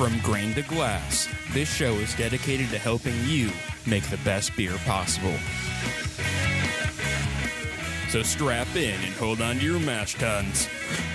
From 0.00 0.18
grain 0.20 0.54
to 0.54 0.62
glass, 0.62 1.28
this 1.52 1.68
show 1.68 1.92
is 1.92 2.14
dedicated 2.14 2.70
to 2.70 2.78
helping 2.78 3.12
you 3.26 3.50
make 3.86 4.02
the 4.04 4.16
best 4.24 4.56
beer 4.56 4.72
possible. 4.86 5.34
So 8.08 8.22
strap 8.22 8.74
in 8.76 8.94
and 8.98 9.14
hold 9.16 9.42
on 9.42 9.56
to 9.56 9.62
your 9.62 9.78
mash 9.78 10.14
tuns. 10.14 10.68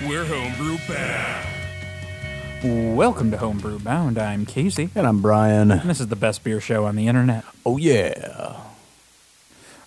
We're 0.06 0.24
homebrew 0.24 0.78
bound. 0.86 1.46
Welcome 2.96 3.32
to 3.32 3.38
Homebrew 3.38 3.80
Bound. 3.80 4.18
I'm 4.18 4.46
Casey, 4.46 4.90
And 4.94 5.04
I'm 5.04 5.20
Brian. 5.20 5.72
and 5.72 5.90
this 5.90 5.98
is 5.98 6.06
the 6.06 6.14
best 6.14 6.44
beer 6.44 6.60
show 6.60 6.84
on 6.84 6.94
the 6.94 7.08
internet. 7.08 7.44
Oh 7.66 7.78
yeah. 7.78 8.45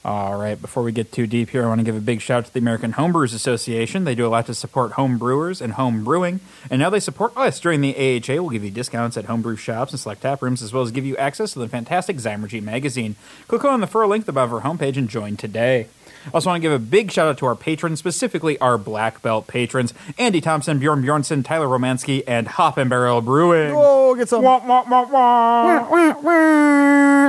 All 0.09 0.37
right, 0.37 0.59
before 0.59 0.81
we 0.81 0.91
get 0.91 1.11
too 1.11 1.27
deep 1.27 1.51
here, 1.51 1.63
I 1.63 1.67
want 1.67 1.81
to 1.81 1.85
give 1.85 1.95
a 1.95 1.99
big 1.99 2.19
shout 2.19 2.39
out 2.39 2.45
to 2.47 2.53
the 2.53 2.57
American 2.57 2.93
Homebrewers 2.93 3.31
Association. 3.31 4.05
They 4.05 4.15
do 4.15 4.25
a 4.25 4.27
lot 4.27 4.47
to 4.47 4.55
support 4.55 4.93
home 4.93 5.19
brewers 5.19 5.61
and 5.61 5.73
home 5.73 6.03
brewing, 6.03 6.39
and 6.67 6.79
now 6.79 6.89
they 6.89 6.99
support 6.99 7.31
us 7.37 7.59
during 7.59 7.81
the 7.81 7.93
AHA. 7.93 8.41
We'll 8.41 8.49
give 8.49 8.63
you 8.63 8.71
discounts 8.71 9.17
at 9.17 9.25
homebrew 9.25 9.55
shops 9.55 9.91
and 9.91 9.99
select 9.99 10.23
tap 10.23 10.41
rooms, 10.41 10.63
as 10.63 10.73
well 10.73 10.81
as 10.81 10.89
give 10.89 11.05
you 11.05 11.15
access 11.17 11.53
to 11.53 11.59
the 11.59 11.67
fantastic 11.67 12.17
Zymurgy 12.17 12.59
magazine. 12.59 13.17
Click 13.47 13.63
on 13.63 13.81
the 13.81 13.85
fur 13.85 14.07
link 14.07 14.27
above 14.27 14.51
our 14.51 14.61
homepage 14.61 14.97
and 14.97 15.09
join 15.09 15.37
today. 15.37 15.85
I 16.25 16.31
also, 16.33 16.49
want 16.49 16.59
to 16.59 16.67
give 16.67 16.73
a 16.73 16.79
big 16.79 17.11
shout 17.11 17.27
out 17.27 17.37
to 17.37 17.45
our 17.45 17.55
patrons, 17.55 17.99
specifically 17.99 18.57
our 18.57 18.79
black 18.79 19.21
belt 19.21 19.45
patrons 19.45 19.93
Andy 20.17 20.41
Thompson, 20.41 20.79
Bjorn 20.79 21.03
Bjornson, 21.03 21.45
Tyler 21.45 21.67
Romansky, 21.67 22.23
and 22.25 22.47
Hop 22.47 22.79
and 22.79 22.89
Barrel 22.89 23.21
Brewing. 23.21 23.73
Oh, 23.75 24.15
get 24.15 24.27
some. 24.27 24.41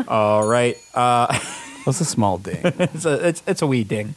All 0.09 0.48
right. 0.48 0.78
Uh, 0.95 1.39
What's 1.84 2.01
a 2.01 2.05
small 2.05 2.39
ding? 2.39 2.61
it's 2.62 3.05
a 3.05 3.29
it's, 3.29 3.43
it's 3.47 3.62
a 3.62 3.66
wee 3.66 3.84
ding. 3.84 4.15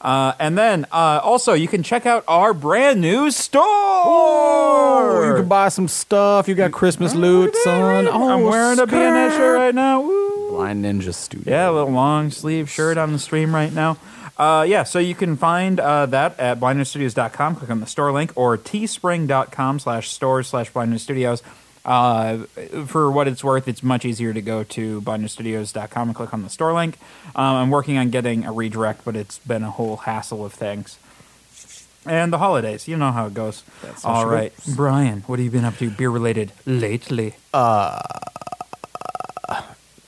Uh, 0.00 0.34
and 0.38 0.58
then 0.58 0.84
uh, 0.92 1.20
also 1.22 1.54
you 1.54 1.66
can 1.66 1.82
check 1.82 2.04
out 2.04 2.24
our 2.28 2.52
brand 2.52 3.00
new 3.00 3.30
store. 3.30 3.62
oh, 3.64 5.24
you 5.26 5.34
can 5.36 5.48
buy 5.48 5.70
some 5.70 5.88
stuff. 5.88 6.46
You 6.46 6.54
got 6.54 6.72
Christmas 6.72 7.14
loot, 7.14 7.56
son. 7.56 8.06
Oh, 8.06 8.28
I'm 8.28 8.42
wearing 8.42 8.78
a 8.78 8.86
BNS 8.86 9.30
skirt. 9.30 9.36
shirt 9.38 9.56
right 9.56 9.74
now. 9.74 10.02
Woo. 10.02 10.50
Blind 10.50 10.84
Ninja 10.84 11.14
Studio. 11.14 11.52
Yeah, 11.52 11.70
a 11.70 11.72
little 11.72 11.90
long 11.90 12.30
sleeve 12.30 12.68
shirt 12.70 12.98
on 12.98 13.12
the 13.12 13.18
stream 13.18 13.54
right 13.54 13.72
now. 13.72 13.96
Uh, 14.36 14.66
yeah, 14.68 14.82
so 14.82 14.98
you 14.98 15.14
can 15.14 15.36
find 15.36 15.78
uh, 15.78 16.06
that 16.06 16.38
at 16.38 16.58
blindninjastudios.com. 16.60 17.56
Click 17.56 17.70
on 17.70 17.80
the 17.80 17.86
store 17.86 18.12
link 18.12 18.32
or 18.34 18.58
teespring.com 18.58 19.78
slash 19.78 20.10
store 20.10 20.42
slash 20.42 20.72
blindninjastudios. 20.72 21.42
Uh, 21.84 22.38
for 22.86 23.10
what 23.10 23.28
it's 23.28 23.44
worth, 23.44 23.68
it's 23.68 23.82
much 23.82 24.04
easier 24.04 24.32
to 24.32 24.40
go 24.40 24.64
to 24.64 25.02
blindninjastudios.com 25.02 26.08
and 26.08 26.16
click 26.16 26.32
on 26.32 26.42
the 26.42 26.48
store 26.48 26.72
link. 26.72 26.98
Um, 27.36 27.56
I'm 27.56 27.70
working 27.70 27.98
on 27.98 28.10
getting 28.10 28.44
a 28.44 28.52
redirect, 28.52 29.04
but 29.04 29.16
it's 29.16 29.38
been 29.40 29.62
a 29.62 29.70
whole 29.70 29.98
hassle 29.98 30.44
of 30.44 30.54
things. 30.54 30.98
And 32.06 32.32
the 32.32 32.38
holidays, 32.38 32.86
you 32.86 32.96
know 32.96 33.12
how 33.12 33.26
it 33.26 33.34
goes. 33.34 33.62
That's 33.82 34.04
All 34.04 34.26
right. 34.26 34.52
Brian, 34.74 35.22
what 35.22 35.38
have 35.38 35.44
you 35.44 35.50
been 35.50 35.64
up 35.64 35.76
to 35.78 35.90
beer 35.90 36.10
related 36.10 36.52
lately? 36.66 37.36
Uh, 37.52 38.00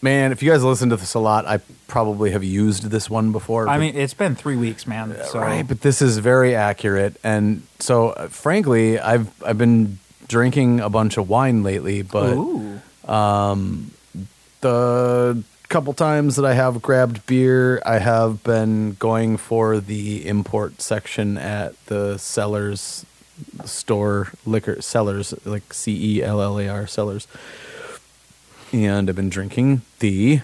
man, 0.02 0.32
if 0.32 0.42
you 0.42 0.50
guys 0.50 0.62
listen 0.62 0.90
to 0.90 0.96
this 0.96 1.14
a 1.14 1.18
lot, 1.18 1.46
I 1.46 1.60
probably 1.88 2.32
have 2.32 2.44
used 2.44 2.84
this 2.84 3.08
one 3.08 3.32
before. 3.32 3.68
I 3.68 3.78
mean, 3.78 3.96
it's 3.96 4.14
been 4.14 4.34
three 4.34 4.56
weeks, 4.56 4.86
man. 4.86 5.16
So. 5.24 5.40
right, 5.40 5.66
but 5.66 5.80
this 5.80 6.02
is 6.02 6.18
very 6.18 6.54
accurate. 6.54 7.16
And 7.24 7.62
so, 7.80 8.10
uh, 8.10 8.28
frankly, 8.28 8.98
I've 8.98 9.30
I've 9.42 9.58
been 9.58 9.98
drinking 10.28 10.80
a 10.80 10.88
bunch 10.88 11.16
of 11.16 11.28
wine 11.28 11.62
lately, 11.62 12.02
but 12.02 12.34
Ooh. 12.34 12.80
Um, 13.06 13.92
the 14.60 15.42
couple 15.68 15.92
times 15.94 16.36
that 16.36 16.44
I 16.44 16.54
have 16.54 16.82
grabbed 16.82 17.26
beer, 17.26 17.82
I 17.84 17.98
have 17.98 18.42
been 18.42 18.94
going 18.94 19.36
for 19.36 19.78
the 19.78 20.26
import 20.26 20.80
section 20.80 21.38
at 21.38 21.74
the 21.86 22.18
sellers 22.18 23.04
store, 23.64 24.32
liquor 24.44 24.80
sellers 24.80 25.34
like 25.44 25.72
C 25.72 26.18
E 26.18 26.22
L 26.22 26.40
L 26.40 26.58
A 26.58 26.68
R 26.68 26.86
sellers. 26.86 27.28
And 28.72 29.08
I've 29.08 29.16
been 29.16 29.30
drinking 29.30 29.82
the 30.00 30.40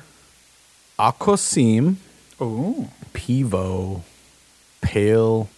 Aquasim 0.99 1.97
Ooh. 2.41 2.89
Pivo 3.13 4.03
Pale 4.81 5.49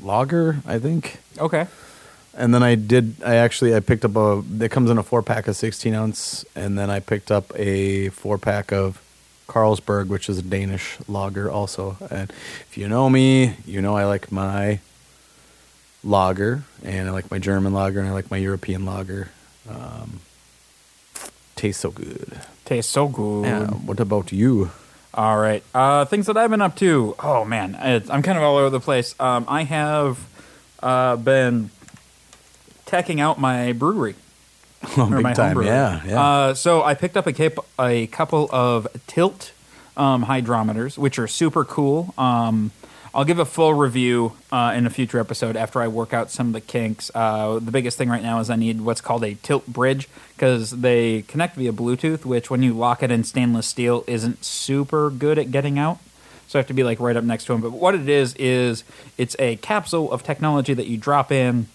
Lager, 0.00 0.58
I 0.66 0.78
think. 0.78 1.18
Okay. 1.38 1.66
And 2.34 2.54
then 2.54 2.62
I 2.62 2.74
did. 2.76 3.16
I 3.24 3.36
actually 3.36 3.74
I 3.74 3.80
picked 3.80 4.04
up 4.04 4.16
a. 4.16 4.42
It 4.60 4.70
comes 4.70 4.90
in 4.90 4.98
a 4.98 5.02
four 5.02 5.22
pack 5.22 5.48
of 5.48 5.56
sixteen 5.56 5.94
ounce, 5.94 6.44
and 6.54 6.78
then 6.78 6.88
I 6.88 7.00
picked 7.00 7.30
up 7.30 7.52
a 7.56 8.08
four 8.10 8.38
pack 8.38 8.72
of 8.72 9.02
Carlsberg, 9.48 10.06
which 10.06 10.28
is 10.28 10.38
a 10.38 10.42
Danish 10.42 10.96
lager, 11.08 11.50
also. 11.50 11.96
And 12.08 12.30
if 12.30 12.78
you 12.78 12.88
know 12.88 13.10
me, 13.10 13.56
you 13.66 13.82
know 13.82 13.96
I 13.96 14.04
like 14.04 14.30
my 14.30 14.78
lager, 16.04 16.62
and 16.84 17.08
I 17.08 17.12
like 17.12 17.30
my 17.30 17.38
German 17.38 17.74
lager, 17.74 17.98
and 17.98 18.08
I 18.08 18.12
like 18.12 18.30
my 18.30 18.36
European 18.36 18.86
lager. 18.86 19.30
Um, 19.68 20.20
tastes 21.56 21.82
so 21.82 21.90
good. 21.90 22.40
Tastes 22.64 22.92
so 22.92 23.08
good. 23.08 23.44
Yeah. 23.44 23.66
What 23.66 23.98
about 23.98 24.30
you? 24.30 24.70
All 25.12 25.38
right. 25.38 25.64
Uh, 25.74 26.04
things 26.04 26.26
that 26.26 26.36
I've 26.36 26.50
been 26.50 26.62
up 26.62 26.76
to. 26.76 27.16
Oh 27.18 27.44
man, 27.44 27.76
it's, 27.80 28.08
I'm 28.08 28.22
kind 28.22 28.38
of 28.38 28.44
all 28.44 28.56
over 28.56 28.70
the 28.70 28.80
place. 28.80 29.16
Um, 29.18 29.44
I 29.48 29.64
have 29.64 30.26
uh, 30.80 31.16
been 31.16 31.70
teching 32.90 33.20
out 33.20 33.38
my 33.40 33.72
brewery. 33.72 34.14
Oh, 34.96 35.02
or 35.12 35.16
big 35.16 35.22
my 35.22 35.32
time. 35.34 35.48
home 35.48 35.54
brewery. 35.56 35.66
Yeah. 35.66 36.02
Yeah. 36.06 36.22
Uh, 36.22 36.54
so 36.54 36.82
I 36.82 36.94
picked 36.94 37.14
up 37.18 37.26
a, 37.26 37.34
cap- 37.34 37.58
a 37.78 38.06
couple 38.06 38.48
of 38.50 38.88
tilt 39.06 39.52
um, 39.94 40.24
hydrometers, 40.24 40.96
which 40.96 41.18
are 41.18 41.28
super 41.28 41.66
cool. 41.66 42.14
Um, 42.16 42.70
I'll 43.14 43.26
give 43.26 43.38
a 43.38 43.44
full 43.44 43.74
review 43.74 44.32
uh, 44.50 44.72
in 44.74 44.86
a 44.86 44.90
future 44.90 45.18
episode 45.18 45.54
after 45.54 45.82
I 45.82 45.88
work 45.88 46.14
out 46.14 46.30
some 46.30 46.46
of 46.46 46.52
the 46.54 46.62
kinks. 46.62 47.10
Uh, 47.14 47.58
the 47.58 47.70
biggest 47.72 47.98
thing 47.98 48.08
right 48.08 48.22
now 48.22 48.38
is 48.40 48.48
I 48.48 48.56
need 48.56 48.80
what's 48.80 49.02
called 49.02 49.22
a 49.22 49.34
tilt 49.34 49.66
bridge 49.66 50.08
because 50.34 50.70
they 50.70 51.22
connect 51.22 51.56
via 51.56 51.72
Bluetooth, 51.72 52.24
which 52.24 52.48
when 52.48 52.62
you 52.62 52.72
lock 52.72 53.02
it 53.02 53.10
in 53.10 53.22
stainless 53.24 53.66
steel 53.66 54.02
isn't 54.06 54.44
super 54.44 55.10
good 55.10 55.38
at 55.38 55.50
getting 55.50 55.78
out. 55.78 55.98
So 56.48 56.58
I 56.58 56.60
have 56.60 56.68
to 56.68 56.74
be 56.74 56.84
like 56.84 57.00
right 57.00 57.16
up 57.16 57.24
next 57.24 57.44
to 57.46 57.52
them. 57.52 57.60
But 57.60 57.72
what 57.72 57.94
it 57.94 58.08
is 58.08 58.34
is 58.36 58.82
it's 59.18 59.36
a 59.38 59.56
capsule 59.56 60.10
of 60.10 60.22
technology 60.22 60.72
that 60.72 60.86
you 60.86 60.96
drop 60.96 61.30
in 61.30 61.66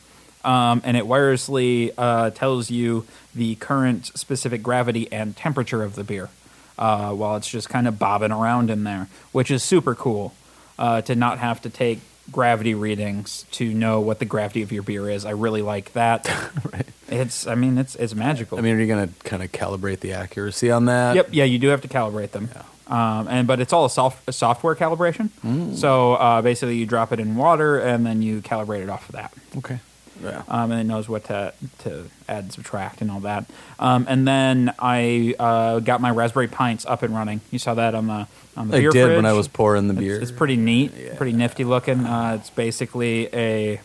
um, 0.45 0.81
and 0.85 0.95
it 0.95 1.06
wirelessly 1.06 1.91
uh, 1.97 2.29
tells 2.29 2.69
you 2.69 3.06
the 3.33 3.56
current 3.56 4.06
specific 4.17 4.61
gravity 4.63 5.11
and 5.11 5.35
temperature 5.35 5.83
of 5.83 5.95
the 5.95 6.03
beer 6.03 6.29
uh, 6.78 7.11
while 7.11 7.35
it's 7.35 7.50
just 7.50 7.69
kind 7.69 7.88
of 7.88 7.97
bobbing 7.97 8.31
around 8.31 8.69
in 8.69 8.83
there, 8.83 9.07
which 9.31 9.50
is 9.50 9.63
super 9.63 9.95
cool 9.95 10.33
uh, 10.78 11.01
to 11.01 11.16
not 11.16 11.39
have 11.39 11.61
to 11.61 11.69
take 11.69 12.00
gravity 12.31 12.73
readings 12.73 13.45
to 13.51 13.73
know 13.73 14.00
what 14.00 14.19
the 14.19 14.25
gravity 14.25 14.61
of 14.61 14.72
your 14.72 14.83
beer 14.83 15.09
is. 15.09 15.25
I 15.25 15.31
really 15.31 15.61
like 15.61 15.94
that. 15.94 16.28
right. 16.73 16.85
It's, 17.07 17.45
I 17.47 17.56
mean, 17.56 17.77
it's 17.77 17.95
it's 17.95 18.16
magical. 18.16 18.57
I 18.57 18.62
mean, 18.62 18.75
are 18.75 18.79
you 18.79 18.88
going 18.88 19.07
to 19.07 19.13
kind 19.23 19.44
of 19.44 19.51
calibrate 19.51 20.00
the 20.00 20.13
accuracy 20.13 20.72
on 20.72 20.85
that? 20.85 21.16
Yep. 21.16 21.29
Yeah, 21.31 21.44
you 21.44 21.59
do 21.59 21.67
have 21.67 21.81
to 21.81 21.88
calibrate 21.88 22.31
them. 22.31 22.50
Um, 22.88 23.27
and 23.27 23.47
but 23.47 23.59
it's 23.59 23.73
all 23.73 23.85
a, 23.85 23.89
soft, 23.89 24.27
a 24.27 24.33
software 24.33 24.75
calibration. 24.75 25.29
Mm. 25.44 25.75
So 25.75 26.13
uh, 26.13 26.41
basically, 26.41 26.77
you 26.77 26.85
drop 26.85 27.12
it 27.12 27.19
in 27.19 27.35
water 27.35 27.79
and 27.79 28.06
then 28.06 28.22
you 28.22 28.41
calibrate 28.41 28.81
it 28.81 28.89
off 28.89 29.09
of 29.09 29.16
that. 29.16 29.33
Okay. 29.57 29.79
Yeah. 30.24 30.44
um, 30.48 30.72
and 30.72 30.80
it 30.81 30.86
knows 30.86 31.09
what 31.09 31.26
to 31.26 31.53
to 31.80 32.06
add, 32.28 32.52
subtract, 32.53 33.02
and 33.02 33.12
all 33.12 33.20
that. 33.22 33.46
Um, 33.80 34.06
and 34.09 34.28
then 34.28 34.74
I 34.80 35.36
uh, 35.38 35.80
got 35.80 36.02
my 36.02 36.09
Raspberry 36.12 36.48
Pints 36.48 36.86
up 36.86 37.03
and 37.03 37.14
running. 37.14 37.42
You 37.52 37.59
saw 37.59 37.74
that 37.74 37.96
on 37.96 38.08
the 38.08 38.28
on 38.56 38.70
the 38.70 38.78
I 38.78 38.80
beer 38.80 38.92
did 38.92 39.16
when. 39.18 39.25
I 39.25 39.34
was 39.34 39.48
pouring 39.48 39.88
the 39.88 39.94
beer. 39.94 40.20
It's, 40.22 40.31
pretty 40.31 40.56
neat, 40.56 41.18
pretty 41.18 41.34
nifty 41.34 41.64
looking. 41.64 42.06
Uh, 42.06 42.38
it's 42.40 42.50
basically 42.50 43.28
a 43.34 43.81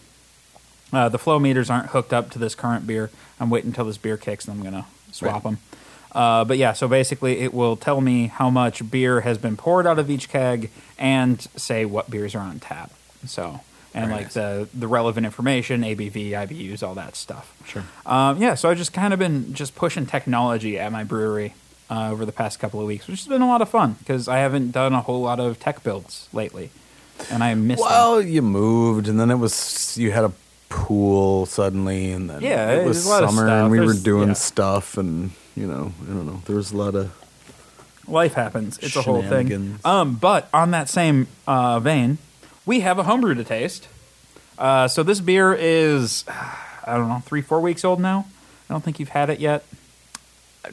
uh, 0.92 1.08
the 1.08 1.18
flow 1.18 1.38
meters 1.38 1.70
aren't 1.70 1.88
hooked 1.90 2.12
up 2.12 2.30
to 2.30 2.38
this 2.38 2.54
current 2.54 2.86
beer. 2.86 3.10
I'm 3.38 3.50
waiting 3.50 3.70
until 3.70 3.84
this 3.86 3.98
beer 3.98 4.16
kicks, 4.16 4.46
and 4.46 4.56
I'm 4.56 4.64
gonna 4.64 4.86
swap 5.12 5.34
Right. 5.34 5.42
them. 5.42 5.58
Uh, 6.12 6.44
but 6.44 6.58
yeah, 6.58 6.72
so 6.72 6.88
basically, 6.88 7.38
it 7.38 7.54
will 7.54 7.76
tell 7.76 8.00
me 8.00 8.26
how 8.26 8.50
much 8.50 8.88
beer 8.90 9.20
has 9.20 9.38
been 9.38 9.56
poured 9.56 9.86
out 9.86 9.98
of 9.98 10.10
each 10.10 10.28
keg 10.28 10.70
and 10.98 11.40
say 11.56 11.84
what 11.84 12.10
beers 12.10 12.34
are 12.34 12.40
on 12.42 12.58
tap. 12.58 12.90
So 13.26 13.60
and 13.94 14.06
Very 14.06 14.16
like 14.18 14.26
nice. 14.26 14.34
the 14.34 14.68
the 14.74 14.86
relevant 14.86 15.26
information, 15.26 15.82
ABV, 15.82 16.30
IBUs, 16.30 16.82
all 16.86 16.94
that 16.94 17.16
stuff. 17.16 17.52
Sure. 17.66 17.84
Um, 18.06 18.40
yeah, 18.40 18.54
so 18.54 18.70
I've 18.70 18.78
just 18.78 18.92
kind 18.92 19.12
of 19.12 19.18
been 19.18 19.52
just 19.54 19.74
pushing 19.74 20.06
technology 20.06 20.78
at 20.78 20.92
my 20.92 21.04
brewery 21.04 21.54
uh, 21.90 22.10
over 22.10 22.24
the 22.24 22.32
past 22.32 22.60
couple 22.60 22.80
of 22.80 22.86
weeks, 22.86 23.08
which 23.08 23.20
has 23.20 23.28
been 23.28 23.42
a 23.42 23.48
lot 23.48 23.62
of 23.62 23.68
fun 23.68 23.96
because 23.98 24.28
I 24.28 24.38
haven't 24.38 24.70
done 24.70 24.92
a 24.92 25.00
whole 25.00 25.22
lot 25.22 25.40
of 25.40 25.58
tech 25.58 25.82
builds 25.82 26.28
lately, 26.32 26.70
and 27.30 27.42
I 27.42 27.54
miss 27.54 27.80
them. 27.80 27.88
Well, 27.88 28.22
you 28.22 28.42
moved, 28.42 29.08
and 29.08 29.18
then 29.18 29.30
it 29.30 29.36
was 29.36 29.96
you 29.98 30.12
had 30.12 30.24
a 30.24 30.32
pool 30.68 31.46
suddenly, 31.46 32.12
and 32.12 32.30
then 32.30 32.42
Yeah, 32.42 32.70
it 32.72 32.86
was 32.86 33.06
a 33.06 33.08
lot 33.08 33.24
of 33.24 33.30
summer, 33.30 33.48
and 33.48 33.70
we 33.70 33.80
were 33.80 33.94
doing 33.94 34.28
yeah. 34.28 34.34
stuff, 34.34 34.96
and 34.96 35.32
you 35.56 35.66
know, 35.66 35.92
I 36.02 36.06
don't 36.06 36.26
know, 36.26 36.42
there 36.46 36.56
was 36.56 36.70
a 36.72 36.76
lot 36.76 36.94
of 36.94 37.12
Life 38.06 38.34
happens; 38.34 38.78
it's 38.78 38.96
a 38.96 39.02
whole 39.02 39.22
thing. 39.22 39.78
Um, 39.84 40.14
but 40.16 40.48
on 40.52 40.72
that 40.72 40.88
same 40.88 41.28
uh, 41.46 41.78
vein, 41.78 42.18
we 42.70 42.80
have 42.80 43.00
a 43.00 43.02
homebrew 43.02 43.34
to 43.34 43.42
taste. 43.42 43.88
Uh, 44.56 44.86
so 44.86 45.02
this 45.02 45.18
beer 45.20 45.52
is, 45.52 46.24
I 46.28 46.96
don't 46.96 47.08
know, 47.08 47.20
three, 47.26 47.42
four 47.42 47.60
weeks 47.60 47.84
old 47.84 47.98
now. 47.98 48.26
I 48.68 48.72
don't 48.74 48.84
think 48.84 49.00
you've 49.00 49.08
had 49.08 49.28
it 49.28 49.40
yet. 49.40 49.64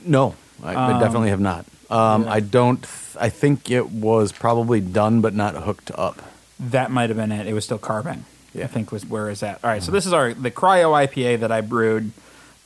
no, 0.06 0.36
I, 0.64 0.76
I 0.76 0.94
Um, 0.94 1.00
definitely 1.00 1.30
have 1.30 1.40
not. 1.40 1.66
Um, 1.90 2.24
yeah. 2.26 2.34
I 2.34 2.40
don't. 2.42 2.84
th- 2.84 3.18
I 3.20 3.30
think 3.30 3.72
it 3.72 3.90
was 3.90 4.32
probably 4.32 4.80
done, 4.80 5.22
but 5.22 5.34
not 5.34 5.56
hooked 5.56 5.90
up. 5.96 6.22
That 6.60 6.92
might 6.92 7.10
have 7.10 7.18
been 7.18 7.32
it. 7.32 7.48
It 7.48 7.54
was 7.54 7.66
still 7.66 7.80
carbon. 7.80 8.26
Yeah. 8.54 8.66
I 8.66 8.68
think 8.68 8.92
was 8.92 9.04
where 9.06 9.30
is 9.32 9.40
that. 9.40 9.60
All 9.64 9.70
right, 9.72 9.82
so 9.82 9.92
this 9.92 10.06
is 10.06 10.14
our 10.14 10.34
the 10.36 10.52
cryo 10.52 10.92
IPA 11.08 11.40
that 11.40 11.52
I 11.52 11.62
brewed 11.62 12.12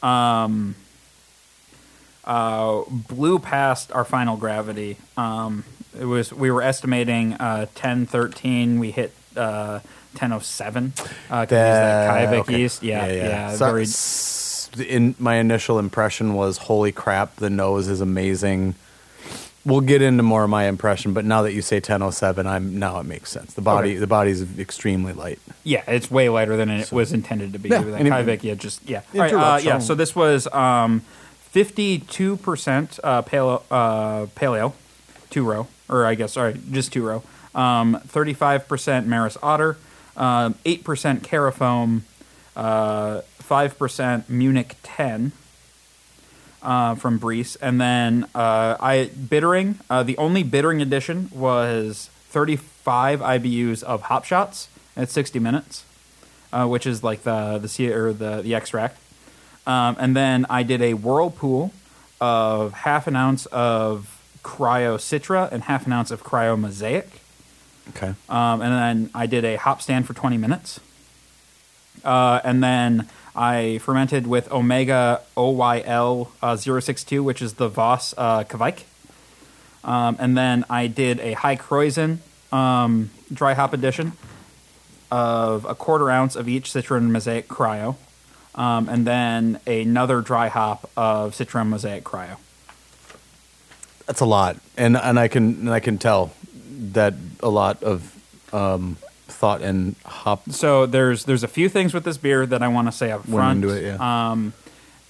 um, 0.04 0.76
uh, 2.26 2.82
blew 2.90 3.40
past 3.40 3.92
our 3.94 4.04
final 4.06 4.36
gravity. 4.38 4.98
Um, 5.16 5.64
it 5.98 6.06
was 6.06 6.34
we 6.34 6.50
were 6.52 6.62
estimating 6.64 7.34
uh, 7.36 7.68
ten 7.76 8.06
thirteen. 8.06 8.80
We 8.80 8.92
hit 8.92 9.14
uh, 9.36 9.80
ten 10.16 10.32
oh 10.34 10.40
seven. 10.40 10.94
Uh, 11.30 11.46
that 11.46 12.30
Kveik 12.30 12.40
okay. 12.42 12.60
yeast. 12.60 12.84
Yeah, 12.84 13.06
yeah. 13.08 13.56
So- 13.56 13.66
very, 13.72 13.86
in 14.88 15.16
my 15.20 15.36
initial 15.36 15.80
impression 15.80 16.34
was, 16.34 16.58
holy 16.58 16.92
crap, 16.92 17.36
the 17.38 17.50
nose 17.50 17.88
is 17.88 18.02
amazing. 18.02 18.76
We'll 19.64 19.82
get 19.82 20.02
into 20.02 20.24
more 20.24 20.44
of 20.44 20.50
my 20.50 20.64
impression, 20.66 21.14
but 21.14 21.24
now 21.24 21.44
that 21.44 21.54
you 21.54 21.62
say 21.62 21.76
1007, 21.76 22.48
I'm 22.48 22.80
now 22.80 23.00
it 23.00 23.04
makes 23.04 23.30
sense. 23.30 23.54
The 23.54 23.62
body, 23.62 23.92
Okay. 23.92 24.00
the 24.00 24.08
body's 24.08 24.58
extremely 24.58 25.14
light. 25.14 25.40
yeah, 25.64 25.84
it's 25.88 26.10
way 26.10 26.30
lighter 26.30 26.58
than 26.58 26.72
it 26.72 26.92
was 26.92 27.14
intended 27.14 27.54
to 27.54 27.60
be. 27.60 27.70
Yeah, 27.70 27.82
that 27.84 28.02
Kveik, 28.02 28.42
yeah, 28.44 28.56
just 28.56 28.88
yeah. 28.90 29.02
All 29.14 29.20
right, 29.20 29.34
uh, 29.34 29.60
yeah. 29.62 29.78
So 29.78 29.94
this 29.94 30.16
was 30.16 30.48
um, 30.52 31.02
fifty-two 31.52 32.38
percent 32.38 33.00
uh, 33.04 33.22
paleo, 33.22 33.62
uh, 33.70 34.26
paleo, 34.36 34.74
two 35.30 35.44
row, 35.44 35.68
or 35.88 36.06
I 36.08 36.16
guess 36.16 36.34
sorry, 36.34 36.60
just 36.72 36.92
two 36.92 37.06
row. 37.06 37.22
Um, 37.54 38.00
Thirty-five 38.08 38.68
percent 38.68 39.08
Maris 39.08 39.38
Otter, 39.42 39.78
eight 40.66 40.84
percent 40.84 41.24
Carafoam, 41.24 42.02
uh, 42.56 43.22
five 43.40 43.78
percent 43.78 44.30
Munich 44.30 44.76
ten. 44.84 45.32
Uh, 46.64 46.94
from 46.94 47.20
Briess, 47.20 47.58
and 47.60 47.82
then 47.82 48.26
uh, 48.36 48.78
I 48.80 49.06
bittering. 49.08 49.80
Uh, 49.90 50.04
the 50.04 50.16
only 50.20 50.44
bittering 50.44 50.80
edition 50.80 51.28
was 51.34 52.12
35 52.30 53.20
IBUs 53.20 53.82
of 53.82 54.04
hop 54.04 54.26
shots 54.26 54.68
at 54.96 55.10
60 55.10 55.40
minutes, 55.40 55.86
uh, 56.54 56.68
which 56.68 56.86
is 56.86 57.04
like 57.04 57.24
the 57.24 57.58
the 57.58 57.68
C- 57.68 57.92
or 57.92 58.14
the 58.14 58.44
the 58.44 58.54
extract. 58.54 59.00
Um, 59.66 59.96
and 60.00 60.16
then 60.16 60.46
I 60.52 60.62
did 60.62 60.84
a 60.84 60.94
whirlpool 60.94 61.74
of 62.20 62.74
half 62.74 63.08
an 63.08 63.16
ounce 63.16 63.48
of 63.48 64.22
cryo 64.44 64.98
citra 64.98 65.52
and 65.52 65.64
half 65.64 65.88
an 65.88 65.94
ounce 65.94 66.12
of 66.12 66.24
cryo 66.24 66.60
mosaic. 66.60 67.21
Okay. 67.90 68.14
Um, 68.30 68.62
and 68.62 68.72
then 68.72 69.10
I 69.14 69.26
did 69.26 69.44
a 69.44 69.56
hop 69.56 69.82
stand 69.82 70.08
for 70.08 70.14
20 70.14 70.38
minutes. 70.38 70.80
Uh, 72.04 72.40
and 72.44 72.64
then 72.64 73.08
I 73.36 73.80
fermented 73.80 74.28
with 74.28 74.52
Omega 74.52 75.22
OYL 75.38 76.30
uh, 76.42 76.56
062, 76.56 77.24
which 77.24 77.42
is 77.42 77.56
the 77.56 77.70
Voss 77.70 78.14
uh, 78.18 78.44
Kveik. 78.44 78.84
Um, 79.84 80.16
and 80.20 80.38
then 80.38 80.66
I 80.70 80.88
did 80.88 81.20
a 81.20 81.34
High 81.34 81.56
Krausen 81.56 82.20
um, 82.52 83.10
dry 83.32 83.54
hop 83.54 83.74
edition 83.74 84.14
of 85.10 85.66
a 85.66 85.76
quarter 85.76 86.10
ounce 86.10 86.36
of 86.36 86.48
each 86.48 86.72
Citron 86.72 87.12
Mosaic 87.12 87.48
Cryo. 87.48 87.96
Um, 88.54 88.90
and 88.90 89.08
then 89.08 89.60
another 89.66 90.22
dry 90.22 90.50
hop 90.50 90.90
of 90.98 91.36
Citron 91.36 91.70
Mosaic 91.70 92.04
Cryo. 92.04 92.38
That's 94.08 94.20
a 94.20 94.26
lot, 94.26 94.58
and 94.76 94.98
and 94.98 95.18
I 95.18 95.30
can 95.30 95.44
and 95.62 95.70
I 95.70 95.80
can 95.80 95.98
tell 95.98 96.34
that 96.82 97.14
a 97.42 97.50
lot 97.50 97.82
of 97.84 98.16
um, 98.54 98.98
thought 99.28 99.62
and 99.62 99.96
hop 100.06 100.50
So 100.52 100.86
there's 100.86 101.26
there's 101.26 101.44
a 101.44 101.48
few 101.48 101.70
things 101.70 101.94
with 101.94 102.04
this 102.04 102.18
beer 102.18 102.46
that 102.46 102.62
I 102.62 102.68
want 102.68 102.88
to 102.88 102.92
say 102.92 103.12
up 103.12 103.22
Went 103.28 103.30
front. 103.36 103.64
into 103.64 103.76
it, 103.76 103.84
yeah. 103.86 104.32
Um, 104.32 104.54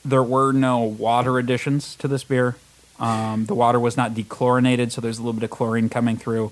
there 0.03 0.23
were 0.23 0.51
no 0.51 0.79
water 0.79 1.38
additions 1.39 1.95
to 1.95 2.07
this 2.07 2.23
beer. 2.23 2.56
Um, 3.00 3.45
the 3.45 3.56
water 3.56 3.79
was 3.79 3.97
not 3.97 4.13
dechlorinated, 4.13 4.91
so 4.91 5.01
there's 5.01 5.18
a 5.18 5.21
little 5.21 5.33
bit 5.33 5.44
of 5.44 5.50
chlorine 5.50 5.89
coming 5.89 6.18
through. 6.18 6.51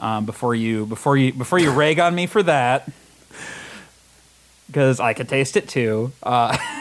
Um, 0.00 0.24
before 0.24 0.54
you 0.54 0.86
before 0.86 1.16
you 1.16 1.32
before 1.32 1.58
you 1.58 1.70
rag 1.70 1.98
on 1.98 2.14
me 2.14 2.26
for 2.26 2.42
that, 2.42 2.88
because 4.66 4.98
I 5.00 5.12
could 5.12 5.28
taste 5.28 5.56
it 5.56 5.68
too, 5.68 6.12
uh, 6.22 6.56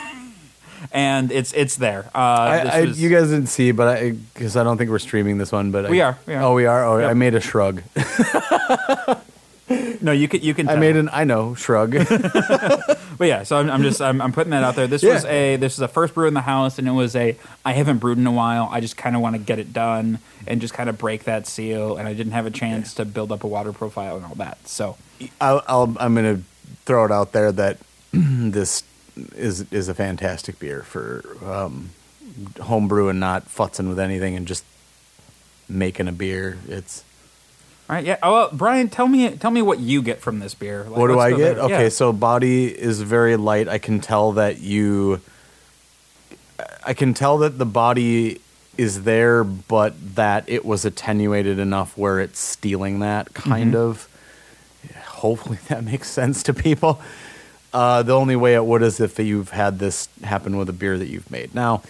and 0.92 1.32
it's 1.32 1.54
it's 1.54 1.76
there. 1.78 2.06
Uh, 2.14 2.18
I, 2.18 2.58
I, 2.60 2.82
was- 2.86 3.02
you 3.02 3.10
guys 3.10 3.30
didn't 3.30 3.48
see, 3.48 3.72
but 3.72 3.88
I 3.98 4.12
because 4.34 4.58
I 4.58 4.64
don't 4.64 4.78
think 4.78 4.90
we're 4.90 5.00
streaming 5.00 5.38
this 5.38 5.52
one, 5.52 5.72
but 5.72 5.90
We 5.90 6.02
I, 6.02 6.10
are, 6.10 6.18
we 6.26 6.34
are. 6.36 6.44
Oh, 6.44 6.54
we 6.54 6.66
are. 6.66 6.86
Oh, 6.86 6.98
Yep. 7.00 7.10
I 7.10 7.14
made 7.14 7.36
a 7.36 7.42
shrug. 7.42 7.82
no, 10.02 10.12
you 10.12 10.28
can 10.28 10.42
you 10.42 10.54
can. 10.54 10.70
I 10.70 10.76
made 10.76 10.96
an 10.96 11.10
I 11.12 11.24
know 11.24 11.56
shrug. 11.56 11.96
But 13.20 13.28
yeah, 13.28 13.44
so 13.44 13.58
I'm, 13.58 13.70
I'm 13.70 13.84
just 13.84 14.02
I'm, 14.02 14.22
I'm 14.22 14.32
putting 14.32 14.52
that 14.52 14.64
out 14.64 14.78
there. 14.78 14.88
This 14.88 15.04
Yeah. 15.04 15.16
was 15.16 15.26
a 15.26 15.58
this 15.58 15.74
is 15.74 15.82
a 15.82 15.90
first 15.90 16.14
brew 16.14 16.30
in 16.30 16.34
the 16.34 16.40
house, 16.40 16.80
and 16.80 16.88
it 16.88 16.92
was 16.92 17.18
a 17.18 17.36
I 17.66 17.74
haven't 17.74 17.98
brewed 17.98 18.18
in 18.18 18.26
a 18.26 18.32
while. 18.32 18.70
I 18.72 18.80
just 18.80 18.96
kind 18.96 19.14
of 19.14 19.22
want 19.22 19.36
to 19.36 19.42
get 19.42 19.60
it 19.60 19.74
done 19.74 20.20
and 20.48 20.62
just 20.62 20.74
kind 20.74 20.90
of 20.90 20.98
break 20.98 21.26
that 21.26 21.46
seal. 21.46 21.98
And 21.98 22.08
I 22.08 22.14
didn't 22.14 22.32
have 22.32 22.46
a 22.46 22.50
chance 22.52 22.94
to 22.94 23.04
build 23.04 23.34
up 23.34 23.44
a 23.44 23.48
water 23.48 23.74
profile 23.74 24.16
and 24.16 24.26
all 24.26 24.36
that. 24.36 24.66
So 24.70 24.96
I'll, 25.42 25.62
I'll, 25.68 25.94
I'm 26.00 26.16
going 26.16 26.38
to 26.38 26.44
throw 26.86 27.04
it 27.04 27.12
out 27.12 27.34
there 27.34 27.52
that 27.52 27.80
this 28.14 28.84
is 29.36 29.66
is 29.72 29.88
a 29.88 29.94
fantastic 29.94 30.60
beer 30.60 30.84
for 30.84 31.24
um, 31.46 31.90
homebrew 32.62 33.08
and 33.10 33.20
not 33.20 33.48
futzing 33.48 33.88
with 33.90 34.00
anything 34.00 34.36
and 34.36 34.48
just 34.48 34.64
making 35.68 36.08
a 36.08 36.12
beer. 36.12 36.58
It's 36.68 37.04
all 37.90 37.96
right, 37.96 38.06
yeah. 38.06 38.18
Oh, 38.22 38.32
well, 38.32 38.50
Brian, 38.54 38.88
tell 38.90 39.08
me 39.08 39.30
tell 39.38 39.52
me 39.52 39.62
what 39.62 39.80
you 39.80 40.02
get 40.02 40.22
from 40.22 40.40
this 40.40 40.54
beer. 40.54 40.84
Like, 40.84 40.98
what 40.98 41.08
do 41.08 41.20
I 41.20 41.30
get? 41.32 41.56
there. 41.56 41.64
Okay, 41.66 41.84
Yeah. 41.84 41.90
so 41.90 42.14
body 42.14 42.66
is 42.68 43.02
very 43.02 43.36
light. 43.36 43.68
I 43.68 43.78
can 43.80 44.00
tell 44.00 44.32
that 44.34 44.60
you. 44.60 45.22
I 46.86 46.94
can 46.94 47.14
tell 47.14 47.38
that 47.40 47.58
the 47.58 47.66
body 47.66 48.42
is 48.78 49.04
there, 49.04 49.44
but 49.44 49.94
that 50.16 50.44
it 50.48 50.64
was 50.66 50.86
attenuated 50.86 51.60
enough 51.60 51.98
where 51.98 52.20
it's 52.20 52.40
stealing 52.40 53.00
that 53.00 53.34
kind 53.34 53.74
Mm-hmm. 53.74 53.82
of. 53.82 54.08
Hopefully 55.06 55.58
that 55.68 55.84
makes 55.84 56.10
sense 56.10 56.44
to 56.44 56.54
people. 56.54 57.02
Uh, 57.74 58.02
the 58.04 58.14
only 58.16 58.36
way 58.36 58.56
it 58.56 58.66
would 58.66 58.82
is 58.82 59.00
if 59.00 59.20
you've 59.20 59.50
had 59.50 59.80
this 59.80 60.10
happen 60.24 60.58
with 60.58 60.70
a 60.70 60.74
beer 60.74 60.98
that 60.98 61.08
you've 61.08 61.30
made. 61.30 61.54
Now, 61.54 61.84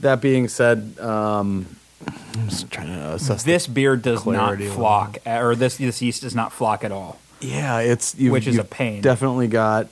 that 0.00 0.20
being 0.20 0.48
said, 0.48 0.98
um, 1.00 1.76
I'm 2.06 2.48
just 2.48 2.70
trying 2.70 2.88
to 2.88 3.14
assess 3.14 3.42
this 3.44 3.66
beer 3.66 3.96
does 3.96 4.26
not 4.26 4.60
flock, 4.60 5.18
or 5.26 5.54
this 5.54 5.78
this 5.78 6.02
yeast 6.02 6.22
does 6.22 6.34
not 6.34 6.52
flock 6.52 6.84
at 6.84 6.92
all. 6.92 7.18
Yeah, 7.40 7.78
it's 7.80 8.14
Which 8.14 8.46
is 8.46 8.58
a 8.58 8.64
pain. 8.64 9.00
Definitely 9.00 9.48
got 9.48 9.88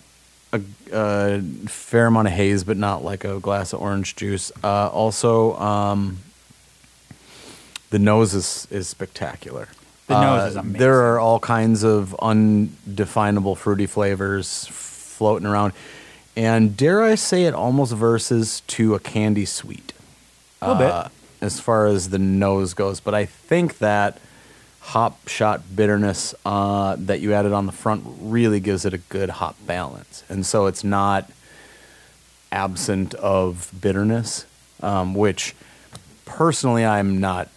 a, 0.52 0.60
a 0.92 1.40
fair 1.66 2.06
amount 2.06 2.28
of 2.28 2.34
haze, 2.34 2.64
but 2.64 2.76
not 2.76 3.02
like 3.04 3.24
a 3.24 3.40
glass 3.40 3.72
of 3.72 3.80
orange 3.80 4.16
juice. 4.16 4.52
Uh, 4.62 4.88
also, 4.88 5.56
um, 5.58 6.18
the 7.90 7.98
nose 7.98 8.34
is 8.34 8.66
is 8.70 8.88
spectacular. 8.88 9.68
The 10.08 10.20
nose 10.20 10.42
Uh, 10.42 10.46
is 10.48 10.56
amazing. 10.56 10.78
There 10.78 11.00
are 11.12 11.18
all 11.20 11.38
kinds 11.40 11.84
of 11.84 12.14
undefinable 12.20 13.54
fruity 13.54 13.86
flavors 13.86 14.66
floating 15.22 15.46
around, 15.46 15.72
and 16.36 16.76
dare 16.76 17.00
I 17.00 17.14
say 17.14 17.44
it, 17.44 17.54
almost 17.54 17.92
verses 17.92 18.62
to 18.66 18.96
a 18.96 18.98
candy 18.98 19.44
sweet 19.44 19.92
A 20.60 20.72
little 20.72 20.86
uh, 20.88 21.08
as 21.40 21.60
far 21.60 21.86
as 21.86 22.10
the 22.10 22.18
nose 22.18 22.74
goes. 22.74 22.98
But 22.98 23.14
I 23.14 23.24
think 23.24 23.78
that 23.78 24.18
hop 24.80 25.28
shot 25.28 25.62
bitterness 25.76 26.34
uh, 26.44 26.96
that 26.98 27.20
you 27.20 27.34
added 27.34 27.52
on 27.52 27.66
the 27.66 27.72
front 27.72 28.04
really 28.18 28.58
gives 28.58 28.84
it 28.84 28.92
a 28.94 28.98
good 28.98 29.30
hop 29.30 29.54
balance, 29.64 30.24
and 30.28 30.44
so 30.44 30.66
it's 30.66 30.82
not 30.82 31.30
absent 32.50 33.14
of 33.14 33.70
bitterness, 33.80 34.44
um, 34.80 35.14
which 35.14 35.54
personally 36.24 36.84
I'm 36.84 37.20
not. 37.20 37.48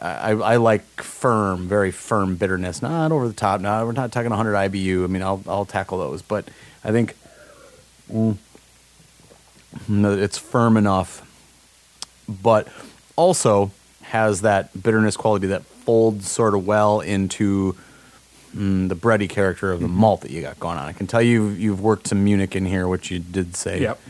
I, 0.00 0.30
I 0.30 0.56
like 0.56 0.84
firm, 1.02 1.68
very 1.68 1.90
firm 1.90 2.36
bitterness, 2.36 2.82
not 2.82 3.12
over 3.12 3.28
the 3.28 3.34
top. 3.34 3.60
Not 3.60 3.86
we're 3.86 3.92
not 3.92 4.12
talking 4.12 4.30
100 4.30 4.54
IBU. 4.54 5.04
I 5.04 5.06
mean, 5.06 5.22
I'll 5.22 5.42
I'll 5.46 5.64
tackle 5.64 5.98
those, 5.98 6.22
but 6.22 6.48
I 6.84 6.92
think 6.92 7.16
mm, 8.12 8.36
it's 9.88 10.38
firm 10.38 10.76
enough 10.76 11.24
but 12.28 12.68
also 13.16 13.70
has 14.02 14.42
that 14.42 14.82
bitterness 14.82 15.16
quality 15.16 15.48
that 15.48 15.64
folds 15.64 16.30
sort 16.30 16.54
of 16.54 16.66
well 16.66 17.00
into 17.00 17.74
mm, 18.54 18.88
the 18.88 18.96
bready 18.96 19.28
character 19.28 19.72
of 19.72 19.80
the 19.80 19.88
malt 19.88 20.20
that 20.20 20.30
you 20.30 20.42
got 20.42 20.60
going 20.60 20.78
on. 20.78 20.86
I 20.86 20.92
can 20.92 21.06
tell 21.06 21.22
you 21.22 21.48
you've 21.48 21.80
worked 21.80 22.08
some 22.08 22.22
Munich 22.22 22.54
in 22.54 22.66
here, 22.66 22.86
which 22.86 23.10
you 23.10 23.18
did 23.18 23.56
say. 23.56 23.80
Yep. 23.80 24.00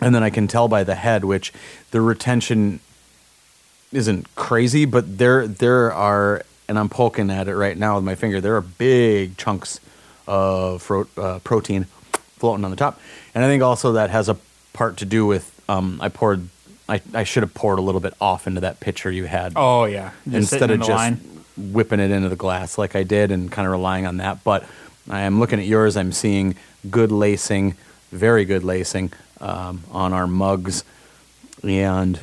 And 0.00 0.14
then 0.14 0.22
I 0.22 0.30
can 0.30 0.46
tell 0.48 0.68
by 0.68 0.84
the 0.84 0.94
head, 0.94 1.24
which 1.24 1.52
the 1.90 2.00
retention 2.00 2.80
isn't 3.92 4.34
crazy, 4.34 4.84
but 4.84 5.18
there 5.18 5.46
there 5.46 5.92
are, 5.92 6.42
and 6.68 6.78
I'm 6.78 6.88
poking 6.88 7.30
at 7.30 7.48
it 7.48 7.56
right 7.56 7.76
now 7.76 7.96
with 7.96 8.04
my 8.04 8.14
finger. 8.14 8.40
There 8.40 8.56
are 8.56 8.60
big 8.60 9.36
chunks 9.36 9.80
of 10.26 10.82
fro- 10.82 11.08
uh, 11.16 11.38
protein 11.40 11.84
floating 12.38 12.64
on 12.64 12.70
the 12.70 12.76
top, 12.76 13.00
and 13.34 13.44
I 13.44 13.48
think 13.48 13.62
also 13.62 13.92
that 13.92 14.10
has 14.10 14.28
a 14.28 14.36
part 14.72 14.96
to 14.98 15.04
do 15.04 15.26
with 15.26 15.60
um, 15.68 15.98
I 16.00 16.08
poured. 16.08 16.48
I, 16.88 17.00
I 17.14 17.22
should 17.22 17.44
have 17.44 17.54
poured 17.54 17.78
a 17.78 17.82
little 17.82 18.00
bit 18.00 18.14
off 18.20 18.48
into 18.48 18.62
that 18.62 18.80
pitcher 18.80 19.12
you 19.12 19.26
had 19.26 19.52
Oh 19.54 19.84
yeah, 19.84 20.10
Just 20.24 20.52
instead 20.52 20.72
of 20.72 20.78
just 20.80 20.90
line. 20.90 21.20
whipping 21.56 22.00
it 22.00 22.10
into 22.10 22.28
the 22.28 22.34
glass 22.34 22.78
like 22.78 22.96
I 22.96 23.04
did 23.04 23.30
and 23.30 23.50
kind 23.50 23.64
of 23.64 23.70
relying 23.70 24.06
on 24.06 24.16
that. 24.16 24.42
But 24.42 24.64
I 25.08 25.20
am 25.20 25.38
looking 25.38 25.60
at 25.60 25.66
yours. 25.66 25.96
I'm 25.96 26.10
seeing 26.10 26.56
good 26.90 27.12
lacing, 27.12 27.76
very 28.10 28.44
good 28.44 28.64
lacing 28.64 29.12
um, 29.40 29.84
on 29.92 30.12
our 30.12 30.26
mugs, 30.26 30.82
and 31.62 32.18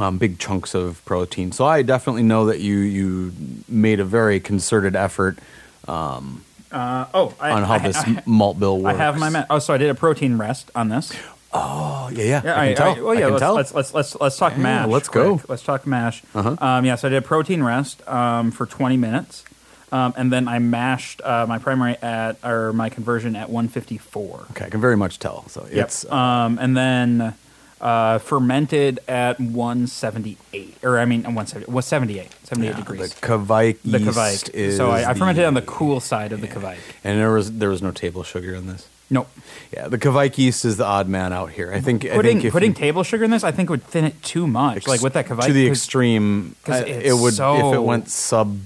um, 0.00 0.18
big 0.18 0.38
chunks 0.38 0.74
of 0.74 1.02
protein. 1.04 1.52
So 1.52 1.64
I 1.64 1.82
definitely 1.82 2.22
know 2.24 2.46
that 2.46 2.60
you 2.60 2.76
you 2.78 3.32
made 3.68 4.00
a 4.00 4.04
very 4.04 4.40
concerted 4.40 4.94
effort 4.96 5.38
um, 5.86 6.42
Uh, 6.70 7.06
oh, 7.14 7.34
I, 7.40 7.50
on 7.52 7.62
how 7.64 7.74
I, 7.74 7.78
this 7.78 7.96
I, 7.96 8.22
malt 8.26 8.58
bill 8.60 8.86
I 8.86 8.94
have 8.94 9.18
my. 9.18 9.30
Ma- 9.30 9.46
oh, 9.48 9.58
so 9.58 9.72
I 9.72 9.78
did 9.78 9.88
a 9.90 9.94
protein 9.94 10.36
rest 10.36 10.70
on 10.74 10.88
this. 10.90 11.12
Oh 11.50 12.10
yeah, 12.12 12.24
yeah. 12.24 12.42
Yeah, 12.44 12.54
I 12.54 12.62
I- 12.62 12.66
can 12.68 12.76
tell. 12.76 12.94
I- 12.96 13.00
well, 13.00 13.14
yeah. 13.14 13.26
Let's, 13.28 13.40
tell. 13.40 13.54
let's 13.54 13.74
let's 13.74 13.94
let's 13.94 14.14
let's 14.20 14.36
talk 14.36 14.52
Yeah, 14.52 14.62
mash. 14.62 14.88
let's 14.88 15.08
go. 15.08 15.36
quick. 15.38 15.48
Let's 15.48 15.62
talk 15.62 15.86
mash. 15.86 16.22
Uh-huh. 16.34 16.56
Um, 16.60 16.84
yeah, 16.84 16.96
so 16.96 17.08
I 17.08 17.10
did 17.10 17.18
a 17.18 17.26
protein 17.26 17.62
rest 17.62 18.06
um, 18.06 18.50
for 18.50 18.66
20 18.66 18.98
minutes, 18.98 19.44
um, 19.90 20.12
and 20.18 20.30
then 20.30 20.46
I 20.46 20.58
mashed 20.58 21.22
uh, 21.24 21.46
my 21.48 21.56
primary 21.58 21.96
at 22.02 22.36
or 22.44 22.74
my 22.74 22.90
conversion 22.90 23.34
at 23.34 23.48
154. 23.48 24.46
okay, 24.50 24.66
I 24.66 24.68
can 24.68 24.82
very 24.82 24.96
much 24.98 25.18
tell. 25.18 25.48
So 25.48 25.66
it's 25.70 26.04
uh, 26.04 26.14
um, 26.14 26.58
and 26.60 26.76
then 26.76 27.32
uh, 27.80 28.18
fermented 28.18 29.00
at 29.08 29.38
178, 29.40 30.78
or 30.82 30.98
I 30.98 31.04
mean 31.04 31.20
170, 31.22 31.70
was 31.70 31.86
78, 31.86 32.28
78 32.44 32.66
yeah, 32.68 32.72
the 32.74 32.78
degrees. 32.82 33.14
Kveik 33.14 33.78
The 33.84 33.98
yeast 34.00 34.16
Kveik. 34.18 34.50
is 34.54 34.76
So 34.76 34.90
I, 34.90 35.10
I 35.10 35.14
fermented 35.14 35.42
the- 35.44 35.46
on 35.48 35.54
the 35.54 35.62
cool 35.62 36.00
side 36.00 36.32
of 36.32 36.40
the 36.40 36.48
Kveik. 36.48 36.78
and 37.04 37.18
there 37.18 37.32
was 37.32 37.52
there 37.58 37.68
was 37.70 37.82
no 37.82 37.90
table 37.90 38.22
sugar 38.22 38.54
in 38.54 38.66
this. 38.66 38.88
Nope. 39.10 39.30
Yeah, 39.72 39.88
the 39.88 39.96
Kveik 39.98 40.36
yeast 40.36 40.64
is 40.66 40.76
the 40.76 40.84
odd 40.84 41.08
man 41.08 41.32
out 41.32 41.50
here. 41.52 41.72
I 41.72 41.80
think 41.80 42.04
I 42.04 42.08
Putting 42.14 42.32
think 42.36 42.44
if 42.46 42.52
putting 42.52 42.70
you- 42.72 42.74
table 42.76 43.02
sugar 43.02 43.24
in 43.24 43.30
this, 43.30 43.42
I 43.44 43.52
think 43.52 43.70
would 43.70 43.82
thin 43.84 44.04
it 44.04 44.22
too 44.22 44.46
much. 44.46 44.86
like 44.86 45.00
with 45.00 45.14
that 45.14 45.26
Kveik, 45.26 45.46
to 45.46 45.52
the 45.52 45.66
extreme, 45.66 46.56
'cause 46.64 46.82
I- 46.82 46.86
it 46.86 47.14
would 47.16 47.34
if 47.34 47.74
it 47.74 47.82
went 47.82 48.08
sub. 48.10 48.58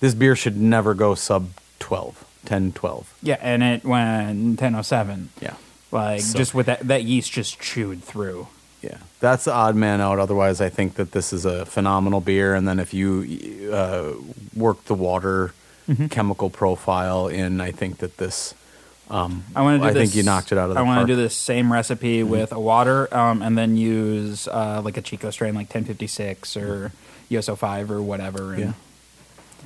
This 0.00 0.14
beer 0.14 0.34
should 0.36 0.56
never 0.60 0.92
go 0.92 1.14
sub 1.14 1.50
12, 1.78 2.24
10, 2.44 2.72
12. 2.72 3.14
Yeah, 3.22 3.36
and 3.40 3.62
it 3.62 3.84
went 3.84 4.58
1007. 4.58 5.30
Yeah, 5.40 5.54
Like 5.94 6.20
So- 6.22 6.36
just 6.38 6.54
with 6.54 6.66
that 6.66 6.80
that 6.88 7.04
yeast 7.04 7.32
just 7.32 7.60
chewed 7.60 8.02
through. 8.04 8.48
yeah, 8.82 8.98
that's 9.20 9.44
the 9.44 9.52
odd 9.52 9.76
man 9.76 10.00
out. 10.00 10.18
Otherwise, 10.18 10.60
I 10.60 10.68
think 10.68 10.94
that 10.96 11.12
this 11.12 11.32
is 11.32 11.44
a 11.46 11.64
phenomenal 11.64 12.20
beer. 12.20 12.54
And 12.54 12.66
then 12.68 12.78
if 12.78 12.92
you 12.92 13.70
uh, 13.72 14.12
work 14.54 14.84
the 14.84 14.94
water 14.94 15.54
Mm-hmm. 15.86 16.06
chemical 16.06 16.48
profile 16.48 17.28
in, 17.28 17.60
I 17.60 17.70
think 17.70 17.98
that 17.98 18.16
this. 18.16 18.54
Um, 19.10 19.44
I 19.54 19.60
want 19.60 19.74
to 19.76 19.86
do 19.86 19.90
I 19.90 19.92
this, 19.92 20.12
think 20.12 20.16
you 20.16 20.22
knocked 20.22 20.50
it 20.50 20.56
out 20.56 20.70
of 20.70 20.74
the 20.74 20.80
I 20.80 20.82
want 20.82 21.06
to 21.06 21.06
do 21.06 21.14
this 21.14 21.36
same 21.36 21.70
recipe 21.70 22.20
Mm-hmm. 22.22 22.30
with 22.30 22.52
a 22.52 22.58
water, 22.58 23.14
um, 23.14 23.42
and 23.42 23.56
then 23.58 23.76
use 23.76 24.48
uh, 24.48 24.80
like 24.82 24.96
a 24.96 25.02
Chico 25.02 25.28
strain, 25.30 25.54
like 25.54 25.66
1056 25.68 26.56
or 26.56 26.92
Yoso 27.30 27.54
5 27.54 27.90
or 27.90 28.00
whatever. 28.00 28.54
And 28.54 28.60
Yeah. 28.62 28.72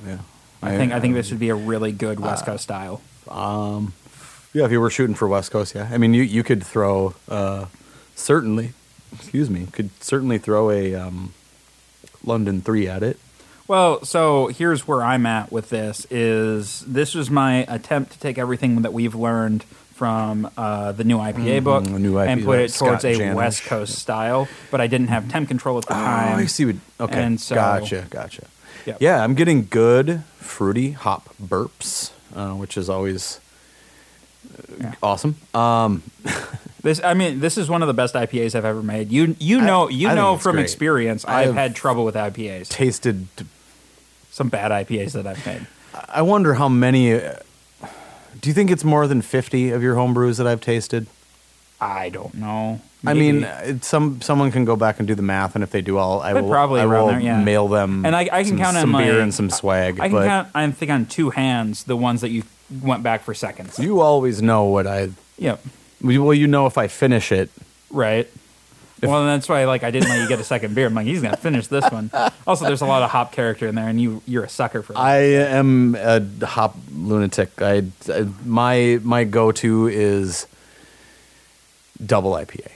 Yeah, 0.05 0.17
I 0.61 0.75
think 0.75 0.91
I 0.91 0.99
think 0.99 1.13
this 1.13 1.29
would 1.31 1.39
be 1.39 1.49
a 1.49 1.55
really 1.55 1.93
good 1.93 2.19
West 2.19 2.45
Coast 2.45 2.63
style. 2.63 2.99
Um, 3.29 3.93
yeah, 4.53 4.65
if 4.65 4.71
you 4.71 4.79
were 4.79 4.89
shooting 4.89 5.15
for 5.15 5.27
West 5.27 5.51
Coast, 5.51 5.75
yeah. 5.75 5.89
I 5.91 5.97
mean, 5.97 6.13
you 6.13 6.23
you 6.23 6.43
could 6.43 6.63
throw 6.63 7.13
uh, 7.27 7.65
certainly, 8.15 8.73
excuse 9.13 9.49
me, 9.49 9.67
could 9.71 9.89
certainly 10.01 10.37
throw 10.37 10.69
a 10.71 10.95
um, 10.95 11.33
London 12.23 12.61
three 12.61 12.87
at 12.87 13.03
it. 13.03 13.19
Well, 13.67 14.03
so 14.03 14.47
here's 14.47 14.87
where 14.87 15.03
I'm 15.03 15.25
at 15.25 15.51
with 15.51 15.69
this: 15.69 16.07
is 16.09 16.81
this 16.87 17.13
was 17.13 17.29
my 17.29 17.65
attempt 17.67 18.13
to 18.13 18.19
take 18.19 18.37
everything 18.37 18.81
that 18.81 18.93
we've 18.93 19.15
learned 19.15 19.63
from 19.99 20.49
uh, 20.55 20.93
the 20.93 21.03
new 21.03 21.17
IPA 21.17 21.61
book 21.65 21.83
the 21.83 21.99
new 21.99 22.17
and 22.17 22.45
put 22.45 22.59
it 22.59 22.71
Scott 22.71 23.01
towards 23.01 23.03
a 23.05 23.13
Janish. 23.15 23.35
West 23.35 23.63
Coast 23.65 23.99
style, 23.99 24.47
but 24.71 24.79
I 24.79 24.87
didn't 24.87 25.09
have 25.09 25.29
temp 25.29 25.49
control 25.49 25.77
at 25.77 25.85
the 25.85 25.93
time. 25.93 26.35
Oh, 26.35 26.41
I 26.41 26.45
see. 26.45 26.65
What, 26.65 26.75
okay, 27.01 27.21
And 27.21 27.39
so- 27.39 27.55
gotcha, 27.55 28.07
gotcha. 28.09 28.45
Yep. 28.85 29.01
Yeah, 29.01 29.21
I'm 29.21 29.35
getting 29.35 29.67
good 29.69 30.23
fruity 30.37 30.91
hop 30.91 31.35
burps, 31.35 32.11
uh, 32.33 32.53
which 32.53 32.77
is 32.77 32.89
always 32.89 33.41
Yeah. 34.79 34.93
awesome. 35.03 35.35
Um, 35.53 36.03
This, 36.81 37.01
I 37.03 37.13
mean, 37.13 37.41
this 37.41 37.57
is 37.57 37.69
one 37.69 37.81
of 37.81 37.89
the 37.89 37.93
best 37.93 38.15
IPAs 38.15 38.55
I've 38.55 38.63
ever 38.63 38.81
made. 38.81 39.11
You, 39.11 39.35
you 39.37 39.59
I- 39.59 39.65
know, 39.65 39.89
you 39.89 40.07
I 40.07 40.13
know 40.15 40.37
from 40.37 40.53
great. 40.53 40.63
experience, 40.63 41.25
I 41.25 41.41
I've 41.43 41.53
had 41.53 41.75
trouble 41.75 42.05
with 42.05 42.15
IPAs. 42.15 42.69
tasted. 42.69 43.27
Some 44.31 44.47
bad 44.47 44.71
IPAs 44.71 45.11
that 45.11 45.27
I've 45.27 45.45
made. 45.45 45.67
I 46.07 46.21
wonder 46.21 46.53
how 46.53 46.69
many. 46.69 47.15
Uh, 47.15 47.33
do 48.39 48.47
you 48.49 48.53
think 48.53 48.71
it's 48.71 48.85
more 48.85 49.07
than 49.07 49.21
fifty 49.21 49.71
of 49.71 49.83
your 49.83 49.95
home 49.95 50.13
brews 50.13 50.37
that 50.37 50.47
I've 50.47 50.61
tasted? 50.61 51.07
I 51.81 52.07
don't 52.07 52.35
know. 52.35 52.79
I 53.05 53.13
mean, 53.13 53.45
some 53.81 54.21
someone 54.21 54.49
can 54.49 54.63
go 54.63 54.77
back 54.77 54.99
and 54.99 55.07
do 55.07 55.15
the 55.15 55.21
math, 55.21 55.55
and 55.55 55.63
if 55.65 55.71
they 55.71 55.81
do, 55.81 55.97
I'll 55.97 56.21
I 56.21 56.31
But 56.31 56.43
will 56.43 56.49
probably 56.49 56.79
I 56.79 56.85
will 56.85 57.07
there, 57.07 57.19
yeah. 57.19 57.43
mail 57.43 57.67
them 57.67 58.05
and 58.05 58.15
I, 58.15 58.21
I 58.31 58.43
can 58.43 58.45
some, 58.51 58.57
count 58.57 58.77
on 58.77 58.81
some 58.83 58.91
my 58.91 59.03
beer 59.03 59.19
and 59.19 59.33
some 59.33 59.49
swag. 59.49 59.99
I 59.99 60.07
can 60.07 60.11
but 60.13 60.25
count. 60.27 60.47
I 60.55 60.71
think 60.71 60.91
on 60.91 61.05
two 61.07 61.29
hands 61.31 61.83
the 61.83 61.97
ones 61.97 62.21
that 62.21 62.29
you 62.29 62.43
went 62.81 63.03
back 63.03 63.23
for 63.23 63.33
seconds. 63.33 63.79
you 63.79 63.99
always 64.01 64.41
know 64.41 64.65
what 64.65 64.87
I. 64.87 65.09
Yep. 65.37 65.63
Well, 66.01 66.33
you 66.33 66.47
know 66.47 66.65
if 66.65 66.77
I 66.77 66.87
finish 66.87 67.31
it. 67.31 67.49
Right. 67.89 68.27
well, 69.01 69.25
that's 69.25 69.47
why 69.47 69.65
like 69.65 69.83
I 69.83 69.91
didn't 69.91 70.09
let 70.09 70.21
you 70.21 70.27
get 70.27 70.39
a 70.39 70.43
second 70.43 70.75
beer. 70.75 70.87
I'm 70.87 70.93
like, 70.93 71.05
he's 71.07 71.21
gonna 71.21 71.37
finish 71.37 71.67
this 71.67 71.89
one. 71.91 72.11
Also, 72.45 72.65
there's 72.65 72.81
a 72.81 72.85
lot 72.85 73.01
of 73.01 73.09
hop 73.09 73.31
character 73.31 73.67
in 73.67 73.75
there, 73.75 73.87
and 73.87 73.99
you 74.01 74.21
you're 74.27 74.43
a 74.43 74.49
sucker 74.49 74.81
for 74.81 74.93
that. 74.93 74.99
I 74.99 75.17
am 75.17 75.95
a 75.95 76.21
hop 76.45 76.75
lunatic. 76.93 77.61
I, 77.61 77.83
I 78.07 78.27
my 78.45 78.99
my 79.03 79.23
go 79.23 79.51
to 79.53 79.87
is 79.87 80.47
double 82.05 82.31
IPA, 82.33 82.69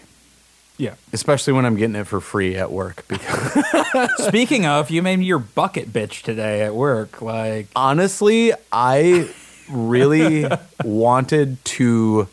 yeah. 0.77 0.95
especially 1.11 1.53
when 1.53 1.65
I'm 1.65 1.75
getting 1.75 1.95
it 1.95 2.07
for 2.07 2.19
free 2.19 2.55
at 2.55 2.71
work. 2.71 3.05
Because 3.07 4.09
Speaking 4.27 4.65
of, 4.65 4.89
you 4.89 5.01
made 5.01 5.17
me 5.17 5.25
your 5.25 5.39
bucket 5.39 5.91
bitch 5.93 6.23
today 6.23 6.61
at 6.61 6.75
work. 6.75 7.21
Like, 7.21 7.67
honestly, 7.75 8.53
I 8.71 9.29
really 9.73 10.45
wanted 10.83 11.63
to 11.65 12.27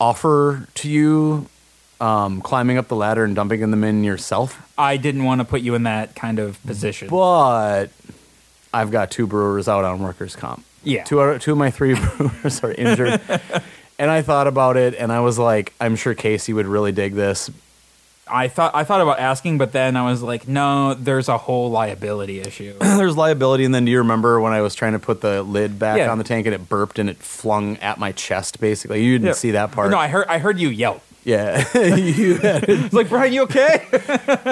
offer 0.00 0.66
to 0.74 0.90
you 0.90 1.46
um, 2.00 2.40
climbing 2.40 2.76
up 2.76 2.88
the 2.88 2.96
ladder 2.96 3.24
and 3.24 3.34
dumping 3.34 3.70
them 3.70 3.84
in 3.84 4.04
yourself, 4.04 4.60
I 4.76 4.96
didn't 4.96 5.24
want 5.24 5.40
to 5.40 5.44
put 5.44 5.62
you 5.62 5.74
in 5.74 5.84
that 5.84 6.14
kind 6.14 6.38
of 6.38 6.62
position. 6.66 7.08
but 7.08 7.86
I've 8.72 8.90
got 8.90 9.10
two 9.10 9.26
brewers 9.26 9.68
out 9.68 9.84
on 9.84 10.00
workers' 10.00 10.36
comp. 10.36 10.64
Yeah. 10.82 11.04
two 11.04 11.22
out, 11.22 11.40
two 11.40 11.52
of 11.52 11.58
my 11.58 11.70
three 11.70 11.94
brewers 12.16 12.62
are 12.62 12.72
injured, 12.72 13.20
and 13.98 14.10
I 14.10 14.22
thought 14.22 14.46
about 14.46 14.76
it, 14.76 14.94
and 14.94 15.12
I 15.12 15.20
was 15.20 15.38
like, 15.38 15.72
I'm 15.80 15.96
sure 15.96 16.14
Casey 16.14 16.52
would 16.52 16.66
really 16.66 16.92
dig 16.92 17.14
this. 17.14 17.50
I 18.26 18.48
thought 18.48 18.74
I 18.74 18.84
thought 18.84 19.00
about 19.02 19.18
asking, 19.18 19.58
but 19.58 19.72
then 19.72 19.96
I 19.96 20.08
was 20.10 20.22
like, 20.22 20.48
no, 20.48 20.94
there's 20.94 21.28
a 21.28 21.36
whole 21.36 21.70
liability 21.70 22.40
issue. 22.40 22.74
There's 22.80 23.16
liability, 23.16 23.64
and 23.66 23.74
then 23.74 23.84
do 23.84 23.90
you 23.92 23.98
remember 23.98 24.40
when 24.40 24.52
I 24.54 24.62
was 24.62 24.74
trying 24.74 24.92
to 24.94 24.98
put 24.98 25.20
the 25.20 25.42
lid 25.42 25.78
back 25.78 25.98
Yeah. 25.98 26.10
on 26.10 26.16
the 26.18 26.24
tank 26.24 26.46
and 26.46 26.54
it 26.54 26.68
burped 26.68 26.98
and 26.98 27.10
it 27.10 27.18
flung 27.18 27.76
at 27.78 27.98
my 27.98 28.12
chest? 28.12 28.60
Basically, 28.60 29.04
you 29.04 29.18
didn't 29.18 29.36
see 29.36 29.50
that 29.52 29.72
part. 29.72 29.90
No, 29.90 29.98
I 29.98 30.08
heard 30.08 30.26
I 30.28 30.38
heard 30.38 30.58
you 30.58 30.68
yelp. 30.70 31.02
yeah, 31.24 31.64
you 31.94 32.36
had 32.42 32.64
It's 32.68 32.94
like, 32.94 33.10
Brian, 33.10 33.32
you 33.34 33.42
okay? 33.42 33.84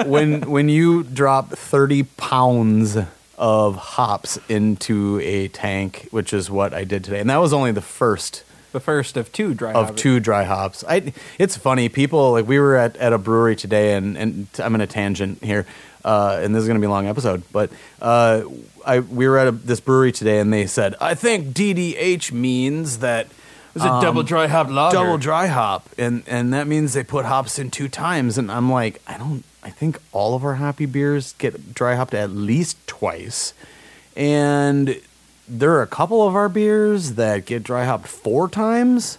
when 0.05 0.41
when 0.49 0.69
you 0.69 1.03
drop 1.03 1.49
30 1.49 2.03
pounds 2.17 2.97
of 3.39 3.75
hops 3.75 4.37
into 4.47 5.19
a 5.23 5.47
tank, 5.47 6.07
which 6.11 6.31
is 6.31 6.49
what 6.51 6.73
I 6.75 6.83
did 6.83 7.03
today, 7.03 7.19
and 7.19 7.29
that 7.31 7.37
was 7.37 7.53
only 7.53 7.71
the 7.71 7.81
first 7.81 8.43
the 8.73 8.79
first 8.81 9.15
of 9.15 9.31
two 9.31 9.53
dry 9.53 9.71
of 9.71 9.87
hop- 9.87 9.95
two 9.95 10.19
dry 10.19 10.43
hops. 10.43 10.83
I 10.87 11.13
it's 11.39 11.55
funny 11.55 11.87
people 11.87 12.33
like 12.33 12.45
we 12.47 12.59
were 12.59 12.75
at, 12.75 12.97
at 12.97 13.13
a 13.13 13.17
brewery 13.17 13.55
today, 13.55 13.93
and 13.93 14.17
and 14.17 14.47
I'm 14.59 14.75
in 14.75 14.81
a 14.81 14.87
tangent 14.87 15.41
here, 15.43 15.65
uh, 16.03 16.39
and 16.41 16.53
this 16.53 16.61
is 16.61 16.67
going 16.67 16.75
to 16.75 16.81
be 16.81 16.87
a 16.87 16.89
long 16.89 17.07
episode, 17.07 17.43
but 17.53 17.69
uh, 18.01 18.41
I 18.85 18.99
we 18.99 19.27
were 19.27 19.37
at 19.37 19.47
a, 19.47 19.51
this 19.51 19.79
brewery 19.79 20.11
today, 20.11 20.39
and 20.39 20.51
they 20.51 20.65
said 20.65 20.95
I 20.99 21.15
think 21.15 21.55
DDH 21.55 22.33
means 22.33 22.99
that. 22.99 23.27
It's 23.75 23.83
a 23.83 24.01
double 24.01 24.21
dry 24.21 24.45
hop 24.45 24.69
lager. 24.69 24.97
Double 24.97 25.17
dry 25.17 25.47
hop, 25.47 25.89
and 25.97 26.21
and 26.27 26.53
that 26.53 26.67
means 26.67 26.93
they 26.93 27.03
put 27.03 27.25
hops 27.25 27.57
in 27.57 27.71
two 27.71 27.87
times. 27.87 28.37
And 28.37 28.51
I'm 28.51 28.71
like, 28.71 29.01
I 29.07 29.17
don't. 29.17 29.43
I 29.63 29.71
think 29.71 29.97
all 30.11 30.35
of 30.35 30.45
our 30.45 30.55
happy 30.55 30.85
beers 30.85 31.33
get 31.39 31.73
dry 31.73 31.95
hopped 31.95 32.13
at 32.13 32.29
least 32.29 32.77
twice, 32.85 33.55
and 34.15 35.01
there 35.47 35.71
are 35.73 35.81
a 35.81 35.87
couple 35.87 36.25
of 36.27 36.35
our 36.35 36.49
beers 36.49 37.13
that 37.13 37.45
get 37.45 37.63
dry 37.63 37.85
hopped 37.85 38.07
four 38.07 38.49
times. 38.49 39.17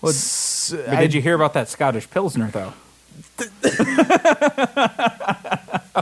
Well, 0.00 0.10
S- 0.10 0.72
But 0.74 0.88
I- 0.88 1.00
did 1.00 1.14
you 1.14 1.22
hear 1.22 1.34
about 1.34 1.54
that 1.54 1.68
Scottish 1.68 2.08
Pilsner 2.10 2.50
though? 2.50 2.72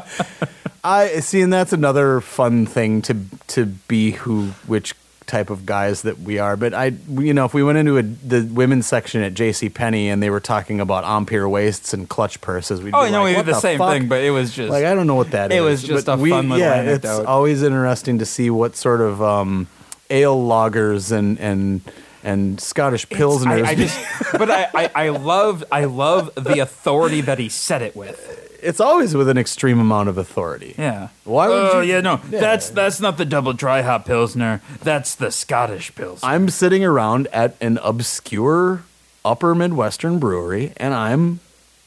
I 0.85 1.21
see, 1.21 1.41
and 1.41 1.53
that's 1.53 1.73
another 1.73 2.21
fun 2.21 2.67
thing 2.67 3.03
to 3.03 3.17
to 3.49 3.67
be 3.67 4.13
who 4.13 4.49
which 4.67 4.95
type 5.29 5.51
of 5.51 5.65
guys 5.65 6.03
that 6.03 6.19
we 6.19 6.39
are. 6.41 6.57
But 6.57 6.75
I, 6.75 6.87
you 7.09 7.33
know, 7.33 7.45
if 7.45 7.55
we 7.55 7.63
went 7.63 7.79
into 7.79 7.99
a, 7.99 8.03
the 8.03 8.43
women's 8.53 8.87
section 8.89 9.23
at 9.23 9.35
J.C. 9.35 9.69
Penney 9.69 10.09
and 10.09 10.21
they 10.21 10.31
were 10.31 10.41
talking 10.41 10.81
about 10.81 11.05
empire 11.05 11.49
waists 11.49 11.95
and 11.95 12.09
clutch 12.09 12.41
purses, 12.41 12.83
we'd 12.83 12.93
Oh, 12.95 13.05
be 13.05 13.13
no, 13.13 13.23
like, 13.23 13.37
we 13.37 13.43
did 13.45 13.55
the, 13.55 13.61
same 13.61 13.79
fuck? 13.79 13.93
thing, 13.93 14.09
but 14.09 14.23
it 14.25 14.31
was 14.31 14.53
just 14.53 14.71
like 14.71 14.85
I 14.85 14.95
don't 14.95 15.07
know 15.07 15.15
what 15.15 15.31
that 15.31 15.53
is. 15.53 15.59
It 15.59 15.61
was 15.61 15.83
just 15.83 16.07
but 16.07 16.15
a 16.15 16.17
fun 16.17 16.49
little 16.49 16.59
yeah, 16.59 16.75
anecdote. 16.75 17.19
It's 17.21 17.27
always 17.29 17.63
interesting 17.63 18.19
to 18.19 18.27
see 18.27 18.51
what 18.51 18.75
sort 18.75 19.01
of 19.01 19.23
um, 19.23 19.69
ale 20.11 20.43
loggers 20.43 21.13
and 21.13 21.39
and 21.39 21.81
and 22.25 22.61
Scottish 22.61 23.07
pilsners. 23.07 23.65
I, 23.65 23.71
I 23.71 23.75
just, 23.77 23.99
but 24.33 24.51
I, 24.51 24.69
I, 24.75 24.91
I 24.95 25.09
love, 25.11 25.63
I 25.71 25.85
love 25.85 26.35
the 26.35 26.59
authority 26.59 27.21
that 27.21 27.39
he 27.39 27.49
said 27.49 27.81
it 27.81 27.95
with. 27.95 28.48
It's 28.63 28.81
always 28.81 29.15
with 29.15 29.29
an 29.29 29.39
extreme 29.39 29.79
amount 29.79 30.09
of 30.09 30.19
authority. 30.19 30.75
Yeah. 30.79 31.09
Why 31.25 31.49
would 31.49 31.57
Oh 31.75 31.81
you- 31.81 31.93
yeah, 31.95 32.01
no, 32.01 32.21
Yeah. 32.31 32.41
that's 32.41 32.71
that's 32.71 33.01
not 33.01 33.17
the 33.19 33.25
double 33.25 33.53
dry 33.53 33.83
hop 33.83 34.05
pilsner. 34.07 34.61
That's 34.83 35.15
the 35.15 35.31
Scottish 35.31 35.95
pilsner. 35.95 36.29
I'm 36.29 36.49
sitting 36.51 36.85
around 36.85 37.29
at 37.33 37.57
an 37.61 37.79
obscure 37.83 38.83
upper 39.25 39.55
Midwestern 39.55 40.19
brewery 40.19 40.73
and 40.79 40.95
I'm 40.95 41.41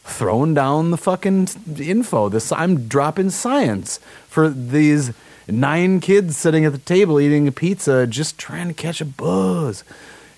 throwing 0.03 0.53
down 0.53 0.91
the 0.91 0.97
fucking 0.97 1.47
info. 1.79 2.29
This 2.29 2.51
I'm 2.51 2.87
dropping 2.87 3.29
science 3.31 3.99
for 4.27 4.49
these 4.49 5.11
nine 5.47 5.99
kids 5.99 6.37
sitting 6.37 6.65
at 6.65 6.71
the 6.71 6.77
table 6.77 7.19
eating 7.19 7.47
a 7.47 7.51
pizza, 7.51 8.07
just 8.07 8.37
trying 8.37 8.67
to 8.67 8.73
catch 8.73 9.01
a 9.01 9.05
buzz, 9.05 9.83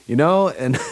you 0.08 0.16
know, 0.16 0.50
and. 0.50 0.78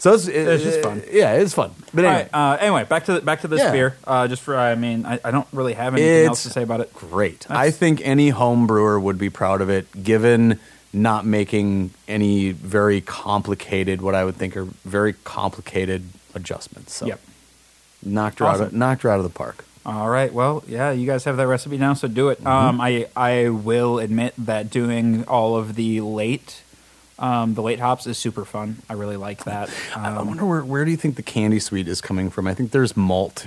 So 0.00 0.14
it's, 0.14 0.26
It's 0.26 0.64
just 0.64 0.80
fun. 0.82 1.02
Yeah, 1.12 1.34
it's 1.34 1.52
fun. 1.54 1.72
But 1.94 2.04
anyway, 2.06 2.28
right. 2.32 2.34
Uh, 2.54 2.56
anyway, 2.58 2.84
back 2.84 3.04
to 3.04 3.12
the, 3.12 3.20
back 3.20 3.42
to 3.42 3.48
this 3.48 3.60
Yeah. 3.60 3.70
beer. 3.70 3.96
Uh, 4.06 4.26
just 4.28 4.40
for 4.42 4.56
I 4.58 4.74
mean, 4.74 5.04
I, 5.06 5.20
I 5.24 5.30
don't 5.30 5.46
really 5.52 5.74
have 5.74 5.92
anything 5.94 6.26
else 6.26 6.38
It's 6.46 6.54
to 6.54 6.58
say 6.58 6.62
about 6.62 6.80
it. 6.80 6.92
great. 6.94 7.40
That's- 7.40 7.56
I 7.66 7.70
think 7.70 8.00
any 8.02 8.30
home 8.30 8.66
brewer 8.66 8.98
would 8.98 9.18
be 9.18 9.28
proud 9.30 9.60
of 9.60 9.68
it, 9.68 10.02
given 10.02 10.58
not 10.92 11.24
making 11.26 11.90
any 12.08 12.50
very 12.50 13.00
complicated, 13.02 14.00
what 14.02 14.14
I 14.14 14.24
would 14.24 14.36
think 14.36 14.56
are 14.56 14.64
very 14.84 15.12
complicated 15.24 16.04
adjustments. 16.34 16.94
So 16.94 17.06
Yep. 17.06 17.20
knocked 18.04 18.38
her 18.38 18.46
out. 18.46 18.54
Of, 18.56 18.60
Awesome. 18.68 18.78
knocked 18.78 19.02
her 19.02 19.10
out 19.10 19.18
of 19.18 19.24
the 19.24 19.28
park. 19.30 19.64
All 19.84 20.08
right. 20.08 20.32
Well, 20.32 20.62
yeah, 20.66 20.90
you 20.92 21.06
guys 21.06 21.24
have 21.24 21.36
that 21.36 21.46
recipe 21.46 21.76
now, 21.78 21.92
so 21.94 22.08
do 22.08 22.26
Mm-hmm. 22.30 22.42
it. 22.42 22.46
Um, 22.50 22.80
I 22.80 23.06
I 23.14 23.48
will 23.50 23.98
admit 23.98 24.32
that 24.38 24.70
doing 24.70 25.24
all 25.28 25.56
of 25.56 25.74
the 25.74 26.00
late, 26.00 26.62
um, 27.20 27.54
the 27.54 27.62
late 27.62 27.78
hops 27.80 28.06
is 28.06 28.18
super 28.18 28.44
fun. 28.44 28.78
I 28.88 28.94
really 28.94 29.16
like 29.16 29.44
that. 29.44 29.70
I 29.94 30.08
Um, 30.08 30.26
wonder 30.28 30.46
where 30.46 30.62
where 30.64 30.84
do 30.84 30.90
you 30.90 30.96
think 30.96 31.16
the 31.16 31.22
candy 31.22 31.60
sweet 31.60 31.86
is 31.86 32.00
coming 32.00 32.30
from? 32.30 32.46
I 32.46 32.54
think 32.54 32.70
there's 32.72 32.96
malt. 32.96 33.46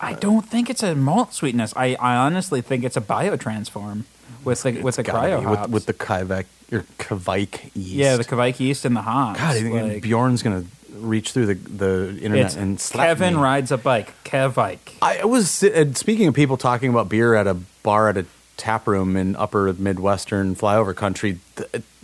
I 0.00 0.12
don't 0.12 0.46
think 0.46 0.68
it's 0.68 0.82
a 0.82 0.94
malt 0.94 1.32
sweetness. 1.32 1.72
I, 1.76 1.94
I 1.94 2.16
honestly 2.16 2.60
think 2.60 2.84
it's 2.84 2.96
a 2.96 3.00
biotransform 3.00 4.02
with 4.44 4.62
the 4.62 4.80
with 4.82 4.96
the 4.96 5.04
cryo 5.04 5.42
hops. 5.42 5.60
with, 5.62 5.70
with 5.70 5.86
the 5.86 5.94
Kveik 5.94 6.44
or 6.72 6.84
Kveik 6.98 7.70
yeast. 7.74 7.94
yeah, 7.94 8.16
the 8.16 8.24
Kveik 8.24 8.60
yeast 8.60 8.84
and 8.84 8.94
the 8.96 9.02
hops. 9.02 9.40
God, 9.40 9.56
I 9.56 9.60
think 9.60 9.74
like- 9.74 10.02
Bjorn's 10.02 10.42
gonna 10.42 10.64
reach 10.98 11.32
through 11.32 11.46
the 11.46 11.54
the 11.54 12.18
internet 12.20 12.56
and 12.56 12.78
slap 12.80 13.06
Kevin 13.06 13.34
me. 13.36 13.40
rides 13.40 13.72
a 13.72 13.78
bike. 13.78 14.12
Kevike. 14.24 14.78
I 15.00 15.24
was 15.24 15.62
uh, 15.64 15.92
speaking 15.94 16.28
of 16.28 16.34
people 16.34 16.56
talking 16.56 16.90
about 16.90 17.08
beer 17.08 17.34
at 17.34 17.46
a 17.46 17.54
bar 17.82 18.08
at 18.10 18.16
a 18.18 18.26
tap 18.56 18.86
room 18.86 19.16
in 19.16 19.36
upper 19.36 19.72
Midwestern 19.72 20.54
flyover 20.54 20.94
country. 20.94 21.38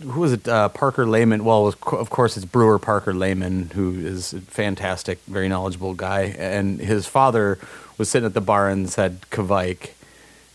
Who 0.01 0.19
was 0.19 0.33
it? 0.33 0.47
Uh, 0.47 0.69
Parker 0.69 1.05
Lehman. 1.05 1.43
Well, 1.43 1.61
it 1.61 1.65
was, 1.65 1.75
co- 1.75 1.97
of 1.97 2.09
course, 2.09 2.35
it's 2.37 2.45
brewer 2.45 2.79
Parker 2.79 3.13
Lehman, 3.13 3.71
who 3.73 3.91
is 3.93 4.33
a 4.33 4.41
fantastic, 4.41 5.19
very 5.27 5.47
knowledgeable 5.49 5.93
guy. 5.93 6.35
And 6.37 6.79
his 6.79 7.05
father 7.07 7.57
was 7.97 8.09
sitting 8.09 8.25
at 8.25 8.33
the 8.33 8.41
bar 8.41 8.69
and 8.69 8.89
said 8.89 9.21
Kveik. 9.31 9.91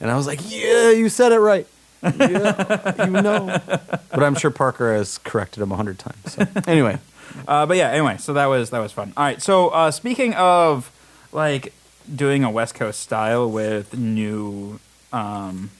And 0.00 0.10
I 0.10 0.16
was 0.16 0.26
like, 0.26 0.40
yeah, 0.50 0.90
you 0.90 1.08
said 1.08 1.32
it 1.32 1.38
right. 1.40 1.66
Yeah, 2.02 3.04
you 3.06 3.10
know. 3.10 3.58
But 3.66 4.22
I'm 4.22 4.34
sure 4.36 4.50
Parker 4.50 4.94
has 4.94 5.18
corrected 5.18 5.62
him 5.62 5.72
a 5.72 5.76
hundred 5.76 5.98
times. 5.98 6.32
So. 6.34 6.46
Anyway, 6.66 6.98
Uh, 7.48 7.66
but 7.66 7.76
yeah, 7.76 7.90
anyway, 7.90 8.16
so 8.18 8.32
that 8.32 8.46
was 8.46 8.70
that 8.70 8.78
was 8.78 8.92
fun. 8.92 9.12
All 9.16 9.22
right, 9.24 9.42
so 9.42 9.68
uh, 9.68 9.90
speaking 9.90 10.32
of 10.34 10.90
like 11.32 11.72
doing 12.14 12.44
a 12.44 12.50
West 12.50 12.74
Coast 12.74 13.00
style 13.00 13.50
with 13.50 13.94
new 13.96 14.78
um, 15.12 15.70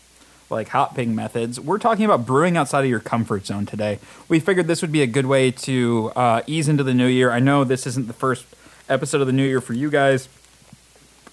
like 0.51 0.69
hot 0.69 0.95
ping 0.95 1.15
methods, 1.15 1.59
we're 1.59 1.79
talking 1.79 2.05
about 2.05 2.27
brewing 2.27 2.57
outside 2.57 2.85
of 2.85 2.91
your 2.91 3.01
comfort 3.01 3.47
zone 3.47 3.67
today. 3.67 3.99
We 4.29 4.41
figured 4.41 4.67
this 4.67 4.83
would 4.83 4.93
be 4.93 5.03
a 5.03 5.07
good 5.07 5.27
way 5.27 5.51
to 5.51 6.13
uh, 6.15 6.43
ease 6.47 6.69
into 6.69 6.85
the 6.85 6.95
new 6.95 7.07
year. 7.07 7.31
I 7.31 7.41
know 7.41 7.65
this 7.65 7.87
isn't 7.87 8.07
the 8.07 8.13
first 8.13 8.47
episode 8.89 9.21
of 9.21 9.27
the 9.27 9.33
new 9.33 9.47
year 9.47 9.61
for 9.61 9.73
you 9.73 9.91
guys, 9.91 10.29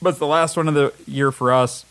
but 0.01 0.11
it's 0.11 0.19
the 0.19 0.27
last 0.27 0.57
one 0.57 0.67
of 0.67 0.73
the 0.73 0.93
year 1.05 1.31
for 1.31 1.53
us. 1.53 1.85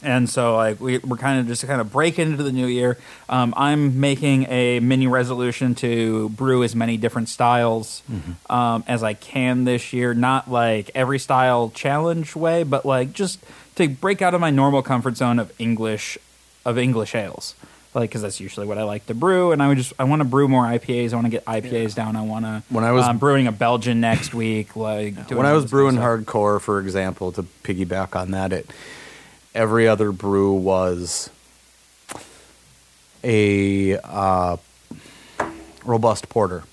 And 0.00 0.30
so, 0.30 0.54
like, 0.54 0.80
we, 0.80 0.98
we're 0.98 1.16
kind 1.16 1.40
of 1.40 1.48
just 1.48 1.66
kind 1.66 1.80
of 1.80 1.90
break 1.90 2.20
into 2.20 2.40
the 2.44 2.52
new 2.52 2.68
year. 2.68 2.98
Um, 3.28 3.52
I'm 3.56 3.98
making 3.98 4.46
a 4.48 4.78
mini 4.78 5.08
resolution 5.08 5.74
to 5.76 6.28
brew 6.28 6.62
as 6.62 6.76
many 6.76 6.96
different 6.96 7.28
styles 7.28 8.04
um, 8.48 8.84
as 8.86 9.02
I 9.02 9.14
can 9.14 9.64
this 9.64 9.92
year. 9.92 10.14
Not 10.14 10.48
like 10.48 10.92
every 10.94 11.18
style 11.18 11.70
challenge 11.74 12.36
way, 12.36 12.62
but 12.62 12.86
like 12.86 13.12
just 13.12 13.44
to 13.74 13.88
break 13.88 14.22
out 14.22 14.34
of 14.34 14.40
my 14.40 14.50
normal 14.50 14.82
comfort 14.82 15.16
zone 15.16 15.40
of 15.40 15.52
English 15.58 16.16
of 16.64 16.78
English 16.78 17.14
ales. 17.14 17.54
Like, 17.94 18.10
because 18.10 18.20
that's 18.22 18.38
usually 18.38 18.66
what 18.66 18.76
I 18.78 18.82
like 18.84 19.06
to 19.06 19.14
brew, 19.14 19.50
and 19.50 19.62
I 19.62 19.68
would 19.68 19.78
just 19.78 19.92
I 19.98 20.04
want 20.04 20.20
to 20.20 20.24
brew 20.28 20.46
more 20.46 20.64
IPAs. 20.64 21.12
I 21.12 21.16
want 21.16 21.24
to 21.24 21.30
get 21.30 21.44
IPAs 21.46 21.94
down. 21.94 22.16
I 22.16 22.20
want 22.22 22.44
to. 22.44 22.62
When 22.68 22.84
I 22.84 22.92
was- 22.92 23.06
um, 23.06 23.16
brewing 23.18 23.46
a 23.46 23.52
Belgian 23.52 23.98
next 24.00 24.34
week, 24.34 24.76
like 24.76 25.14
doing 25.26 25.38
when 25.38 25.46
I 25.46 25.50
all 25.50 25.54
was 25.56 25.64
this 25.64 25.70
brewing 25.70 25.96
kind 25.96 26.04
of 26.18 26.22
stuff. 26.24 26.34
hardcore, 26.34 26.60
for 26.60 26.80
example, 26.80 27.32
to 27.32 27.42
piggyback 27.64 28.14
on 28.14 28.30
that, 28.32 28.52
it 28.52 28.70
every 29.54 29.88
other 29.88 30.12
brew 30.12 30.52
was 30.52 31.30
a 33.24 33.96
uh, 34.04 34.56
robust 35.84 36.28
porter 36.28 36.64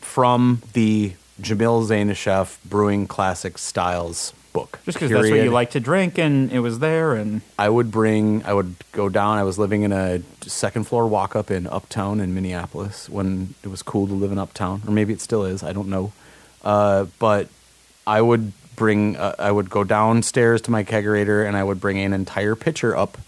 from 0.00 0.62
the 0.72 1.12
Jamil 1.40 1.86
Zainasheff 1.86 2.58
Brewing 2.64 3.06
Classic 3.06 3.58
Styles 3.58 4.32
book. 4.52 4.78
just 4.84 4.96
because 4.96 5.10
that's 5.10 5.30
what 5.30 5.40
you 5.40 5.50
like 5.50 5.70
to 5.70 5.80
drink, 5.80 6.18
and 6.18 6.52
it 6.52 6.60
was 6.60 6.78
there, 6.78 7.14
and 7.14 7.42
I 7.58 7.68
would 7.68 7.90
bring, 7.90 8.44
I 8.44 8.52
would 8.52 8.74
go 8.92 9.08
down. 9.08 9.38
I 9.38 9.44
was 9.44 9.58
living 9.58 9.82
in 9.82 9.92
a 9.92 10.22
second 10.42 10.84
floor 10.84 11.06
walk 11.06 11.34
up 11.34 11.50
in 11.50 11.66
Uptown 11.66 12.20
in 12.20 12.34
Minneapolis 12.34 13.08
when 13.08 13.54
it 13.62 13.68
was 13.68 13.82
cool 13.82 14.06
to 14.06 14.12
live 14.12 14.32
in 14.32 14.38
Uptown, 14.38 14.82
or 14.86 14.92
maybe 14.92 15.12
it 15.12 15.20
still 15.20 15.44
is. 15.44 15.62
I 15.62 15.72
don't 15.72 15.88
know. 15.88 16.12
Uh, 16.62 17.06
but 17.18 17.48
I 18.06 18.20
would 18.20 18.52
bring, 18.76 19.16
uh, 19.16 19.34
I 19.38 19.50
would 19.50 19.70
go 19.70 19.84
downstairs 19.84 20.60
to 20.62 20.70
my 20.70 20.84
kegerator 20.84 21.46
and 21.46 21.56
I 21.56 21.64
would 21.64 21.80
bring 21.80 21.98
an 21.98 22.12
entire 22.12 22.54
pitcher 22.54 22.96
up. 22.96 23.18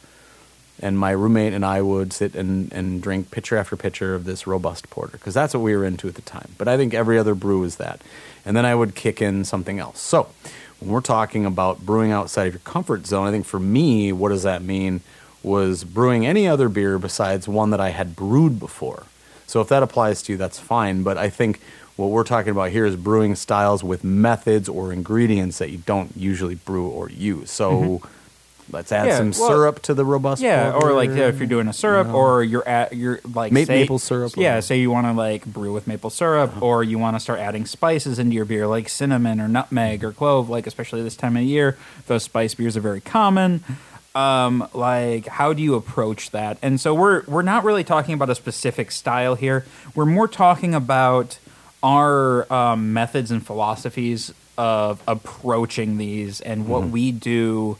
And 0.80 0.98
my 0.98 1.12
roommate 1.12 1.52
and 1.52 1.64
I 1.64 1.80
would 1.80 2.12
sit 2.12 2.34
and, 2.34 2.72
and 2.72 3.00
drink 3.00 3.30
pitcher 3.30 3.56
after 3.56 3.76
pitcher 3.76 4.14
of 4.14 4.24
this 4.24 4.46
robust 4.46 4.90
porter 4.90 5.12
because 5.12 5.32
that's 5.32 5.54
what 5.54 5.60
we 5.60 5.74
were 5.76 5.84
into 5.84 6.08
at 6.08 6.16
the 6.16 6.22
time. 6.22 6.50
But 6.58 6.66
I 6.66 6.76
think 6.76 6.92
every 6.92 7.16
other 7.16 7.34
brew 7.34 7.62
is 7.62 7.76
that. 7.76 8.02
And 8.44 8.56
then 8.56 8.66
I 8.66 8.74
would 8.74 8.94
kick 8.94 9.22
in 9.22 9.44
something 9.44 9.78
else. 9.78 10.00
So 10.00 10.28
when 10.84 10.92
we're 10.92 11.00
talking 11.00 11.46
about 11.46 11.84
brewing 11.84 12.12
outside 12.12 12.46
of 12.46 12.52
your 12.52 12.60
comfort 12.60 13.06
zone, 13.06 13.26
I 13.26 13.30
think 13.30 13.46
for 13.46 13.58
me, 13.58 14.12
what 14.12 14.28
does 14.28 14.42
that 14.42 14.62
mean? 14.62 15.00
Was 15.42 15.82
brewing 15.82 16.26
any 16.26 16.46
other 16.46 16.68
beer 16.68 16.98
besides 16.98 17.48
one 17.48 17.70
that 17.70 17.80
I 17.80 17.90
had 17.90 18.14
brewed 18.14 18.60
before. 18.60 19.04
So 19.46 19.60
if 19.60 19.68
that 19.68 19.82
applies 19.82 20.22
to 20.22 20.32
you, 20.32 20.38
that's 20.38 20.58
fine. 20.58 21.02
But 21.02 21.16
I 21.16 21.30
think 21.30 21.60
what 21.96 22.10
we're 22.10 22.24
talking 22.24 22.50
about 22.50 22.70
here 22.70 22.84
is 22.84 22.96
brewing 22.96 23.34
styles 23.34 23.82
with 23.82 24.04
methods 24.04 24.68
or 24.68 24.92
ingredients 24.92 25.58
that 25.58 25.70
you 25.70 25.78
don't 25.78 26.12
usually 26.16 26.56
brew 26.56 26.88
or 26.88 27.08
use. 27.08 27.50
So 27.50 27.72
mm-hmm. 27.72 28.06
Let's 28.70 28.90
add 28.92 29.00
Mm-hmm. 29.02 29.08
Yeah, 29.08 29.32
some 29.32 29.40
well, 29.40 29.48
syrup 29.50 29.82
to 29.82 29.94
the 29.94 30.04
robust. 30.04 30.42
Yeah, 30.42 30.72
or 30.72 30.92
like 30.92 31.10
yeah, 31.10 31.28
if 31.28 31.38
you're 31.38 31.46
doing 31.46 31.68
a 31.68 31.72
syrup, 31.72 32.08
or 32.08 32.42
you're 32.42 32.66
at 32.66 32.92
you're 32.94 33.20
like 33.34 33.52
Ma- 33.52 33.64
say- 33.64 33.80
maple 33.80 33.98
syrup 33.98 34.32
Yeah, 34.36 34.60
say 34.60 34.78
you 34.80 34.90
want 34.90 35.06
to 35.06 35.12
like 35.12 35.44
brew 35.44 35.72
with 35.72 35.86
maple 35.86 36.10
syrup, 36.10 36.60
or 36.62 36.82
you 36.82 36.98
want 36.98 37.16
to 37.16 37.20
start 37.20 37.38
adding 37.40 37.66
spices 37.66 38.18
into 38.18 38.34
your 38.34 38.44
beer, 38.44 38.66
like 38.66 38.88
cinnamon 38.88 39.40
or 39.40 39.48
nutmeg 39.48 40.02
or 40.04 40.12
clove. 40.12 40.48
Like 40.48 40.66
especially 40.66 41.02
this 41.02 41.16
time 41.16 41.36
of 41.36 41.42
year, 41.42 41.76
those 42.06 42.22
spice 42.22 42.54
beers 42.54 42.76
are 42.76 42.80
very 42.80 43.00
common. 43.00 43.62
Um, 44.14 44.68
like 44.74 45.26
how 45.26 45.52
do 45.52 45.62
you 45.62 45.74
approach 45.74 46.30
that? 46.30 46.58
And 46.62 46.80
so 46.80 46.94
we're 46.94 47.24
we're 47.26 47.42
not 47.42 47.64
really 47.64 47.82
talking 47.84 48.14
about 48.14 48.30
a 48.30 48.34
specific 48.36 48.90
style 48.92 49.34
here. 49.34 49.64
We're 49.94 50.06
more 50.06 50.28
talking 50.28 50.72
about 50.74 51.38
our 51.82 52.50
um, 52.52 52.92
methods 52.92 53.30
and 53.30 53.44
philosophies 53.44 54.32
of 54.56 55.02
approaching 55.08 55.96
these 55.98 56.40
and 56.40 56.68
what 56.68 56.84
we 56.84 57.10
do 57.10 57.76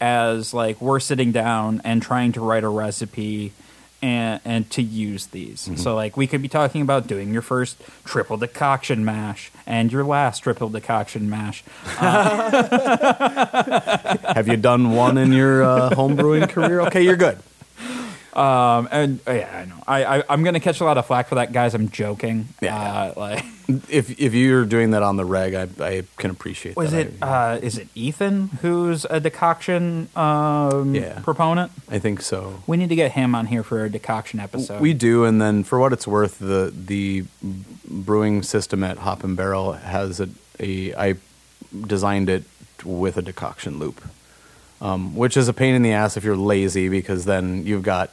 as 0.00 0.54
like 0.54 0.80
we're 0.80 1.00
sitting 1.00 1.32
down 1.32 1.80
and 1.84 2.02
trying 2.02 2.32
to 2.32 2.40
write 2.40 2.64
a 2.64 2.68
recipe 2.68 3.52
and 4.00 4.40
and 4.44 4.70
to 4.70 4.80
use 4.82 5.26
these. 5.26 5.68
So 5.76 5.94
like 5.96 6.16
we 6.16 6.26
could 6.26 6.40
be 6.40 6.48
talking 6.48 6.82
about 6.82 7.06
doing 7.06 7.32
your 7.32 7.42
first 7.42 7.76
triple 8.04 8.36
decoction 8.36 9.04
mash 9.04 9.50
and 9.66 9.90
your 9.92 10.04
last 10.04 10.40
triple 10.40 10.68
decoction 10.68 11.28
mash. 11.28 11.64
Have 14.34 14.46
you 14.46 14.56
done 14.56 14.92
one 14.92 15.18
in 15.18 15.32
your 15.32 15.64
uh, 15.64 15.94
home 15.94 16.14
brewing 16.14 16.46
career? 16.46 16.80
Okay, 16.82 17.02
you're 17.02 17.16
good. 17.16 17.38
Um 18.34 18.88
and 18.90 19.20
uh, 19.26 19.32
yeah, 19.32 19.58
I 19.60 19.64
know. 19.64 19.82
I, 19.86 20.18
I 20.18 20.24
I'm 20.28 20.42
gonna 20.44 20.60
catch 20.60 20.80
a 20.80 20.84
lot 20.84 20.98
of 20.98 21.06
flack 21.06 21.28
for 21.28 21.36
that, 21.36 21.52
guys. 21.52 21.74
I'm 21.74 21.88
joking. 21.88 22.48
Yeah. 22.60 22.76
Uh, 22.76 23.12
like 23.16 23.44
If 23.90 24.18
if 24.18 24.32
you're 24.32 24.64
doing 24.64 24.92
that 24.92 25.02
on 25.02 25.16
the 25.16 25.24
reg, 25.26 25.54
I, 25.54 25.68
I 25.84 26.02
can 26.16 26.30
appreciate 26.30 26.74
was 26.76 26.92
that. 26.92 27.06
it 27.08 27.14
I, 27.22 27.54
uh 27.54 27.56
is 27.60 27.76
it 27.78 27.88
Ethan 27.94 28.48
who's 28.62 29.04
a 29.06 29.20
decoction 29.20 30.08
um 30.16 30.94
Yeah. 30.94 31.20
proponent? 31.20 31.72
I 31.90 31.98
think 31.98 32.22
so. 32.22 32.62
We 32.66 32.76
need 32.76 32.88
to 32.90 32.96
get 32.96 33.12
him 33.12 33.34
on 33.34 33.46
here 33.46 33.62
for 33.62 33.84
a 33.84 33.90
decoction 33.90 34.40
episode. 34.40 34.80
We 34.80 34.94
do, 34.94 35.24
and 35.24 35.40
then 35.40 35.64
for 35.64 35.78
what 35.78 35.92
it's 35.92 36.06
worth, 36.06 36.38
the 36.38 36.72
the 36.74 37.24
brewing 37.90 38.42
system 38.42 38.82
at 38.84 38.98
Hop 38.98 39.22
and 39.24 39.36
Barrel 39.36 39.72
has 39.72 40.20
a, 40.20 40.28
a 40.60 40.94
I 40.94 41.14
designed 41.86 42.28
it 42.30 42.44
with 42.84 43.16
a 43.18 43.22
decoction 43.22 43.78
loop, 43.78 44.00
um, 44.80 45.14
which 45.16 45.36
is 45.36 45.48
a 45.48 45.52
pain 45.52 45.74
in 45.74 45.82
the 45.82 45.92
ass 45.92 46.16
if 46.16 46.24
you're 46.24 46.36
lazy 46.36 46.88
because 46.88 47.24
then 47.24 47.64
you've 47.66 47.82
got 47.82 48.10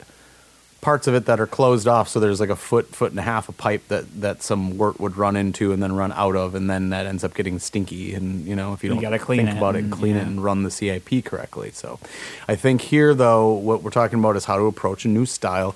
parts 0.82 1.08
of 1.08 1.16
it 1.16 1.26
that 1.26 1.40
are 1.40 1.48
closed 1.48 1.88
off, 1.88 2.08
so 2.08 2.20
there's 2.20 2.40
like 2.40 2.50
a 2.52 2.56
foot 2.56 2.88
foot 2.96 3.10
and 3.10 3.18
a 3.20 3.24
half 3.24 3.50
of 3.50 3.58
pipe 3.58 3.88
that 3.88 4.06
that 4.22 4.44
some 4.44 4.78
wort 4.78 5.00
would 5.00 5.18
run 5.18 5.36
into 5.36 5.72
and 5.74 5.82
then 5.82 5.96
run 5.96 6.12
out 6.12 6.36
of, 6.36 6.54
and 6.54 6.70
then 6.70 6.90
that 6.90 7.08
ends 7.08 7.24
up 7.24 7.34
getting 7.34 7.58
stinky. 7.58 8.14
And 8.14 8.46
you 8.46 8.56
know 8.56 8.74
if 8.74 8.84
you 8.84 8.90
You 8.90 8.96
don't 8.96 9.02
gotta 9.02 9.18
clean 9.18 9.46
think 9.46 9.56
it 9.56 9.58
about 9.58 9.76
it 9.76 9.80
and 9.80 9.92
and- 9.92 9.94
clean 10.00 10.16
it 10.16 10.28
and 10.28 10.44
run 10.44 10.62
the 10.62 10.70
CIP 10.70 11.26
correctly. 11.26 11.72
So 11.72 12.00
I 12.48 12.56
think 12.56 12.82
here, 12.82 13.16
though, 13.16 13.52
what 13.52 13.82
we're 13.82 13.90
talking 13.90 14.20
about 14.20 14.36
is 14.36 14.46
how 14.46 14.58
to 14.58 14.66
approach 14.66 15.06
a 15.06 15.08
new 15.08 15.26
style. 15.26 15.76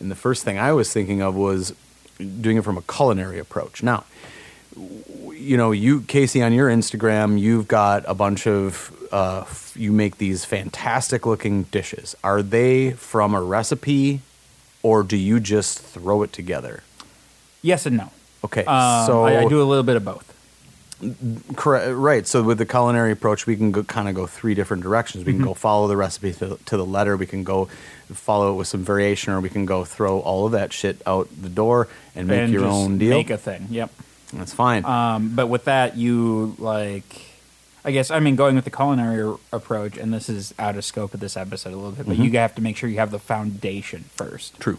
And 0.00 0.10
the 0.10 0.14
first 0.16 0.42
thing 0.42 0.58
I 0.58 0.72
was 0.72 0.90
thinking 0.92 1.20
of 1.20 1.34
was 1.34 1.74
doing 2.40 2.56
it 2.56 2.64
from 2.64 2.78
a 2.78 2.82
culinary 2.82 3.38
approach. 3.38 3.82
Now, 3.82 4.04
you 5.46 5.56
know, 5.56 5.70
you 5.72 6.00
Casey 6.02 6.42
on 6.42 6.52
your 6.52 6.68
Instagram, 6.68 7.38
you've 7.38 7.68
got 7.68 8.04
a 8.06 8.14
bunch 8.14 8.46
of 8.46 8.92
uh, 9.12 9.40
f- 9.42 9.72
you 9.76 9.92
make 9.92 10.18
these 10.18 10.44
fantastic 10.44 11.24
looking 11.26 11.64
dishes. 11.64 12.14
Are 12.24 12.42
they 12.42 12.92
from 12.92 13.34
a 13.34 13.40
recipe, 13.42 14.20
or 14.82 15.02
do 15.02 15.16
you 15.16 15.38
just 15.40 15.78
throw 15.78 16.22
it 16.22 16.32
together? 16.32 16.82
Yes 17.62 17.86
and 17.86 17.96
no. 17.96 18.10
Okay, 18.44 18.64
Um, 18.64 19.06
so 19.06 19.24
I, 19.24 19.40
I 19.44 19.48
do 19.48 19.60
a 19.62 19.64
little 19.64 19.82
bit 19.84 19.96
of 19.96 20.04
both. 20.04 20.32
Correct. 21.56 21.92
Right. 21.94 22.26
So 22.26 22.42
with 22.42 22.58
the 22.58 22.66
culinary 22.66 23.12
approach, 23.12 23.46
we 23.46 23.54
can 23.56 23.70
go, 23.70 23.82
kind 23.84 24.08
of 24.08 24.14
go 24.14 24.26
three 24.26 24.54
different 24.54 24.82
directions. 24.82 25.24
We 25.24 25.32
can 25.32 25.40
Mm-hmm. 25.40 25.48
go 25.48 25.54
follow 25.54 25.88
the 25.88 25.96
recipe 25.96 26.32
to, 26.34 26.58
to 26.64 26.76
the 26.76 26.84
letter. 26.86 27.16
We 27.16 27.26
can 27.26 27.44
go 27.44 27.66
follow 28.12 28.52
it 28.52 28.56
with 28.56 28.68
some 28.68 28.82
variation, 28.84 29.32
or 29.34 29.40
we 29.40 29.50
can 29.50 29.66
go 29.66 29.84
throw 29.84 30.20
all 30.20 30.46
of 30.46 30.52
that 30.52 30.72
shit 30.72 31.02
out 31.06 31.28
the 31.40 31.48
door 31.50 31.88
and 32.14 32.26
make 32.28 32.40
and 32.44 32.52
your 32.52 32.64
own 32.64 32.96
deal. 32.98 33.10
Make 33.16 33.30
a 33.30 33.36
thing. 33.36 33.66
Yep. 33.70 33.90
That's 34.36 34.52
fine. 34.52 34.84
Um, 34.84 35.34
but 35.34 35.46
with 35.48 35.64
that, 35.64 35.96
you 35.96 36.54
like, 36.58 37.04
I 37.84 37.90
guess, 37.92 38.10
I 38.10 38.20
mean, 38.20 38.36
going 38.36 38.54
with 38.56 38.64
the 38.64 38.70
culinary 38.70 39.36
approach, 39.52 39.96
and 39.96 40.12
this 40.12 40.28
is 40.28 40.52
out 40.58 40.76
of 40.76 40.84
scope 40.84 41.14
of 41.14 41.20
this 41.20 41.36
episode 41.36 41.72
a 41.72 41.76
little 41.76 41.92
bit, 41.92 42.06
Mm-hmm. 42.06 42.10
but 42.10 42.18
you 42.18 42.30
have 42.38 42.54
to 42.56 42.62
make 42.62 42.76
sure 42.76 42.88
you 42.88 42.98
have 42.98 43.10
the 43.10 43.18
foundation 43.18 44.04
first. 44.14 44.58
True. 44.60 44.78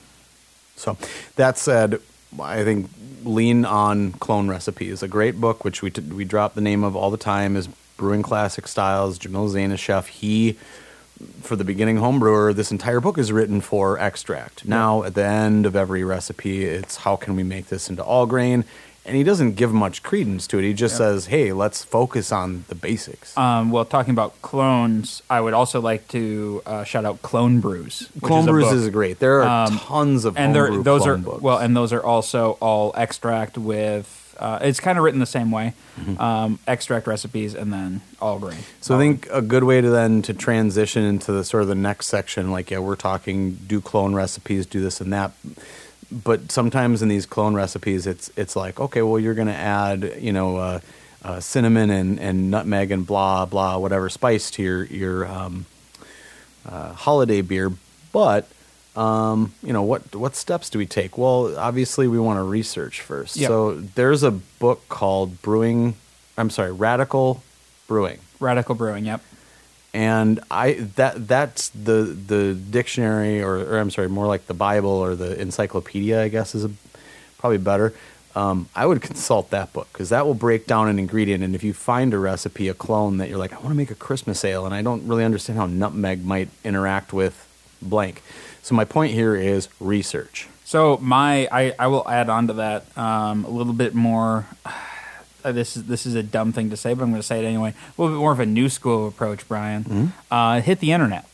So 0.76 0.98
that 1.38 1.58
said, 1.58 2.00
I 2.40 2.64
think 2.64 2.90
Lean 3.24 3.66
on 3.66 4.12
Clone 4.14 4.48
Recipe 4.48 4.90
is 4.90 5.02
a 5.02 5.08
great 5.08 5.40
book, 5.42 5.64
which 5.64 5.82
we 5.82 5.90
t- 5.90 6.02
we 6.02 6.24
drop 6.26 6.54
the 6.54 6.62
name 6.62 6.84
of 6.84 6.96
all 6.96 7.10
the 7.10 7.18
time. 7.18 7.56
Is 7.56 7.68
Brewing 7.98 8.22
Classic 8.22 8.68
Styles. 8.68 9.18
Jamil 9.18 9.50
Zainasheff. 9.50 10.06
He, 10.08 10.54
for 11.42 11.56
the 11.56 11.64
beginning 11.64 11.98
home 11.98 12.20
brewer, 12.20 12.54
this 12.54 12.72
entire 12.72 13.00
book 13.00 13.18
is 13.18 13.32
written 13.32 13.60
for 13.60 13.98
extract. 13.98 14.66
Now, 14.66 15.02
at 15.04 15.16
the 15.16 15.24
end 15.26 15.66
of 15.66 15.76
every 15.76 16.04
recipe, 16.04 16.66
it's 16.66 16.98
how 16.98 17.16
can 17.16 17.36
we 17.36 17.42
make 17.44 17.68
this 17.70 17.90
into 17.90 18.04
all 18.04 18.28
grain. 18.28 18.66
And 19.08 19.16
he 19.16 19.24
doesn't 19.24 19.54
give 19.56 19.72
much 19.74 20.04
credence 20.04 20.46
to 20.48 20.60
it. 20.60 20.64
He 20.64 20.74
just 20.74 20.94
Yep. 20.96 20.98
says, 20.98 21.26
"Hey, 21.28 21.54
let's 21.54 21.82
focus 21.84 22.32
on 22.32 22.66
the 22.68 22.76
basics." 22.76 23.36
Um, 23.38 23.72
well, 23.72 23.86
talking 23.86 24.12
about 24.12 24.40
clones, 24.42 25.22
I 25.30 25.40
would 25.40 25.54
also 25.54 25.80
like 25.80 26.08
to 26.10 26.62
uh, 26.66 26.84
shout 26.84 27.06
out 27.06 27.22
Clone 27.22 27.60
Brews. 27.62 28.10
Clone 28.22 28.42
is 28.42 28.46
Brews 28.48 28.66
book. 28.66 28.74
is 28.76 28.90
great. 28.90 29.20
There 29.20 29.42
are 29.44 29.68
Um, 29.68 29.80
tons 29.80 30.26
of 30.26 30.38
and 30.38 30.54
they're, 30.54 30.84
those 30.84 31.08
are 31.08 31.16
books. 31.18 31.42
well, 31.42 31.58
and 31.58 31.76
those 31.76 31.94
are 31.94 32.04
also 32.04 32.58
all 32.60 32.92
extract 32.98 33.58
with. 33.58 34.26
Uh, 34.40 34.60
it's 34.62 34.80
kind 34.80 35.00
of 35.00 35.04
written 35.04 35.20
the 35.20 35.26
same 35.26 35.50
way, 35.50 35.74
um, 36.20 36.60
extract 36.68 37.08
recipes 37.08 37.56
and 37.56 37.74
then 37.74 38.02
all 38.22 38.38
grain. 38.38 38.52
Mm-hmm. 38.58 38.82
So 38.82 38.96
I 38.96 39.00
think 39.00 39.28
a 39.32 39.42
good 39.42 39.64
way 39.64 39.82
to 39.82 39.90
then 39.90 40.22
to 40.24 40.34
transition 40.34 41.04
into 41.04 41.32
the 41.32 41.44
sort 41.44 41.64
of 41.64 41.70
the 41.70 41.74
next 41.76 42.06
section, 42.06 42.52
like 42.52 42.70
yeah, 42.70 42.78
we're 42.78 42.96
talking 42.98 43.58
do 43.68 43.82
clone 43.82 44.14
recipes, 44.14 44.68
do 44.68 44.80
this 44.80 45.02
and 45.02 45.12
that. 45.12 45.32
But 46.12 46.52
sometimes 46.52 47.02
in 47.02 47.10
these 47.10 47.26
clone 47.26 47.54
recipes, 47.54 48.08
it's 48.08 48.32
it's 48.38 48.56
like 48.56 48.80
okay, 48.80 49.02
well 49.02 49.20
you're 49.20 49.34
going 49.34 49.48
to 49.48 49.54
add 49.54 50.16
you 50.20 50.32
know 50.32 50.58
uh, 50.58 50.80
uh, 51.24 51.40
cinnamon 51.40 51.90
and, 51.90 52.20
and 52.20 52.50
nutmeg 52.50 52.92
and 52.92 53.06
blah 53.06 53.46
blah 53.46 53.78
whatever 53.78 54.10
spice 54.10 54.50
to 54.52 54.64
your 54.64 54.84
your 54.86 55.28
um, 55.28 55.66
uh, 56.66 56.94
holiday 56.94 57.42
beer, 57.42 57.72
but 58.12 58.48
um, 58.96 59.54
you 59.62 59.74
know 59.74 59.84
what 59.84 60.16
what 60.16 60.36
steps 60.36 60.70
do 60.70 60.80
we 60.80 60.86
take? 60.86 61.18
Well, 61.18 61.58
obviously 61.58 62.08
we 62.08 62.20
want 62.20 62.38
to 62.38 62.44
research 62.44 63.02
first. 63.02 63.36
Yep. 63.36 63.48
So 63.48 63.80
there's 63.80 64.24
a 64.24 64.32
book 64.32 64.88
called 64.90 65.42
Brewing. 65.42 65.96
I'm 66.38 66.50
sorry, 66.50 66.72
Radical 66.72 67.44
Brewing 67.88 68.20
Radical 68.40 68.76
Brewing. 68.76 69.06
Yep. 69.06 69.22
And 69.98 70.40
I 70.52 70.74
that 70.96 71.28
that's 71.28 71.70
the 71.70 72.04
the 72.04 72.54
dictionary 72.54 73.42
or, 73.42 73.56
or 73.56 73.80
I'm 73.80 73.90
sorry, 73.90 74.08
more 74.10 74.28
like 74.28 74.46
the 74.46 74.54
Bible 74.54 74.92
or 74.92 75.16
the 75.16 75.42
encyclopedia, 75.42 76.22
I 76.22 76.28
guess 76.28 76.54
is 76.54 76.66
a, 76.66 76.72
probably 77.40 77.58
better. 77.58 77.96
Um, 78.36 78.70
I 78.76 78.86
would 78.86 79.02
consult 79.10 79.50
that 79.50 79.74
book 79.74 79.88
because 79.92 80.10
that 80.10 80.28
will 80.28 80.36
break 80.36 80.68
down 80.68 80.88
an 80.88 81.00
ingredient. 81.00 81.44
And 81.44 81.56
if 81.56 81.64
you 81.64 81.74
find 81.74 82.14
a 82.14 82.20
recipe, 82.20 82.68
a 82.68 82.76
clone 82.76 83.18
that 83.18 83.28
you're 83.28 83.40
like, 83.40 83.54
I 83.54 83.56
want 83.56 83.70
to 83.70 83.74
make 83.76 83.90
a 83.90 83.96
Christmas 83.96 84.46
ale, 84.46 84.68
and 84.68 84.76
I 84.76 84.84
don't 84.84 85.08
really 85.08 85.26
understand 85.26 85.58
how 85.58 85.66
nutmeg 85.66 86.24
might 86.24 86.50
interact 86.64 87.12
with 87.12 87.48
blank. 87.82 88.22
So 88.62 88.76
my 88.76 88.86
point 88.86 89.14
here 89.14 89.36
is 89.36 89.68
research. 89.80 90.48
So 90.64 90.98
my, 91.02 91.48
I, 91.52 91.74
I 91.80 91.88
will 91.88 92.08
add 92.08 92.30
on 92.30 92.46
to 92.48 92.54
that 92.54 92.96
um, 92.96 93.46
a 93.46 93.50
little 93.50 93.74
bit 93.74 93.96
more. 93.96 94.46
Uh, 95.48 95.52
this 95.54 95.78
is 95.78 95.86
this 95.86 96.06
is 96.06 96.16
a 96.16 96.24
dumb 96.24 96.52
thing 96.52 96.70
to 96.72 96.78
say, 96.78 96.94
but 96.94 97.04
I'm 97.04 97.10
going 97.10 97.22
to 97.22 97.28
say 97.28 97.44
it 97.44 97.48
anyway. 97.48 97.70
A 97.98 98.02
little 98.02 98.16
bit 98.16 98.20
more 98.20 98.32
of 98.32 98.40
a 98.40 98.46
new 98.46 98.70
school 98.70 99.08
approach, 99.08 99.48
Brian. 99.48 99.84
Mm-hmm. 99.84 100.08
Uh, 100.30 100.62
hit 100.62 100.80
the 100.80 100.92
internet. 100.92 101.26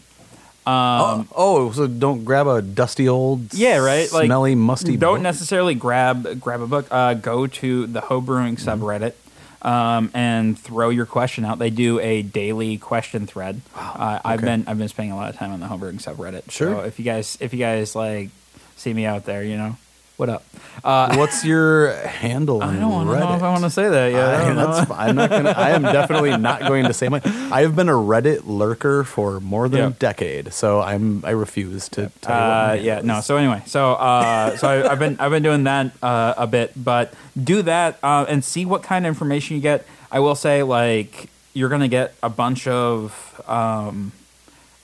oh, 0.66 1.26
oh, 1.36 1.72
so 1.72 1.88
don't 1.88 2.24
grab 2.24 2.48
a 2.48 2.62
dusty 2.62 3.08
old, 3.10 3.54
Yeah, 3.54 3.78
right. 3.78 4.10
Like 4.12 4.26
smelly, 4.28 4.56
musty. 4.56 4.96
Don't 4.98 5.16
book? 5.16 5.22
necessarily 5.24 5.76
grab 5.76 6.40
grab 6.40 6.62
a 6.62 6.68
book. 6.68 6.88
Uh, 6.92 7.14
go 7.16 7.48
to 7.48 7.88
the 7.88 8.02
Homebrewing 8.02 8.58
Mm-hmm. 8.60 8.84
subreddit. 8.84 9.14
Um, 9.62 10.12
and 10.14 10.60
throw 10.60 10.90
your 10.90 11.06
question 11.06 11.46
out. 11.46 11.58
They 11.58 11.70
do 11.70 11.98
a 12.02 12.22
daily 12.22 12.78
question 12.78 13.26
thread. 13.28 13.62
Uh, 13.74 14.20
I've 14.26 14.42
been 14.42 14.66
I've 14.68 14.78
been 14.78 14.90
spending 14.90 15.14
a 15.14 15.16
lot 15.16 15.30
of 15.30 15.38
time 15.38 15.54
on 15.54 15.62
the 15.62 15.68
homebrewing 15.68 16.02
subreddit. 16.04 16.52
Sure. 16.52 16.74
So 16.76 16.80
if 16.82 17.00
you 17.00 17.06
guys 17.06 17.38
if 17.40 17.54
you 17.54 17.60
guys 17.60 17.96
like 17.96 18.30
see 18.76 18.94
me 18.94 19.06
out 19.06 19.24
there, 19.24 19.42
you 19.42 19.56
know 19.56 19.78
what 20.24 20.30
up. 20.30 20.44
Uh, 20.86 21.18
What's 21.18 21.44
your 21.44 21.94
handle? 22.08 22.64
I 22.64 22.78
don't, 22.78 23.08
know 23.08 23.36
if 23.36 23.44
I 23.44 23.50
want 23.50 23.64
to 23.66 23.70
say 23.70 23.90
that 23.90 24.12
yet. 24.14 24.24
I, 24.24 24.52
I 24.52 24.54
that's, 24.54 24.92
I'm 24.92 25.16
not 25.18 25.30
gonna. 25.30 25.50
I 25.50 25.72
am 25.72 25.82
definitely 25.82 26.38
not 26.38 26.62
going 26.62 26.86
to 26.86 26.94
say 26.94 27.10
my. 27.10 27.20
I 27.26 27.64
have 27.64 27.76
been 27.76 27.90
a 27.90 27.94
Reddit 27.94 28.44
lurker 28.46 29.04
for 29.04 29.42
more 29.42 29.68
than 29.68 29.82
a 29.82 29.90
decade, 29.90 30.54
so 30.54 30.80
I'm. 30.80 31.26
I 31.26 31.32
refuse 31.32 31.90
to 31.90 32.10
tell 32.22 32.38
you. 32.38 32.42
what 32.42 32.82
Uh, 32.82 32.82
yeah, 32.82 33.02
handle 33.02 33.04
no. 33.04 33.20
So 33.20 33.36
anyway, 33.36 33.64
so 33.66 33.94
uh, 33.96 34.56
so 34.56 34.70
I, 34.70 34.94
I've 34.94 35.00
been 35.00 35.20
I've 35.20 35.32
been 35.32 35.44
doing 35.44 35.66
that 35.66 35.92
uh, 36.02 36.36
a 36.38 36.48
bit, 36.48 36.72
but 36.82 37.14
do 37.42 37.62
that 37.64 38.00
uh, 38.02 38.26
and 38.30 38.46
see 38.46 38.66
what 38.66 38.82
kind 38.82 39.06
of 39.06 39.10
information 39.10 39.58
you 39.58 39.62
get. 39.62 39.86
I 40.10 40.22
will 40.22 40.36
say, 40.36 40.64
like, 40.64 41.30
you're 41.54 41.70
gonna 41.70 41.90
get 41.90 42.16
a 42.24 42.30
bunch 42.30 42.66
of 42.66 43.42
um, 43.46 44.14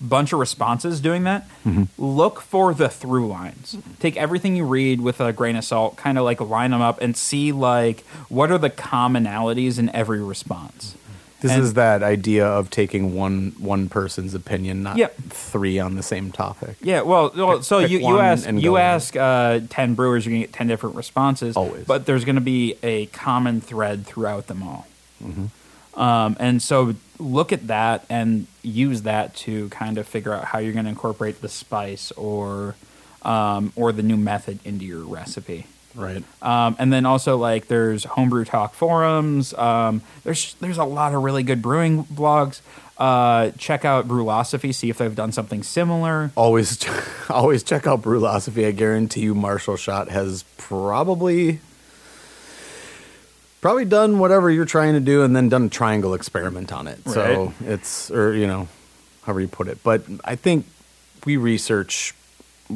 bunch 0.02 0.34
of 0.34 0.40
responses 0.40 1.00
doing 1.02 1.24
that. 1.24 1.48
Mm-hmm. 1.66 1.84
Look 1.98 2.42
for 2.42 2.74
the 2.74 2.90
through 2.90 3.28
lines. 3.28 3.78
Take 4.00 4.18
everything 4.18 4.56
you 4.56 4.66
read 4.66 5.02
with 5.02 5.20
a 5.20 5.34
grain 5.34 5.56
of 5.56 5.64
salt, 5.64 5.98
kind 5.98 6.18
of 6.18 6.24
like 6.24 6.40
line 6.42 6.72
them 6.72 6.82
up 6.82 7.02
and 7.02 7.16
see 7.16 7.52
like 7.52 8.02
what 8.30 8.52
are 8.52 8.58
the 8.58 8.70
commonalities 8.70 9.80
in 9.80 9.94
every 9.96 10.22
response. 10.22 10.96
This 11.42 11.52
and- 11.54 11.64
is 11.64 11.76
that 11.76 12.04
idea 12.04 12.46
of 12.46 12.70
taking 12.70 13.16
one 13.16 13.54
one 13.60 13.88
person's 13.88 14.34
opinion, 14.34 14.84
not 14.84 14.98
three 15.30 15.80
on 15.80 15.96
the 15.96 16.04
same 16.04 16.32
topic. 16.32 16.76
Yeah, 16.82 17.02
well, 17.02 17.32
well 17.36 17.58
Pick- 17.58 17.64
so 17.64 17.82
pick 17.82 17.92
you, 17.92 18.00
you 18.00 18.20
ask 18.20 18.50
you 18.52 18.78
ask 18.78 19.16
uh, 19.16 19.62
ten 19.70 19.94
brewers, 19.96 20.26
you're 20.26 20.34
gonna 20.34 20.44
get 20.46 20.54
ten 20.54 20.68
different 20.68 20.98
responses. 20.98 21.56
Always. 21.56 21.86
but 21.86 22.06
there's 22.06 22.26
gonna 22.26 22.42
be 22.42 22.76
a 22.84 23.06
common 23.08 23.62
thread 23.62 24.06
throughout 24.06 24.48
them 24.48 24.64
all. 24.64 24.88
Mm-hmm. 25.24 26.00
Um, 26.00 26.38
and 26.40 26.62
so 26.62 26.96
look 27.20 27.52
at 27.52 27.68
that 27.68 28.06
and 28.10 28.48
use 28.64 29.04
that 29.04 29.36
to 29.36 29.70
kind 29.70 29.98
of 29.98 30.08
figure 30.08 30.34
out 30.34 30.46
how 30.46 30.60
you're 30.60 30.74
going 30.74 30.86
to 30.86 30.90
incorporate 30.90 31.42
the 31.42 31.50
spice 31.50 32.12
or 32.14 32.76
um, 33.22 33.74
or 33.76 33.92
the 33.92 34.04
new 34.04 34.18
method 34.18 34.60
into 34.66 34.86
your 34.86 35.04
recipe. 35.04 35.68
Right. 35.96 36.24
Um, 36.42 36.76
and 36.80 36.94
then 36.94 37.06
also 37.06 37.38
like 37.38 37.68
there's 37.68 38.04
homebrew 38.06 38.46
talk 38.46 38.74
forums. 38.74 39.54
Um, 39.56 40.02
there's 40.24 40.54
there's 40.56 40.78
a 40.78 40.84
lot 40.84 41.14
of 41.14 41.24
really 41.24 41.44
good 41.44 41.62
brewing 41.62 42.06
blogs. 42.06 42.62
Uh, 42.98 43.52
check 43.58 43.86
out 43.86 44.10
Brülosophy, 44.10 44.76
see 44.76 44.90
if 44.90 44.98
they've 44.98 45.16
done 45.16 45.32
something 45.32 45.64
similar. 45.64 46.32
Always, 46.36 46.86
always 47.30 47.64
check 47.64 47.88
out 47.88 48.02
Brülosophy. 48.02 48.68
I 48.68 48.72
guarantee 48.72 49.22
you, 49.22 49.34
Marshall 49.34 49.78
Schott 49.78 50.10
has 50.10 50.44
probably 50.58 51.62
probably 53.62 53.86
done 53.86 54.20
whatever 54.20 54.50
you're 54.50 54.66
trying 54.66 54.94
to 54.94 55.00
do, 55.00 55.24
and 55.24 55.36
then 55.36 55.50
done 55.50 55.66
a 55.66 55.70
triangle 55.70 56.14
experiment 56.14 56.72
on 56.72 56.88
it. 56.88 57.00
So 57.08 57.54
it's 57.66 58.10
or 58.12 58.34
you 58.34 58.48
know, 58.48 58.68
however 59.24 59.42
you 59.42 59.48
put 59.48 59.68
it. 59.68 59.80
But 59.84 60.04
I 60.24 60.36
think 60.36 60.66
we 61.26 61.38
research 61.38 62.14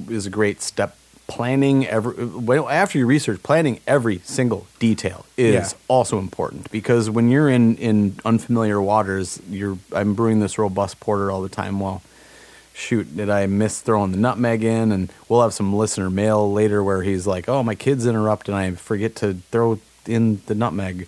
is 0.10 0.26
a 0.26 0.30
great 0.30 0.62
step. 0.62 0.98
Planning 1.26 1.88
every 1.88 2.26
well 2.26 2.68
after 2.68 2.98
you 3.00 3.06
research, 3.06 3.42
planning 3.42 3.80
every 3.88 4.20
single 4.26 4.68
detail 4.78 5.26
is 5.38 5.54
Yeah. 5.72 5.78
also 5.88 6.20
important 6.20 6.70
because 6.70 7.10
when 7.10 7.30
you're 7.30 7.48
in 7.50 7.78
in 7.78 8.18
unfamiliar 8.26 8.82
waters, 8.82 9.40
you're 9.50 9.78
I'm 9.94 10.16
brewing 10.16 10.42
this 10.42 10.58
robust 10.58 11.00
porter 11.00 11.32
all 11.32 11.42
the 11.42 11.48
time. 11.48 11.80
Well, 11.80 12.02
shoot, 12.74 13.16
did 13.16 13.30
I 13.30 13.46
miss 13.46 13.80
throwing 13.80 14.12
the 14.12 14.18
nutmeg 14.18 14.64
in? 14.66 14.92
And 14.92 15.14
we'll 15.30 15.42
have 15.44 15.54
some 15.54 15.74
listener 15.74 16.10
mail 16.10 16.52
later 16.52 16.84
where 16.84 17.04
he's 17.04 17.26
like, 17.26 17.48
oh, 17.48 17.64
my 17.64 17.74
kids 17.76 18.06
interrupt 18.06 18.50
and 18.50 18.58
I 18.58 18.72
forget 18.72 19.16
to 19.18 19.36
throw 19.50 19.80
in 20.08 20.42
the 20.46 20.56
nutmeg. 20.56 21.08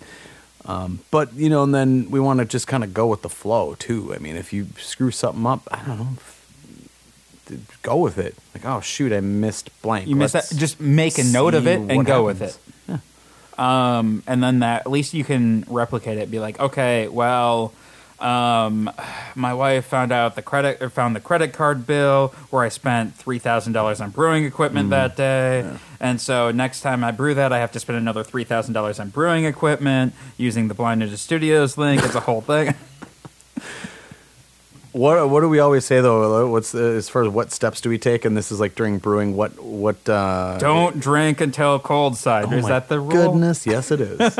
Um, 0.64 1.00
but, 1.10 1.32
you 1.34 1.48
know, 1.48 1.62
and 1.62 1.74
then 1.74 2.10
we 2.10 2.18
want 2.18 2.40
to 2.40 2.44
just 2.44 2.66
kind 2.66 2.82
of 2.82 2.92
go 2.92 3.06
with 3.06 3.22
the 3.22 3.28
flow 3.28 3.74
too. 3.78 4.12
I 4.14 4.18
mean, 4.18 4.36
if 4.36 4.52
you 4.52 4.66
screw 4.78 5.10
something 5.12 5.46
up, 5.46 5.68
I 5.70 5.82
don't 5.86 5.98
know, 5.98 6.08
f- 6.16 7.78
go 7.82 7.96
with 7.98 8.18
it. 8.18 8.34
Like, 8.52 8.64
oh, 8.64 8.80
shoot, 8.80 9.12
I 9.12 9.20
missed 9.20 9.70
blank. 9.82 10.08
You 10.08 10.16
miss 10.16 10.34
Let's 10.34 10.50
that. 10.50 10.56
Just 10.56 10.80
make 10.80 11.18
a 11.18 11.24
note 11.24 11.54
of 11.54 11.64
see 11.64 11.70
it 11.70 11.78
and 11.78 11.96
what 11.98 12.06
go 12.06 12.24
with 12.24 12.40
happens. 12.40 12.58
it. 12.88 13.60
Um, 13.60 14.22
and 14.26 14.42
then 14.42 14.58
that 14.58 14.82
at 14.82 14.90
least 14.90 15.14
you 15.14 15.24
can 15.24 15.64
replicate 15.68 16.18
it. 16.18 16.30
Be 16.30 16.40
like, 16.40 16.60
okay, 16.60 17.08
well, 17.08 17.72
Um, 18.18 18.90
my 19.34 19.52
wife 19.52 19.84
found 19.86 20.10
out 20.10 20.36
the 20.36 20.42
credit 20.42 20.80
or 20.80 20.88
found 20.88 21.14
the 21.14 21.20
credit 21.20 21.52
card 21.52 21.86
bill 21.86 22.28
where 22.50 22.62
I 22.62 22.70
spent 22.70 23.14
three 23.14 23.38
thousand 23.38 23.74
dollars 23.74 24.00
on 24.00 24.10
brewing 24.10 24.44
equipment 24.44 24.90
that 24.90 25.16
day, 25.16 25.70
and 26.00 26.18
so 26.20 26.50
next 26.50 26.80
time 26.80 27.04
I 27.04 27.10
brew 27.10 27.34
that, 27.34 27.52
I 27.52 27.58
have 27.58 27.72
to 27.72 27.80
spend 27.80 27.98
another 27.98 28.24
three 28.24 28.44
thousand 28.44 28.72
dollars 28.72 28.98
on 28.98 29.10
brewing 29.10 29.44
equipment 29.44 30.14
using 30.38 30.68
the 30.68 30.74
Blind 30.74 31.02
Ninja 31.02 31.18
Studios 31.18 31.76
link. 31.76 32.02
It's 32.02 32.14
a 32.14 32.20
whole 32.20 32.40
thing. 32.40 32.74
What 34.96 35.28
what 35.28 35.40
do 35.40 35.48
we 35.50 35.58
always 35.58 35.84
say 35.84 36.00
though? 36.00 36.48
What's 36.48 36.74
uh, 36.74 36.78
as 36.78 37.10
far 37.10 37.22
as 37.22 37.28
what 37.28 37.52
steps 37.52 37.82
do 37.82 37.90
we 37.90 37.98
take? 37.98 38.24
And 38.24 38.34
this 38.34 38.50
is 38.50 38.60
like 38.60 38.74
during 38.74 38.96
brewing. 38.98 39.36
What 39.36 39.62
what? 39.62 40.08
Uh, 40.08 40.56
Don't 40.58 40.98
drink 40.98 41.42
until 41.42 41.78
cold 41.78 42.16
cider. 42.16 42.48
Oh 42.50 42.56
Is 42.56 42.66
that 42.66 42.88
the 42.88 42.98
rule? 42.98 43.10
Goodness, 43.10 43.66
yes, 43.66 43.90
it 43.90 44.00
is. 44.00 44.18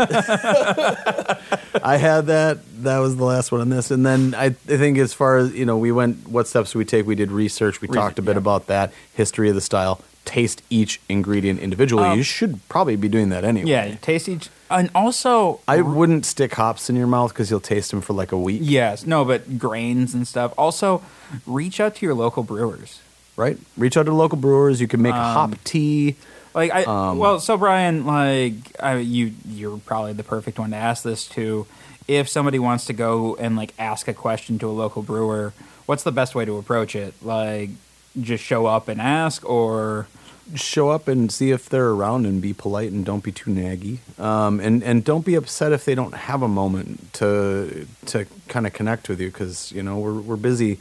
I 1.83 1.99
had 1.99 2.27
that. 2.27 2.61
That 2.83 3.01
was 3.01 3.17
the 3.17 3.25
last 3.25 3.53
one 3.53 3.61
on 3.61 3.69
this, 3.69 3.91
and 3.91 4.07
then 4.07 4.35
I, 4.35 4.47
I 4.47 4.51
think 4.51 4.97
as 4.97 5.13
far 5.13 5.37
as 5.37 5.53
you 5.53 5.67
know, 5.67 5.77
we 5.77 5.93
went. 5.93 6.27
What 6.27 6.49
steps 6.49 6.73
do 6.73 6.79
we 6.79 6.87
take? 6.87 7.07
We 7.07 7.17
did 7.17 7.31
research. 7.31 7.83
We 7.83 7.89
talked 7.89 8.19
a 8.19 8.23
bit 8.23 8.37
yeah. 8.37 8.39
about 8.39 8.67
that 8.69 8.95
history 9.13 9.51
of 9.51 9.55
the 9.55 9.61
style. 9.61 10.01
Taste 10.25 10.63
each 10.71 11.03
ingredient 11.11 11.61
individually. 11.61 12.05
Um, 12.05 12.17
you 12.17 12.25
should 12.25 12.67
probably 12.71 12.97
be 12.97 13.09
doing 13.09 13.29
that 13.29 13.45
anyway. 13.45 13.69
Yeah, 13.69 13.95
taste 13.97 14.27
each, 14.27 14.49
and 14.71 14.91
also 14.95 15.61
I 15.69 15.81
wouldn't 15.83 16.25
stick 16.27 16.55
hops 16.55 16.89
in 16.91 16.97
your 16.97 17.07
mouth 17.07 17.33
because 17.33 17.51
you'll 17.51 17.61
taste 17.61 17.91
them 17.91 18.01
for 18.01 18.13
like 18.13 18.33
a 18.33 18.39
week. 18.39 18.61
Yes, 18.65 19.07
no, 19.07 19.25
but 19.25 19.59
grains 19.59 20.15
and 20.15 20.27
stuff. 20.27 20.53
Also, 20.59 21.03
reach 21.47 21.81
out 21.81 21.97
to 21.97 22.07
your 22.07 22.15
local 22.15 22.43
brewers. 22.43 23.01
Right. 23.37 23.59
Reach 23.77 23.97
out 23.97 24.07
to 24.07 24.13
local 24.15 24.39
brewers. 24.39 24.81
You 24.81 24.89
can 24.89 25.03
make 25.03 25.15
Um, 25.15 25.21
hop 25.51 25.65
tea. 25.65 26.17
Like 26.55 26.73
I, 26.73 26.85
Um, 26.85 27.19
well, 27.19 27.39
so 27.39 27.57
Brian, 27.59 28.07
like 28.07 28.55
I, 28.81 28.97
you, 28.97 29.33
you're 29.49 29.77
probably 29.79 30.15
the 30.15 30.25
perfect 30.25 30.59
one 30.59 30.71
to 30.71 30.77
ask 30.77 31.03
this 31.03 31.27
to. 31.31 31.67
If 32.09 32.29
somebody 32.29 32.59
wants 32.59 32.85
to 32.87 32.93
go 32.93 33.37
and 33.37 33.57
like 33.57 33.75
ask 33.79 34.09
a 34.09 34.15
question 34.15 34.59
to 34.61 34.69
a 34.69 34.73
local 34.73 35.03
brewer, 35.03 35.53
what's 35.87 36.03
the 36.03 36.13
best 36.13 36.35
way 36.35 36.45
to 36.47 36.57
approach 36.57 36.95
it? 36.97 37.15
Like, 37.23 37.71
just 38.19 38.43
show 38.43 38.65
up 38.67 38.89
and 38.89 39.01
ask, 39.01 39.45
or 39.45 40.07
show 40.55 40.91
up 40.91 41.09
and 41.09 41.31
see 41.31 41.51
if 41.51 41.69
they're 41.69 41.91
around 41.91 42.27
and 42.27 42.41
be 42.41 42.53
polite 42.53 42.93
and 42.93 43.05
don't 43.05 43.25
be 43.25 43.33
too 43.33 43.51
naggy. 43.51 43.99
Um, 44.21 44.61
and 44.61 44.83
and 44.83 45.05
don't 45.05 45.25
be 45.25 45.35
upset 45.35 45.73
if 45.73 45.85
they 45.85 45.95
don't 45.95 46.15
have 46.15 46.43
a 46.43 46.49
moment 46.49 47.13
to 47.15 47.87
to 48.07 48.27
kind 48.49 48.67
of 48.67 48.73
connect 48.73 49.09
with 49.09 49.21
you 49.21 49.29
because 49.29 49.73
you 49.73 49.83
know 49.83 49.99
we're 49.99 50.21
we're 50.21 50.37
busy. 50.37 50.79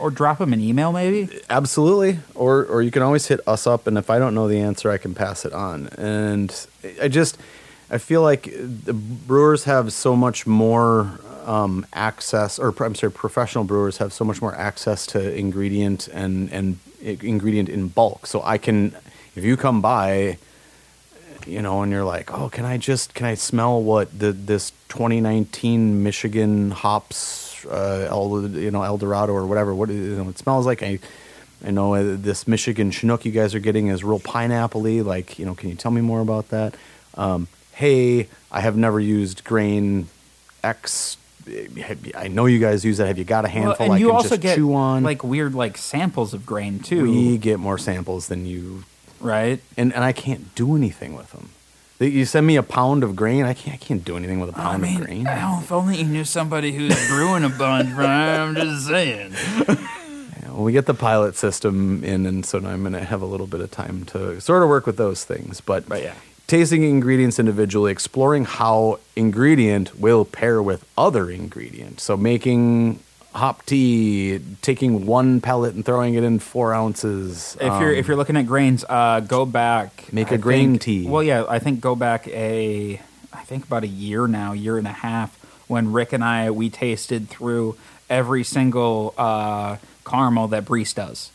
or 0.00 0.10
drop 0.10 0.38
them 0.38 0.52
an 0.52 0.60
email, 0.60 0.90
maybe. 0.90 1.28
Absolutely. 1.48 2.18
Or 2.34 2.64
or 2.64 2.82
you 2.82 2.90
can 2.90 3.02
always 3.02 3.26
hit 3.26 3.40
us 3.46 3.66
up 3.66 3.86
and 3.86 3.96
if 3.96 4.10
I 4.10 4.18
don't 4.18 4.34
know 4.34 4.48
the 4.48 4.58
answer 4.58 4.90
I 4.90 4.98
can 4.98 5.14
pass 5.14 5.44
it 5.44 5.52
on. 5.52 5.88
And 5.96 6.52
I 7.00 7.08
just 7.08 7.38
I 7.90 7.98
feel 7.98 8.22
like 8.22 8.50
the 8.52 8.92
brewers 8.92 9.64
have 9.64 9.92
so 9.92 10.16
much 10.16 10.46
more 10.46 11.20
um, 11.46 11.86
access 11.92 12.58
or 12.58 12.74
I'm 12.80 12.94
sorry 12.94 13.12
professional 13.12 13.64
brewers 13.64 13.98
have 13.98 14.12
so 14.12 14.24
much 14.24 14.42
more 14.42 14.54
access 14.54 15.06
to 15.08 15.34
ingredient 15.34 16.08
and 16.08 16.52
and 16.52 16.78
ingredient 17.00 17.68
in 17.68 17.88
bulk. 17.88 18.26
So 18.26 18.42
I 18.42 18.58
can 18.58 18.94
if 19.34 19.44
you 19.44 19.56
come 19.56 19.80
by 19.80 20.38
you 21.46 21.62
know, 21.62 21.82
and 21.82 21.92
you're 21.92 22.04
like, 22.04 22.32
oh, 22.32 22.48
can 22.48 22.64
I 22.64 22.76
just 22.76 23.14
can 23.14 23.26
I 23.26 23.34
smell 23.34 23.82
what 23.82 24.18
the 24.18 24.32
this 24.32 24.72
2019 24.88 26.02
Michigan 26.02 26.70
hops, 26.72 27.64
uh, 27.66 28.08
El, 28.10 28.48
you 28.48 28.70
know, 28.70 28.82
El 28.82 28.98
Dorado 28.98 29.32
or 29.32 29.46
whatever? 29.46 29.74
What 29.74 29.88
you 29.88 30.16
know, 30.16 30.28
it 30.28 30.38
smells 30.38 30.66
like? 30.66 30.82
I, 30.82 30.98
I 31.64 31.70
know 31.70 31.94
uh, 31.94 32.16
this 32.18 32.46
Michigan 32.46 32.90
Chinook 32.90 33.24
you 33.24 33.32
guys 33.32 33.54
are 33.54 33.60
getting 33.60 33.88
is 33.88 34.04
real 34.04 34.18
pineapple-y. 34.18 35.00
Like, 35.00 35.38
you 35.38 35.46
know, 35.46 35.54
can 35.54 35.70
you 35.70 35.76
tell 35.76 35.90
me 35.90 36.00
more 36.00 36.20
about 36.20 36.48
that? 36.50 36.74
Um, 37.14 37.48
hey, 37.72 38.28
I 38.50 38.60
have 38.60 38.76
never 38.76 39.00
used 39.00 39.44
grain 39.44 40.08
X. 40.62 41.16
I 42.16 42.28
know 42.28 42.46
you 42.46 42.58
guys 42.58 42.84
use 42.84 42.98
that. 42.98 43.06
Have 43.06 43.18
you 43.18 43.24
got 43.24 43.44
a 43.44 43.48
handful 43.48 43.84
and 43.84 43.94
I 43.94 43.98
you 43.98 44.06
can 44.08 44.16
also 44.16 44.30
just 44.30 44.42
get 44.42 44.56
chew 44.56 44.74
on? 44.74 45.02
like 45.02 45.22
weird 45.22 45.54
like 45.54 45.78
samples 45.78 46.34
of 46.34 46.44
grain 46.44 46.80
too, 46.80 47.04
we 47.04 47.38
get 47.38 47.58
more 47.58 47.78
samples 47.78 48.28
than 48.28 48.46
you 48.46 48.84
right? 49.20 49.60
and 49.76 49.92
and 49.94 50.02
I 50.04 50.12
can't 50.12 50.54
do 50.54 50.76
anything 50.76 51.14
with 51.16 51.30
them. 51.32 51.50
You 51.98 52.26
send 52.26 52.46
me 52.46 52.56
a 52.56 52.62
pound 52.62 53.04
of 53.04 53.16
grain, 53.16 53.44
I 53.44 53.54
can't 53.54 53.74
I 53.74 53.78
can't 53.78 54.04
do 54.04 54.16
anything 54.16 54.40
with 54.40 54.50
a 54.50 54.52
pound 54.52 54.82
mean, 54.82 55.00
of 55.00 55.06
grain. 55.06 55.26
oh, 55.28 55.60
if 55.62 55.72
only 55.72 55.98
you 55.98 56.04
knew 56.04 56.24
somebody 56.24 56.72
who's 56.72 57.08
brewing 57.08 57.44
a 57.44 57.48
bunch, 57.48 57.94
Brian. 57.94 58.40
I'm 58.40 58.54
just 58.54 58.86
saying. 58.86 59.32
Yeah, 60.42 60.50
well, 60.52 60.64
we 60.64 60.72
get 60.72 60.84
the 60.84 60.92
pilot 60.92 61.34
system 61.34 62.04
in, 62.04 62.26
and 62.26 62.44
so 62.44 62.58
now 62.58 62.68
I'm 62.68 62.82
going 62.82 62.92
to 62.92 63.02
have 63.02 63.22
a 63.22 63.26
little 63.26 63.46
bit 63.46 63.60
of 63.60 63.70
time 63.70 64.04
to 64.06 64.38
sort 64.40 64.62
of 64.62 64.68
work 64.68 64.84
with 64.86 64.98
those 64.98 65.24
things. 65.24 65.62
But, 65.62 65.88
But 65.88 66.02
yeah. 66.02 66.14
Tasting 66.46 66.82
ingredients 66.82 67.38
individually, 67.38 67.92
exploring 67.92 68.44
how 68.44 68.98
ingredient 69.14 69.98
will 69.98 70.24
pair 70.24 70.62
with 70.62 70.84
other 70.96 71.30
ingredient. 71.30 72.00
So 72.00 72.16
making 72.16 73.00
hop 73.34 73.66
tea, 73.66 74.40
taking 74.62 75.06
one 75.06 75.40
pellet 75.40 75.74
and 75.74 75.84
throwing 75.84 76.14
it 76.14 76.24
in 76.24 76.38
four 76.38 76.72
ounces. 76.72 77.56
If 77.60 77.80
you're 77.80 77.90
um, 77.92 77.96
if 77.96 78.08
you're 78.08 78.16
looking 78.16 78.36
at 78.36 78.46
grains, 78.46 78.84
uh, 78.88 79.20
go 79.20 79.44
back. 79.44 80.12
Make 80.12 80.30
a 80.30 80.34
a 80.34 80.38
grain 80.38 80.78
tea. 80.78 81.06
Well, 81.06 81.22
yeah, 81.22 81.44
I 81.48 81.58
think 81.58 81.80
go 81.80 81.94
back 81.94 82.26
a, 82.28 83.00
I 83.32 83.42
think 83.42 83.64
about 83.64 83.84
a 83.84 83.88
year 83.88 84.26
now, 84.26 84.52
year 84.52 84.78
and 84.78 84.86
a 84.86 84.92
half, 84.92 85.36
when 85.68 85.92
Rick 85.92 86.12
and 86.12 86.24
I 86.24 86.50
we 86.50 86.70
tasted 86.70 87.28
through 87.28 87.76
every 88.08 88.44
single 88.44 89.14
uh, 89.18 89.76
caramel 90.04 90.48
that 90.48 90.64
Brees 90.64 90.94
does 90.94 91.30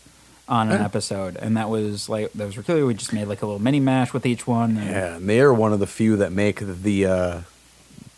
on 0.51 0.69
an 0.69 0.81
episode, 0.81 1.37
and 1.37 1.55
that 1.55 1.69
was 1.69 2.09
like 2.09 2.31
that 2.33 2.45
was 2.45 2.67
really 2.67 2.83
we 2.83 2.93
just 2.93 3.13
made 3.13 3.25
like 3.25 3.41
a 3.41 3.45
little 3.45 3.61
mini 3.61 3.79
mash 3.79 4.11
with 4.13 4.25
each 4.25 4.45
one. 4.45 4.77
and- 4.77 4.89
yeah, 4.89 5.15
and 5.15 5.27
they 5.29 5.39
are 5.39 5.53
one 5.53 5.71
of 5.73 5.79
the 5.79 5.87
few 5.87 6.17
that 6.17 6.31
make 6.33 6.59
the 6.59 7.05
uh, 7.05 7.41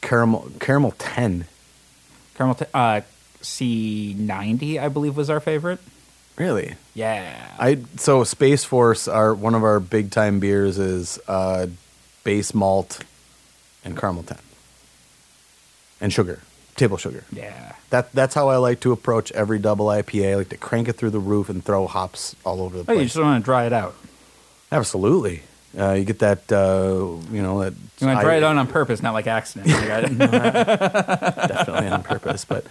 caramel 0.02 0.50
caramel 0.60 0.92
ten. 0.98 1.46
caramel 2.36 2.56
t- 2.56 2.66
uh, 2.74 3.02
C 3.42 4.16
ninety, 4.18 4.80
I 4.80 4.90
believe, 4.90 5.16
was 5.16 5.30
our 5.30 5.40
favorite. 5.40 5.80
Really, 6.36 6.74
Yeah, 6.96 7.52
I 7.60 7.78
so 7.98 8.24
Space 8.24 8.64
Force 8.64 9.08
are 9.08 9.36
one 9.36 9.54
of 9.54 9.64
our 9.64 9.80
big 9.80 10.10
time 10.10 10.40
beers 10.40 10.80
is 10.80 11.20
uh, 11.28 11.68
base 12.24 12.56
malt 12.56 13.04
and 13.86 13.96
caramel 13.96 14.24
ten 14.24 14.40
and 16.02 16.12
sugar, 16.12 16.42
table 16.76 16.98
sugar. 16.98 17.24
yeah. 17.32 17.74
That 17.90 18.12
that's 18.12 18.34
how 18.34 18.50
I 18.50 18.58
like 18.58 18.80
to 18.82 18.92
approach 18.92 19.32
every 19.34 19.60
double 19.60 19.86
IPA. 19.86 20.32
I 20.32 20.36
like 20.36 20.50
to 20.50 20.58
crank 20.58 20.88
it 20.88 20.94
through 20.94 21.12
the 21.12 21.20
roof 21.20 21.48
and 21.50 21.64
throw 21.64 21.86
hops 21.86 22.36
all 22.44 22.62
over 22.62 22.78
the 22.78 22.84
place. 22.86 22.98
Oh, 22.98 23.00
you 23.00 23.06
just 23.06 23.18
want 23.18 23.44
to 23.44 23.46
dry 23.46 23.66
it 23.66 23.74
out. 23.74 23.94
Absolutely, 24.72 25.44
uh, 25.78 25.92
you 25.92 26.04
get 26.04 26.18
that 26.20 26.52
uh, 26.52 27.06
you 27.32 27.42
know 27.44 27.60
that 27.62 27.74
You 28.00 28.08
want 28.08 28.20
to 28.20 28.24
dry 28.26 28.34
I- 28.34 28.38
it 28.38 28.44
out 28.44 28.58
on 28.58 28.66
purpose, 28.68 29.04
not 29.04 29.14
like 29.14 29.28
accident. 29.28 29.70
I- 29.74 30.02
definitely 31.48 31.90
on 31.90 32.02
purpose. 32.02 32.46
But 32.46 32.66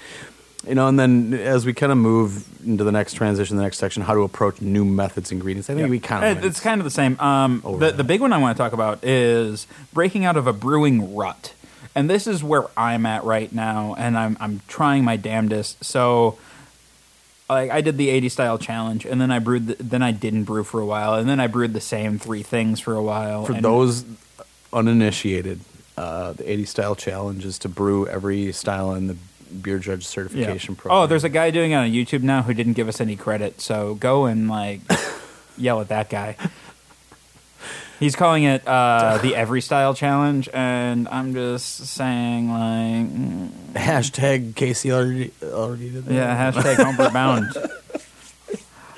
you 0.67 0.75
know, 0.75 0.89
and 0.89 0.99
then 0.99 1.35
as 1.35 1.65
we 1.65 1.73
kind 1.73 1.93
of 1.93 1.99
move 1.99 2.45
into 2.67 2.83
the 2.85 2.93
next 2.93 3.15
transition, 3.15 3.57
the 3.57 3.63
next 3.63 3.79
section, 3.79 4.03
how 4.03 4.15
to 4.15 4.23
approach 4.23 4.61
new 4.61 4.85
methods, 4.85 5.31
and 5.31 5.39
ingredients. 5.39 5.71
I 5.71 5.75
think 5.75 5.89
we 5.91 6.01
kind 6.01 6.37
of 6.39 6.45
it's 6.45 6.59
kind 6.61 6.81
of 6.81 6.85
the 6.85 6.91
same. 6.91 7.19
Um, 7.21 7.61
the 7.65 7.77
that. 7.79 7.97
the 7.97 8.05
big 8.05 8.21
one 8.21 8.33
I 8.33 8.39
want 8.39 8.57
to 8.57 8.61
talk 8.63 8.73
about 8.73 9.05
is 9.05 9.69
breaking 9.93 10.25
out 10.25 10.37
of 10.37 10.49
a 10.49 10.53
brewing 10.53 11.15
rut, 11.15 11.53
and 11.95 12.09
this 12.09 12.27
is 12.27 12.43
where 12.43 12.65
I'm 12.77 13.07
at 13.07 13.25
right 13.25 13.53
now, 13.53 13.95
and 13.99 14.17
I'm 14.19 14.37
I'm 14.41 14.61
trying 14.69 15.05
my 15.05 15.17
damnedest. 15.17 15.85
So. 15.85 16.39
Like 17.51 17.71
I 17.71 17.83
did 17.83 17.99
the 17.99 18.09
80 18.09 18.31
style 18.31 18.57
challenge, 18.57 19.05
and 19.05 19.21
then 19.21 19.31
I 19.31 19.39
brewed. 19.39 19.67
The, 19.67 19.75
then 19.75 20.03
I 20.03 20.11
didn't 20.11 20.45
brew 20.45 20.65
for 20.65 20.81
a 20.81 20.87
while, 20.87 21.15
and 21.15 21.29
then 21.29 21.39
I 21.39 21.49
brewed 21.49 21.75
the 21.75 21.83
same 21.83 22.19
three 22.19 22.43
things 22.43 22.81
for 22.81 22.95
a 22.95 23.03
while. 23.03 23.45
for 23.45 23.53
and- 23.53 23.63
those 23.65 24.07
uninitiated. 24.73 25.61
Uh, 25.99 26.33
the 26.33 26.51
80 26.51 26.65
style 26.65 26.95
challenge 26.95 27.45
is 27.45 27.59
to 27.59 27.69
brew 27.69 28.07
every 28.07 28.51
style 28.53 28.95
in 28.95 29.07
the 29.09 29.17
beer 29.61 29.79
judge 29.79 30.05
Yeah. 30.05 30.09
certification 30.09 30.75
program. 30.77 31.03
Oh, 31.03 31.07
there's 31.07 31.25
a 31.25 31.29
guy 31.29 31.51
doing 31.51 31.73
it 31.73 31.75
on 31.75 31.91
YouTube 31.91 32.23
now 32.23 32.41
who 32.41 32.55
didn't 32.55 32.73
give 32.73 32.89
us 32.89 32.99
any 33.03 33.15
credit. 33.17 33.61
So 33.61 33.97
go 33.97 34.25
and 34.25 34.49
like 34.49 34.81
yell 35.59 35.83
at 35.83 35.89
that 35.89 36.09
guy. 36.09 36.37
He's 38.03 38.17
calling 38.17 38.43
it 38.45 38.67
uh, 38.67 39.19
the 39.23 39.37
Every 39.37 39.61
Style 39.61 39.95
Challenge, 39.95 40.49
and 40.53 41.07
I'm 41.09 41.33
just 41.35 41.87
saying 41.87 42.49
like, 42.51 43.07
mm, 43.07 43.49
hashtag 43.75 44.57
Casey 44.57 44.91
already 44.93 45.33
already 45.43 45.91
did 45.91 46.05
that. 46.07 46.15
yeah, 46.15 46.51
hashtag 46.53 46.77
homebrew 46.83 47.11
bound. 47.11 47.47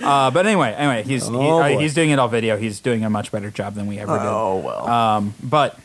Uh, 0.02 0.30
but 0.30 0.44
anyway, 0.44 0.74
anyway, 0.76 1.02
he's 1.04 1.26
he, 1.28 1.34
Oh, 1.34 1.60
uh, 1.60 1.68
boy. 1.68 1.78
he's 1.78 1.94
doing 1.94 2.10
it 2.10 2.18
all 2.18 2.28
video. 2.28 2.58
He's 2.58 2.80
doing 2.80 3.04
a 3.04 3.08
much 3.10 3.30
better 3.32 3.50
job 3.50 3.74
than 3.74 3.86
we 3.86 3.98
ever 3.98 4.18
did. 4.18 4.26
Oh 4.26 4.58
well. 4.58 4.86
Um, 4.86 5.34
but 5.42 5.78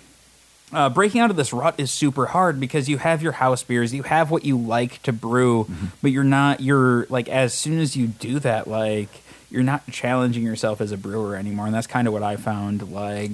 uh, 0.73 0.89
breaking 0.89 1.21
out 1.21 1.29
of 1.29 1.38
this 1.38 1.53
rut 1.53 1.75
is 1.77 1.89
super 1.91 2.25
hard 2.25 2.60
because 2.60 2.89
you 2.89 2.97
have 2.97 3.21
your 3.21 3.32
house 3.34 3.63
beers, 3.63 3.93
you 3.93 4.03
have 4.03 4.29
what 4.29 4.43
you 4.43 4.58
like 4.58 5.01
to 5.03 5.13
brew, 5.13 5.65
Mm-hmm. 5.65 5.86
but 6.01 6.12
you're 6.12 6.23
not. 6.25 6.60
You're 6.60 7.05
like 7.10 7.29
as 7.29 7.53
soon 7.53 7.79
as 7.79 7.95
you 7.95 8.08
do 8.08 8.39
that, 8.39 8.67
like 8.67 9.10
you're 9.50 9.64
not 9.64 9.90
challenging 9.92 10.44
yourself 10.44 10.82
as 10.82 10.92
a 10.92 10.98
brewer 10.98 11.36
anymore, 11.36 11.66
and 11.66 11.76
that's 11.76 11.88
kind 11.88 12.08
of 12.08 12.14
what 12.14 12.24
I 12.24 12.36
found. 12.36 12.92
Like, 12.92 13.32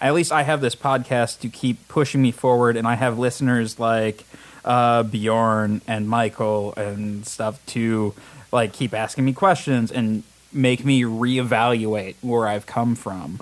at 0.00 0.14
least 0.14 0.32
I 0.32 0.42
have 0.42 0.60
this 0.60 0.74
podcast 0.74 1.40
to 1.40 1.48
keep 1.48 1.88
pushing 1.88 2.22
me 2.22 2.30
forward, 2.32 2.76
and 2.76 2.86
I 2.86 2.94
have 2.94 3.18
listeners 3.18 3.78
like 3.78 4.24
uh, 4.64 5.02
Bjorn 5.02 5.82
and 5.86 6.08
Michael 6.08 6.74
and 6.76 7.26
stuff 7.26 7.64
to 7.66 8.14
like 8.52 8.72
keep 8.72 8.94
asking 8.94 9.24
me 9.24 9.32
questions 9.32 9.92
and 9.92 10.22
make 10.52 10.84
me 10.84 11.02
reevaluate 11.02 12.16
where 12.20 12.46
I've 12.48 12.66
come 12.66 12.94
from 12.96 13.38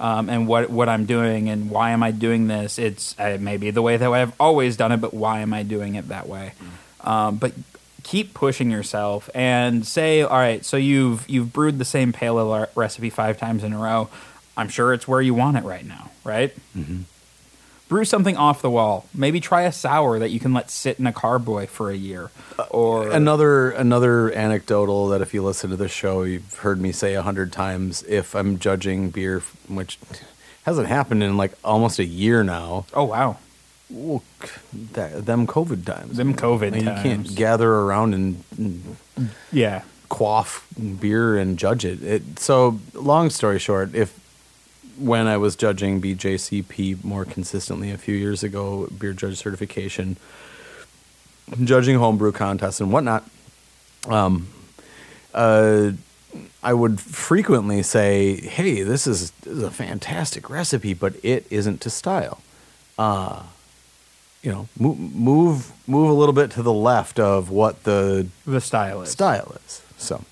um, 0.00 0.28
and 0.28 0.46
what 0.46 0.70
what 0.70 0.88
I'm 0.88 1.06
doing 1.06 1.48
and 1.48 1.70
why 1.70 1.90
am 1.90 2.02
I 2.02 2.10
doing 2.12 2.46
this. 2.46 2.78
It's 2.78 3.18
uh, 3.18 3.38
maybe 3.40 3.70
the 3.70 3.82
way 3.82 3.96
that 3.96 4.08
I've 4.10 4.32
always 4.40 4.76
done 4.76 4.92
it, 4.92 5.00
but 5.00 5.12
why 5.14 5.40
am 5.40 5.52
I 5.52 5.62
doing 5.62 5.94
it 5.96 6.08
that 6.08 6.28
way? 6.28 6.52
um, 7.00 7.36
but 7.36 7.52
keep 8.08 8.32
pushing 8.32 8.70
yourself 8.70 9.28
and 9.34 9.86
say, 9.86 10.22
all 10.22 10.38
right, 10.38 10.64
so 10.64 10.78
you've 10.78 11.28
you've 11.28 11.52
brewed 11.52 11.78
the 11.78 11.84
same 11.84 12.10
pale 12.10 12.38
ale 12.38 12.66
recipe 12.74 13.10
five 13.10 13.36
times 13.36 13.62
in 13.62 13.74
a 13.74 13.78
row. 13.78 14.08
I'm 14.56 14.70
sure 14.70 14.94
it's 14.94 15.06
where 15.06 15.20
you 15.20 15.34
want 15.34 15.58
it 15.58 15.64
right 15.64 15.84
now, 15.84 16.10
right? 16.24 16.56
Mm-hmm. 16.76 17.02
Brew 17.88 18.04
something 18.06 18.36
off 18.36 18.62
the 18.62 18.70
wall. 18.70 19.06
Maybe 19.14 19.40
try 19.40 19.62
a 19.62 19.72
sour 19.72 20.18
that 20.18 20.30
you 20.30 20.40
can 20.40 20.54
let 20.54 20.70
sit 20.70 20.98
in 20.98 21.06
a 21.06 21.12
carboy 21.12 21.66
for 21.66 21.90
a 21.90 21.96
year. 21.96 22.30
Or 22.70 23.10
Another 23.10 23.70
another 23.70 24.32
anecdotal 24.32 25.08
that 25.08 25.20
if 25.20 25.34
you 25.34 25.42
listen 25.42 25.68
to 25.70 25.76
the 25.76 25.88
show, 25.88 26.22
you've 26.22 26.54
heard 26.54 26.80
me 26.80 26.92
say 26.92 27.14
a 27.14 27.22
hundred 27.22 27.52
times. 27.52 28.02
If 28.04 28.34
I'm 28.34 28.58
judging 28.58 29.10
beer, 29.10 29.42
which 29.68 29.98
hasn't 30.64 30.88
happened 30.88 31.22
in 31.22 31.36
like 31.36 31.52
almost 31.62 31.98
a 31.98 32.04
year 32.04 32.42
now, 32.42 32.86
oh 32.94 33.04
wow, 33.04 33.36
well, 33.90 34.22
that, 34.92 35.24
them 35.26 35.46
COVID 35.46 35.84
times, 35.84 36.16
them 36.16 36.34
COVID 36.34 36.72
Like, 36.72 36.84
times. 36.84 37.04
you 37.04 37.10
can't 37.10 37.34
gather 37.34 37.70
around 37.70 38.14
and, 38.14 38.44
and 38.56 38.96
yeah. 39.50 39.82
quaff 40.08 40.66
beer 41.00 41.38
and 41.38 41.58
judge 41.58 41.84
it. 41.84 42.02
it. 42.02 42.38
So, 42.38 42.80
long 42.94 43.30
story 43.30 43.58
short, 43.58 43.94
if 43.94 44.18
when 44.98 45.26
I 45.26 45.36
was 45.36 45.56
judging 45.56 46.00
BJCP 46.02 47.04
more 47.04 47.24
consistently 47.24 47.90
a 47.90 47.98
few 47.98 48.14
years 48.14 48.42
ago, 48.42 48.88
beer 48.98 49.12
judge 49.12 49.38
certification, 49.38 50.16
judging 51.64 51.96
homebrew 51.98 52.32
contests 52.32 52.80
and 52.80 52.92
whatnot, 52.92 53.24
um, 54.08 54.48
uh, 55.32 55.92
I 56.62 56.74
would 56.74 57.00
frequently 57.00 57.82
say, 57.82 58.36
"Hey, 58.40 58.82
this 58.82 59.06
is, 59.06 59.30
this 59.42 59.54
is 59.54 59.62
a 59.62 59.70
fantastic 59.70 60.50
recipe, 60.50 60.92
but 60.94 61.14
it 61.22 61.46
isn't 61.48 61.80
to 61.82 61.90
style." 61.90 62.40
Uh, 62.98 63.44
you 64.48 64.54
know, 64.54 64.68
move, 64.78 64.98
move 65.14 65.72
move 65.86 66.08
a 66.08 66.12
little 66.14 66.32
bit 66.32 66.50
to 66.52 66.62
the 66.62 66.72
left 66.72 67.20
of 67.20 67.50
what 67.50 67.84
the 67.84 68.26
The 68.46 68.62
style 68.62 69.02
is. 69.02 69.10
style 69.10 69.54
is. 69.66 69.82
So, 69.98 70.24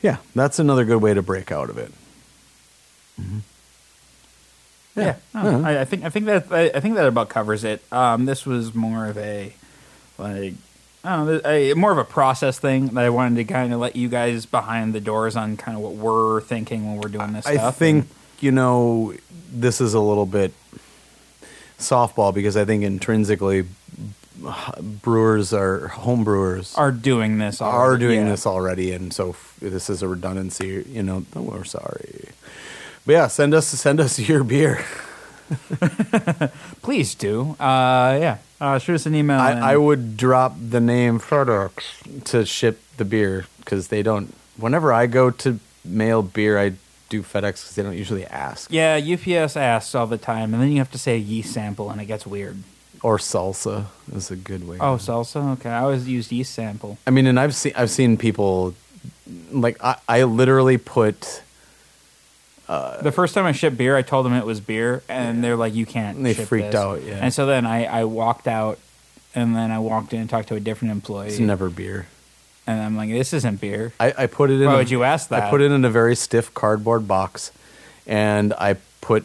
yeah, 0.00 0.18
that's 0.32 0.60
another 0.60 0.84
good 0.84 1.02
way 1.02 1.12
to 1.12 1.22
break 1.22 1.50
out 1.50 1.68
of 1.68 1.76
it. 1.76 1.90
Yeah, 4.94 5.16
no, 5.34 5.64
I, 5.64 5.80
I 5.80 5.84
think 5.84 6.04
I 6.04 6.08
think 6.10 6.26
that 6.26 6.52
I, 6.52 6.70
I 6.74 6.78
think 6.80 6.94
that 6.94 7.06
about 7.08 7.30
covers 7.30 7.64
it. 7.64 7.82
Um, 7.90 8.26
this 8.26 8.46
was 8.46 8.74
more 8.76 9.06
of 9.06 9.18
a 9.18 9.54
like 10.18 10.54
I 11.02 11.16
don't 11.16 11.26
know, 11.26 11.40
a, 11.44 11.74
more 11.74 11.90
of 11.90 11.98
a 11.98 12.04
process 12.04 12.60
thing 12.60 12.88
that 12.88 13.02
I 13.04 13.10
wanted 13.10 13.36
to 13.36 13.44
kind 13.52 13.72
of 13.72 13.80
let 13.80 13.96
you 13.96 14.08
guys 14.08 14.46
behind 14.46 14.94
the 14.94 15.00
doors 15.00 15.34
on 15.34 15.56
kind 15.56 15.76
of 15.76 15.82
what 15.82 15.94
we're 15.94 16.42
thinking 16.42 16.86
when 16.86 17.00
we're 17.00 17.08
doing 17.08 17.32
this 17.32 17.44
I 17.46 17.54
stuff. 17.56 17.76
think 17.76 18.06
you 18.40 18.52
know 18.52 19.14
this 19.50 19.80
is 19.80 19.94
a 19.94 20.00
little 20.00 20.26
bit 20.26 20.52
softball 21.82 22.32
because 22.32 22.56
I 22.56 22.64
think 22.64 22.82
intrinsically 22.84 23.66
brewers 25.02 25.52
are 25.52 25.88
home 25.88 26.24
brewers 26.24 26.74
are 26.74 26.90
doing 26.90 27.38
this 27.38 27.60
are 27.60 27.72
already, 27.86 28.00
doing 28.06 28.20
yeah. 28.24 28.30
this 28.30 28.46
already, 28.46 28.92
and 28.92 29.12
so 29.12 29.30
f- 29.30 29.56
this 29.60 29.88
is 29.90 30.02
a 30.02 30.08
redundancy. 30.08 30.84
You 30.88 31.02
know, 31.02 31.24
oh, 31.36 31.42
we're 31.42 31.64
sorry, 31.64 32.30
but 33.06 33.12
yeah, 33.12 33.26
send 33.28 33.54
us 33.54 33.66
send 33.68 34.00
us 34.00 34.18
your 34.28 34.42
beer. 34.42 34.84
Please 36.82 37.14
do. 37.14 37.56
Uh, 37.60 38.18
yeah, 38.20 38.38
uh, 38.60 38.78
shoot 38.78 38.94
us 38.94 39.06
an 39.06 39.14
email. 39.14 39.38
and- 39.38 39.62
I, 39.62 39.72
I 39.72 39.76
would 39.76 40.16
drop 40.16 40.54
the 40.58 40.80
name 40.80 41.18
FedEx 41.20 42.24
to 42.24 42.44
ship 42.46 42.80
the 42.96 43.04
beer 43.04 43.46
because 43.58 43.88
they 43.88 44.02
don't. 44.02 44.34
Whenever 44.56 44.92
I 44.92 45.06
go 45.06 45.30
to 45.30 45.60
mail 45.84 46.22
beer, 46.22 46.58
I 46.58 46.72
do 47.12 47.22
FedEx 47.22 47.42
because 47.60 47.74
they 47.76 47.82
don't 47.82 47.96
usually 47.96 48.24
ask. 48.26 48.72
yeah, 48.72 48.96
UPS 48.96 49.56
asks 49.56 49.94
all 49.94 50.06
the 50.06 50.18
time, 50.18 50.54
and 50.54 50.62
then 50.62 50.72
you 50.72 50.78
have 50.78 50.90
to 50.92 50.98
say 50.98 51.14
a 51.14 51.18
yeast 51.18 51.52
sample, 51.52 51.90
and 51.90 52.00
it 52.00 52.06
gets 52.06 52.26
weird. 52.26 52.56
Or 53.02 53.18
salsa 53.18 53.86
is 54.14 54.30
a 54.30 54.36
good 54.36 54.66
way. 54.66 54.78
Oh, 54.80 54.96
salsa. 54.96 55.52
Okay, 55.54 55.68
I 55.68 55.80
always 55.80 56.08
used 56.08 56.32
yeast 56.32 56.54
sample. 56.54 56.98
I 57.06 57.10
mean, 57.10 57.26
and 57.26 57.38
I've 57.38 57.54
seen 57.54 57.72
I've 57.76 57.90
seen 57.90 58.16
people 58.16 58.74
like 59.50 59.76
I, 59.82 59.96
I 60.08 60.22
literally 60.22 60.78
put 60.78 61.42
uh, 62.68 63.02
the 63.02 63.12
first 63.12 63.34
time 63.34 63.44
I 63.44 63.52
shipped 63.52 63.76
beer, 63.76 63.96
I 63.96 64.02
told 64.02 64.24
them 64.24 64.32
it 64.32 64.46
was 64.46 64.60
beer, 64.60 65.02
and 65.08 65.44
they're 65.44 65.56
like, 65.56 65.74
"You 65.74 65.84
can't." 65.84 66.22
They 66.22 66.32
ship 66.32 66.48
freaked 66.48 66.72
this." 66.72 66.80
out, 66.80 67.02
yeah. 67.02 67.18
And 67.20 67.34
so 67.34 67.44
then 67.44 67.66
I, 67.66 67.84
I 67.84 68.04
walked 68.04 68.46
out, 68.46 68.78
and 69.34 69.54
then 69.54 69.70
I 69.70 69.78
walked 69.80 70.14
in 70.14 70.20
and 70.20 70.30
talked 70.30 70.48
to 70.48 70.54
a 70.54 70.60
different 70.60 70.92
employee, 70.92 71.28
it's 71.28 71.38
never 71.38 71.68
beer. 71.68 72.06
And 72.66 72.80
I'm 72.80 72.96
like, 72.96 73.10
"This 73.10 73.32
isn't 73.32 73.60
beer." 73.60 73.92
I, 73.98 74.14
I 74.18 74.26
put 74.26 74.50
it 74.50 74.60
in. 74.60 74.66
Why 74.66 74.74
a- 74.74 74.78
would 74.78 74.90
you 74.90 75.02
ask 75.04 75.28
that? 75.30 75.44
I 75.44 75.50
put 75.50 75.60
it 75.60 75.70
in 75.70 75.84
a 75.84 75.90
very 75.90 76.16
stiff 76.16 76.52
cardboard 76.54 77.06
box, 77.08 77.52
and 78.06 78.52
I 78.54 78.76
put 79.00 79.24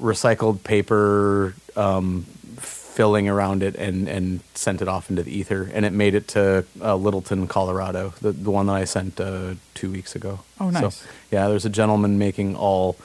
recycled 0.00 0.62
paper 0.64 1.54
um, 1.76 2.22
filling 2.58 3.28
around 3.28 3.62
it, 3.62 3.74
and 3.76 4.08
and 4.08 4.40
sent 4.54 4.82
it 4.82 4.88
off 4.88 5.10
into 5.10 5.22
the 5.22 5.36
ether, 5.36 5.70
and 5.72 5.84
it 5.84 5.92
made 5.92 6.14
it 6.14 6.28
to 6.28 6.64
uh, 6.80 6.94
Littleton, 6.96 7.46
Colorado, 7.48 8.14
the 8.20 8.32
the 8.32 8.50
one 8.50 8.66
that 8.66 8.74
I 8.74 8.84
sent 8.84 9.20
uh, 9.20 9.54
two 9.74 9.90
weeks 9.90 10.14
ago. 10.14 10.40
Oh, 10.60 10.70
nice. 10.70 10.96
So, 10.96 11.06
yeah, 11.30 11.48
there's 11.48 11.64
a 11.64 11.70
gentleman 11.70 12.18
making 12.18 12.56
all 12.56 12.96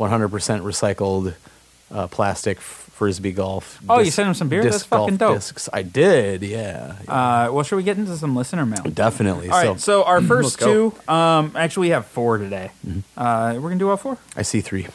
100% 0.00 0.30
recycled 0.62 1.34
uh, 1.92 2.06
plastic 2.08 2.58
frisbee 2.94 3.32
golf. 3.32 3.80
Oh, 3.88 3.98
you 4.00 4.10
sent 4.10 4.28
him 4.28 4.34
some 4.34 4.48
beer? 4.48 4.62
disc 4.62 4.72
That's 4.72 4.84
fucking 4.84 5.16
dope. 5.18 5.34
Discs. 5.36 5.68
I 5.72 5.82
did. 5.82 6.42
Yeah, 6.42 6.94
Uh, 7.06 7.50
well, 7.52 7.62
should 7.64 7.76
we 7.76 7.82
get 7.82 7.98
into 7.98 8.16
some 8.16 8.34
listener 8.36 8.64
mail? 8.64 8.82
definitely. 8.84 9.50
All 9.50 9.62
right, 9.62 9.80
so, 9.80 10.04
our 10.04 10.20
first 10.32 10.58
two, 10.60 10.94
um, 11.08 11.52
actually, 11.56 11.88
we 11.88 11.90
have 11.90 12.06
four 12.06 12.38
today. 12.38 12.70
Uh, 13.16 13.52
we're 13.56 13.68
gonna 13.68 13.76
do 13.76 13.90
all 13.90 13.96
four. 13.96 14.18
I 14.36 14.42
see 14.42 14.60
three. 14.60 14.86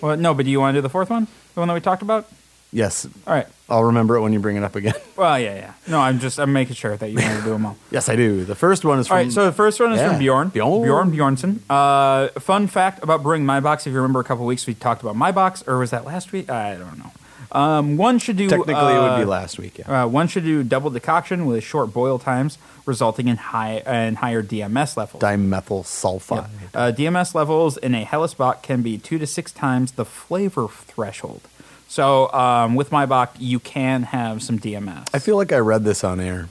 Well, 0.00 0.16
no, 0.16 0.32
but 0.32 0.44
do 0.46 0.50
you 0.50 0.60
want 0.60 0.74
to 0.74 0.78
do 0.78 0.82
the 0.82 0.88
fourth 0.88 1.10
one, 1.10 1.26
the 1.54 1.60
one 1.60 1.68
that 1.68 1.74
we 1.74 1.80
talked 1.80 2.02
about? 2.02 2.26
Yes, 2.72 3.04
All 3.26 3.34
right. 3.34 3.48
I'll 3.68 3.82
remember 3.82 4.14
it 4.14 4.20
when 4.20 4.32
you 4.32 4.38
bring 4.38 4.56
it 4.56 4.62
up 4.62 4.76
again. 4.76 4.94
Well, 5.16 5.38
yeah, 5.38 5.54
yeah. 5.54 5.72
No, 5.86 6.00
I'm 6.00 6.18
just 6.18 6.38
I'm 6.40 6.52
making 6.54 6.76
sure 6.76 6.96
that 6.96 7.10
you 7.10 7.16
want 7.18 7.36
to 7.38 7.42
do 7.44 7.50
them 7.50 7.66
all. 7.66 7.76
yes, 7.90 8.08
I 8.08 8.16
do. 8.16 8.44
The 8.46 8.54
first 8.54 8.86
one 8.86 8.98
is 9.00 9.06
from. 9.08 9.16
All 9.18 9.22
right, 9.24 9.30
so 9.32 9.44
the 9.44 9.52
first 9.52 9.78
one 9.78 9.92
is 9.92 9.98
Yeah. 9.98 10.08
from 10.10 10.18
Bjorn. 10.18 10.48
Bjorn. 10.48 10.82
Bjorn 10.82 11.10
Bjornson. 11.36 11.58
Uh, 11.68 12.28
fun 12.40 12.68
fact 12.68 13.02
about 13.02 13.22
brewing 13.22 13.44
Maibocks. 13.44 13.80
If 13.80 13.88
you 13.88 13.96
remember, 13.96 14.20
a 14.20 14.24
couple 14.24 14.46
weeks 14.46 14.66
we 14.66 14.72
talked 14.72 15.02
about 15.02 15.14
Maibocks, 15.16 15.66
or 15.68 15.76
was 15.78 15.90
that 15.90 16.06
last 16.06 16.32
week? 16.32 16.48
I 16.48 16.76
don't 16.76 16.96
know. 16.96 17.10
Um, 17.52 17.96
one 17.96 18.18
should 18.18 18.36
do 18.36 18.48
technically, 18.48 18.74
it 18.74 19.00
would 19.00 19.10
uh, 19.12 19.18
be 19.18 19.24
last 19.24 19.58
week. 19.58 19.78
Yeah. 19.78 20.04
Uh, 20.04 20.06
one 20.06 20.28
should 20.28 20.44
do 20.44 20.62
double 20.62 20.90
decoction 20.90 21.46
with 21.46 21.64
short 21.64 21.92
boil 21.92 22.18
times, 22.18 22.58
resulting 22.86 23.28
in 23.28 23.36
high 23.36 23.82
and 23.86 24.18
higher 24.18 24.42
DMS 24.42 24.96
levels. 24.96 25.22
Dimethyl 25.22 25.84
sulfide. 25.84 26.48
Uh, 26.74 26.92
DMS 26.92 27.34
levels 27.34 27.76
in 27.76 27.94
a 27.94 28.04
Helles 28.04 28.34
bock 28.34 28.62
can 28.62 28.82
be 28.82 28.98
two 28.98 29.18
to 29.18 29.26
six 29.26 29.52
times 29.52 29.92
the 29.92 30.04
flavor 30.04 30.68
threshold. 30.68 31.42
So 31.88 32.32
um, 32.32 32.76
with 32.76 32.90
Maibock, 32.90 33.30
you 33.38 33.58
can 33.58 34.04
have 34.04 34.42
some 34.42 34.58
DMS. 34.60 35.08
I 35.12 35.18
feel 35.18 35.36
like 35.36 35.52
I 35.52 35.58
read 35.58 35.82
this 35.82 36.04
on 36.04 36.20
air. 36.20 36.48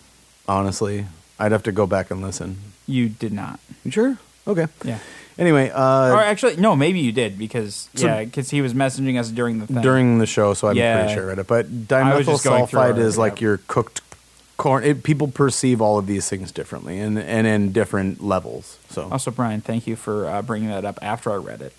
Honestly, 0.50 1.06
I'd 1.40 1.54
have 1.54 1.64
to 1.64 1.72
go 1.72 1.88
back 1.88 2.12
and 2.12 2.22
listen. 2.22 2.58
you 2.88 3.08
did 3.08 3.32
not. 3.32 3.60
You 3.86 3.92
sure? 3.92 4.18
Okay. 4.48 4.68
Yeah. 4.84 5.00
Anyway, 5.40 5.70
uh, 5.70 6.12
or 6.12 6.22
actually, 6.22 6.58
no, 6.58 6.76
maybe 6.76 7.00
you 7.00 7.12
did 7.14 7.38
because 7.40 7.88
So- 7.96 8.06
yeah, 8.08 8.24
because 8.26 8.50
he 8.52 8.62
was 8.62 8.74
messaging 8.74 9.18
us 9.18 9.30
during 9.30 9.60
the 9.60 9.68
thing. 9.68 9.82
during 9.82 10.20
the 10.20 10.26
show, 10.26 10.54
so 10.54 10.68
I'm 10.68 10.76
Yeah. 10.76 11.00
pretty 11.00 11.14
sure 11.16 11.24
I 11.24 11.28
read 11.30 11.40
it. 11.40 11.48
But 11.48 11.66
I 11.66 11.70
was 11.70 11.88
dimethyl 11.88 12.26
just 12.26 12.44
going 12.44 12.68
through 12.68 12.80
sulfide 12.80 12.96
our- 12.96 13.00
is 13.00 13.18
like 13.18 13.40
yeah. 13.40 13.46
your 13.48 13.58
cooked 13.68 14.02
corn. 14.58 14.84
It, 14.84 15.02
people 15.04 15.30
perceive 15.30 15.80
all 15.82 15.98
of 15.98 16.06
these 16.08 16.28
things 16.28 16.52
differently, 16.52 17.00
and 17.00 17.18
and 17.18 17.48
in 17.48 17.72
different 17.72 18.22
levels. 18.22 18.78
So 18.90 19.08
Also, 19.10 19.32
Brian, 19.32 19.62
thank 19.62 19.88
you 19.88 19.96
for 19.96 20.28
uh, 20.28 20.42
bringing 20.42 20.68
that 20.70 20.84
up 20.84 21.00
after 21.02 21.32
I 21.32 21.36
read 21.38 21.62
it. 21.62 21.72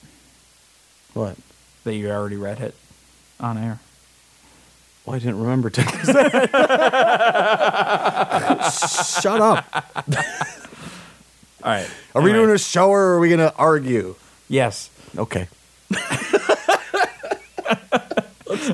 what? 1.13 1.37
That 1.85 1.95
you 1.95 2.11
already 2.11 2.37
read 2.37 2.61
it 2.61 2.75
on 3.39 3.59
air. 3.59 3.79
Well, 5.05 5.17
I 5.17 5.19
didn't 5.19 5.39
remember 5.41 5.69
to 5.71 5.83
Shut 9.21 9.41
up. 9.41 9.85
All 11.63 11.71
right. 11.71 11.91
Are 12.15 12.23
we 12.23 12.33
doing 12.33 12.51
a 12.51 12.59
show 12.59 12.91
or 12.91 13.15
are 13.15 13.21
we 13.21 13.29
going 13.29 13.41
to 13.41 13.55
argue? 13.57 14.15
Yes, 14.49 14.91
Okay, 15.19 15.49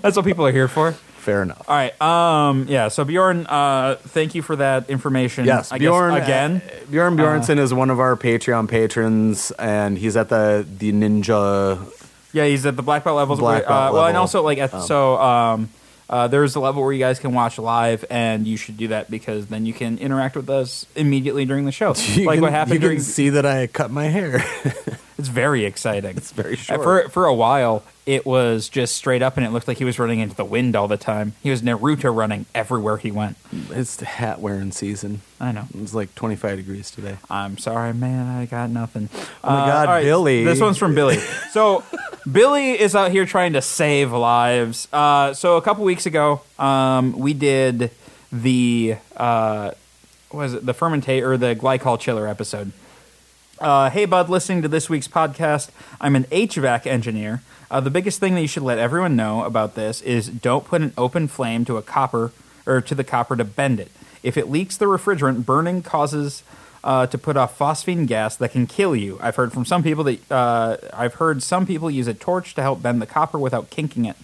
that's 0.00 0.16
what 0.16 0.24
people 0.24 0.46
are 0.46 0.52
here 0.52 0.68
for. 0.68 0.92
fair 0.92 1.42
enough. 1.42 1.64
All 1.68 1.74
right. 1.76 2.00
Um. 2.00 2.66
Yeah. 2.68 2.88
So 2.88 3.04
Bjorn, 3.04 3.46
uh, 3.46 3.96
thank 4.00 4.34
you 4.34 4.42
for 4.42 4.56
that 4.56 4.88
information. 4.90 5.44
Yes, 5.44 5.72
I 5.72 5.78
Bjorn 5.78 6.14
guess, 6.14 6.24
again. 6.24 6.62
uh, 6.64 6.90
Bjorn 6.90 7.16
Bjornson 7.16 7.58
is 7.58 7.74
one 7.74 7.90
of 7.90 7.98
our 8.00 8.16
Patreon 8.16 8.68
patrons, 8.68 9.50
and 9.52 9.98
he's 9.98 10.16
at 10.16 10.28
the 10.28 10.66
the 10.78 10.92
Ninja. 10.92 11.78
Yeah, 12.32 12.44
he's 12.46 12.64
at 12.66 12.76
the 12.76 12.82
black 12.82 13.04
belt 13.04 13.16
levels. 13.16 13.38
Black 13.40 13.62
where, 13.62 13.68
belt 13.68 13.90
uh, 13.90 13.92
Well, 13.94 14.04
and 14.04 14.14
level. 14.14 14.20
also 14.20 14.42
like 14.42 14.58
at, 14.58 14.70
so. 14.82 15.16
Um, 15.20 15.68
uh, 16.08 16.28
there's 16.28 16.54
a 16.54 16.60
level 16.60 16.82
where 16.82 16.92
you 16.92 16.98
guys 17.00 17.18
can 17.18 17.32
watch 17.34 17.58
live, 17.58 18.04
and 18.10 18.46
you 18.46 18.56
should 18.56 18.76
do 18.76 18.88
that 18.88 19.10
because 19.10 19.46
then 19.46 19.66
you 19.66 19.72
can 19.72 19.98
interact 19.98 20.36
with 20.36 20.48
us 20.48 20.86
immediately 20.94 21.44
during 21.44 21.64
the 21.64 21.72
show. 21.72 21.94
You 22.14 22.26
like 22.26 22.36
can- 22.36 22.42
what 22.42 22.52
happened 22.52 22.74
You 22.74 22.80
during. 22.80 22.96
can 22.98 23.04
see 23.04 23.30
that 23.30 23.44
I 23.46 23.66
cut 23.66 23.90
my 23.90 24.04
hair. 24.06 24.44
It's 25.18 25.28
very 25.28 25.64
exciting. 25.64 26.16
It's 26.16 26.30
very 26.32 26.54
Uh, 26.54 26.56
short. 26.56 26.82
For 26.82 27.08
for 27.08 27.24
a 27.26 27.34
while, 27.34 27.82
it 28.04 28.26
was 28.26 28.68
just 28.68 28.96
straight 28.96 29.22
up, 29.22 29.36
and 29.36 29.46
it 29.46 29.50
looked 29.50 29.66
like 29.66 29.78
he 29.78 29.84
was 29.84 29.98
running 29.98 30.20
into 30.20 30.36
the 30.36 30.44
wind 30.44 30.76
all 30.76 30.88
the 30.88 30.96
time. 30.98 31.32
He 31.42 31.50
was 31.50 31.62
Naruto 31.62 32.14
running 32.14 32.44
everywhere 32.54 32.98
he 32.98 33.10
went. 33.10 33.36
it's 33.70 33.96
the 33.96 34.04
hat 34.04 34.40
wearing 34.40 34.72
season. 34.72 35.22
I 35.40 35.52
know. 35.52 35.64
It's 35.80 35.94
like 35.94 36.14
25 36.14 36.56
degrees 36.58 36.90
today. 36.90 37.16
I'm 37.30 37.56
sorry, 37.58 37.94
man. 37.94 38.26
I 38.28 38.44
got 38.46 38.68
nothing. 38.70 39.08
Oh 39.42 39.50
my 39.50 39.66
God, 39.66 39.88
all 39.88 39.94
right, 39.94 40.04
Billy. 40.04 40.44
This 40.44 40.60
one's 40.60 40.78
from 40.78 40.94
Billy. 40.94 41.18
So, 41.52 41.82
Billy 42.30 42.78
is 42.78 42.94
out 42.94 43.10
here 43.10 43.24
trying 43.24 43.54
to 43.54 43.62
save 43.62 44.12
lives. 44.12 44.86
Uh, 44.92 45.32
so, 45.32 45.56
a 45.56 45.62
couple 45.62 45.84
weeks 45.84 46.04
ago, 46.04 46.42
um, 46.58 47.18
we 47.18 47.32
did 47.32 47.90
the 48.30 48.96
uh, 49.16 49.70
what 50.30 50.40
was 50.42 50.54
it 50.54 50.66
the 50.66 50.74
fermentate 50.74 51.22
or 51.22 51.36
the 51.38 51.54
glycol 51.56 51.98
chiller 51.98 52.28
episode. 52.28 52.72
Uh, 53.58 53.88
hey, 53.88 54.04
bud, 54.04 54.28
listening 54.28 54.60
to 54.60 54.68
this 54.68 54.90
week's 54.90 55.08
podcast. 55.08 55.70
I'm 55.98 56.14
an 56.14 56.24
HVAC 56.24 56.86
engineer. 56.86 57.40
Uh, 57.70 57.80
the 57.80 57.90
biggest 57.90 58.20
thing 58.20 58.34
that 58.34 58.42
you 58.42 58.46
should 58.46 58.62
let 58.62 58.78
everyone 58.78 59.16
know 59.16 59.44
about 59.44 59.74
this 59.74 60.02
is 60.02 60.28
don't 60.28 60.66
put 60.66 60.82
an 60.82 60.92
open 60.98 61.26
flame 61.26 61.64
to 61.64 61.78
a 61.78 61.82
copper 61.82 62.32
or 62.66 62.82
to 62.82 62.94
the 62.94 63.02
copper 63.02 63.34
to 63.34 63.44
bend 63.44 63.80
it. 63.80 63.90
If 64.22 64.36
it 64.36 64.50
leaks 64.50 64.76
the 64.76 64.84
refrigerant, 64.84 65.46
burning 65.46 65.82
causes 65.82 66.42
uh, 66.84 67.06
to 67.06 67.16
put 67.16 67.38
off 67.38 67.58
phosgene 67.58 68.06
gas 68.06 68.36
that 68.36 68.52
can 68.52 68.66
kill 68.66 68.94
you. 68.94 69.18
I've 69.22 69.36
heard 69.36 69.54
from 69.54 69.64
some 69.64 69.82
people 69.82 70.04
that 70.04 70.30
uh, 70.30 70.76
I've 70.92 71.14
heard 71.14 71.42
some 71.42 71.66
people 71.66 71.90
use 71.90 72.08
a 72.08 72.14
torch 72.14 72.54
to 72.56 72.62
help 72.62 72.82
bend 72.82 73.00
the 73.00 73.06
copper 73.06 73.38
without 73.38 73.70
kinking 73.70 74.04
it. 74.04 74.16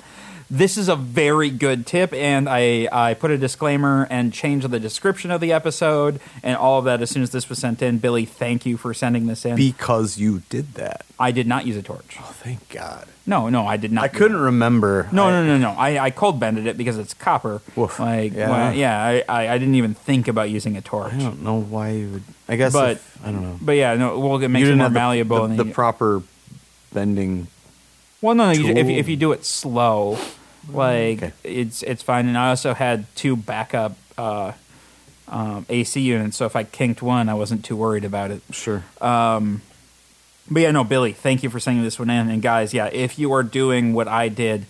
This 0.54 0.76
is 0.76 0.90
a 0.90 0.96
very 0.96 1.48
good 1.48 1.86
tip, 1.86 2.12
and 2.12 2.46
I, 2.46 2.86
I 2.92 3.14
put 3.14 3.30
a 3.30 3.38
disclaimer 3.38 4.06
and 4.10 4.34
changed 4.34 4.68
the 4.70 4.78
description 4.78 5.30
of 5.30 5.40
the 5.40 5.50
episode 5.50 6.20
and 6.42 6.58
all 6.58 6.78
of 6.78 6.84
that 6.84 7.00
as 7.00 7.08
soon 7.08 7.22
as 7.22 7.30
this 7.30 7.48
was 7.48 7.58
sent 7.58 7.80
in. 7.80 7.96
Billy, 7.96 8.26
thank 8.26 8.66
you 8.66 8.76
for 8.76 8.92
sending 8.92 9.26
this 9.28 9.46
in. 9.46 9.56
Because 9.56 10.18
you 10.18 10.42
did 10.50 10.74
that. 10.74 11.06
I 11.18 11.30
did 11.32 11.46
not 11.46 11.64
use 11.64 11.78
a 11.78 11.82
torch. 11.82 12.18
Oh, 12.20 12.34
thank 12.34 12.68
God. 12.68 13.08
No, 13.26 13.48
no, 13.48 13.66
I 13.66 13.78
did 13.78 13.92
not. 13.92 14.04
I 14.04 14.08
couldn't 14.08 14.36
remember. 14.36 15.08
No, 15.10 15.24
I- 15.28 15.30
no, 15.30 15.46
no, 15.46 15.56
no. 15.56 15.70
I, 15.70 15.98
I 16.04 16.10
cold 16.10 16.38
bended 16.38 16.66
it 16.66 16.76
because 16.76 16.98
it's 16.98 17.14
copper. 17.14 17.62
Woof. 17.74 17.98
Like, 17.98 18.34
Yeah. 18.34 18.72
yeah, 18.72 18.72
yeah 18.72 19.22
I, 19.28 19.44
I, 19.44 19.54
I 19.54 19.58
didn't 19.58 19.76
even 19.76 19.94
think 19.94 20.28
about 20.28 20.50
using 20.50 20.76
a 20.76 20.82
torch. 20.82 21.14
I 21.14 21.18
don't 21.18 21.42
know 21.42 21.62
why 21.62 21.92
you 21.92 22.08
would. 22.10 22.22
I 22.46 22.56
guess. 22.56 22.74
But- 22.74 22.96
if- 22.96 23.18
I 23.24 23.32
don't 23.32 23.42
know. 23.42 23.58
But 23.62 23.72
yeah, 23.76 23.94
no, 23.94 24.18
well, 24.18 24.36
it 24.42 24.48
makes 24.48 24.68
it 24.68 24.74
more 24.76 24.84
have 24.84 24.92
the- 24.92 24.98
malleable. 25.00 25.48
The, 25.48 25.64
the 25.64 25.72
proper 25.72 26.22
bending. 26.92 27.46
well, 28.20 28.34
no, 28.34 28.52
no. 28.52 28.58
You, 28.58 28.66
if, 28.74 28.86
if 28.88 29.08
you 29.08 29.16
do 29.16 29.32
it 29.32 29.46
slow, 29.46 30.18
like 30.70 31.22
Okay. 31.22 31.32
it's 31.44 31.82
it's 31.82 32.02
fine. 32.02 32.26
And 32.28 32.36
I 32.38 32.50
also 32.50 32.74
had 32.74 33.06
two 33.16 33.36
backup 33.36 33.96
uh, 34.18 34.52
um, 35.28 35.66
AC 35.68 36.00
units, 36.00 36.36
so 36.36 36.46
if 36.46 36.54
I 36.56 36.64
kinked 36.64 37.02
one, 37.02 37.28
I 37.28 37.34
wasn't 37.34 37.64
too 37.64 37.76
worried 37.76 38.04
about 38.04 38.30
it. 38.30 38.42
Sure. 38.50 38.82
But 40.50 40.60
yeah, 40.60 40.70
no, 40.72 40.82
Billy, 40.84 41.12
thank 41.12 41.42
you 41.44 41.48
for 41.50 41.60
sending 41.60 41.84
this 41.84 41.98
one 41.98 42.10
in. 42.10 42.28
And 42.28 42.42
guys, 42.42 42.74
yeah, 42.74 42.86
if 42.86 43.18
you 43.18 43.32
are 43.32 43.42
doing 43.44 43.94
what 43.94 44.08
I 44.08 44.28
did, 44.28 44.66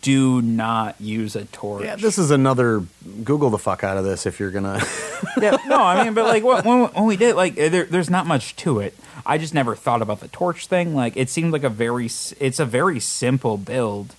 do 0.00 0.40
not 0.40 0.98
use 1.00 1.34
a 1.36 1.44
torch. 1.46 1.84
yeah, 1.84 1.96
this 1.96 2.16
is 2.16 2.30
another. 2.30 2.84
Google 3.24 3.50
the 3.50 3.58
fuck 3.58 3.82
out 3.84 3.96
of 3.98 4.04
this 4.04 4.24
if 4.24 4.38
you're 4.40 4.52
gonna. 4.52 4.80
yeah, 5.40 5.56
no, 5.66 5.82
I 5.82 6.04
mean, 6.04 6.14
but 6.14 6.24
like 6.24 6.44
when, 6.44 6.64
when, 6.64 6.80
when 6.92 7.04
we 7.06 7.16
did, 7.16 7.34
like 7.34 7.56
there, 7.56 7.84
there's 7.84 8.08
not 8.08 8.26
much 8.26 8.54
to 8.56 8.78
it. 8.78 8.94
I 9.26 9.36
just 9.36 9.52
never 9.52 9.74
thought 9.74 10.00
about 10.00 10.20
the 10.20 10.28
torch 10.28 10.68
thing. 10.68 10.94
Like 10.94 11.16
it 11.16 11.28
seemed 11.28 11.52
like 11.52 11.64
a 11.64 11.68
very, 11.70 12.06
it's 12.06 12.60
a 12.60 12.64
very 12.64 13.00
simple 13.00 13.58
build. 13.58 14.14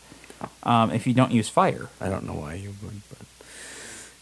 Um, 0.63 0.91
if 0.91 1.07
you 1.07 1.13
don't 1.13 1.31
use 1.31 1.49
fire. 1.49 1.89
I 2.01 2.09
don't 2.09 2.25
know 2.25 2.33
why 2.33 2.55
you 2.55 2.73
would, 2.83 3.01
but. 3.09 3.19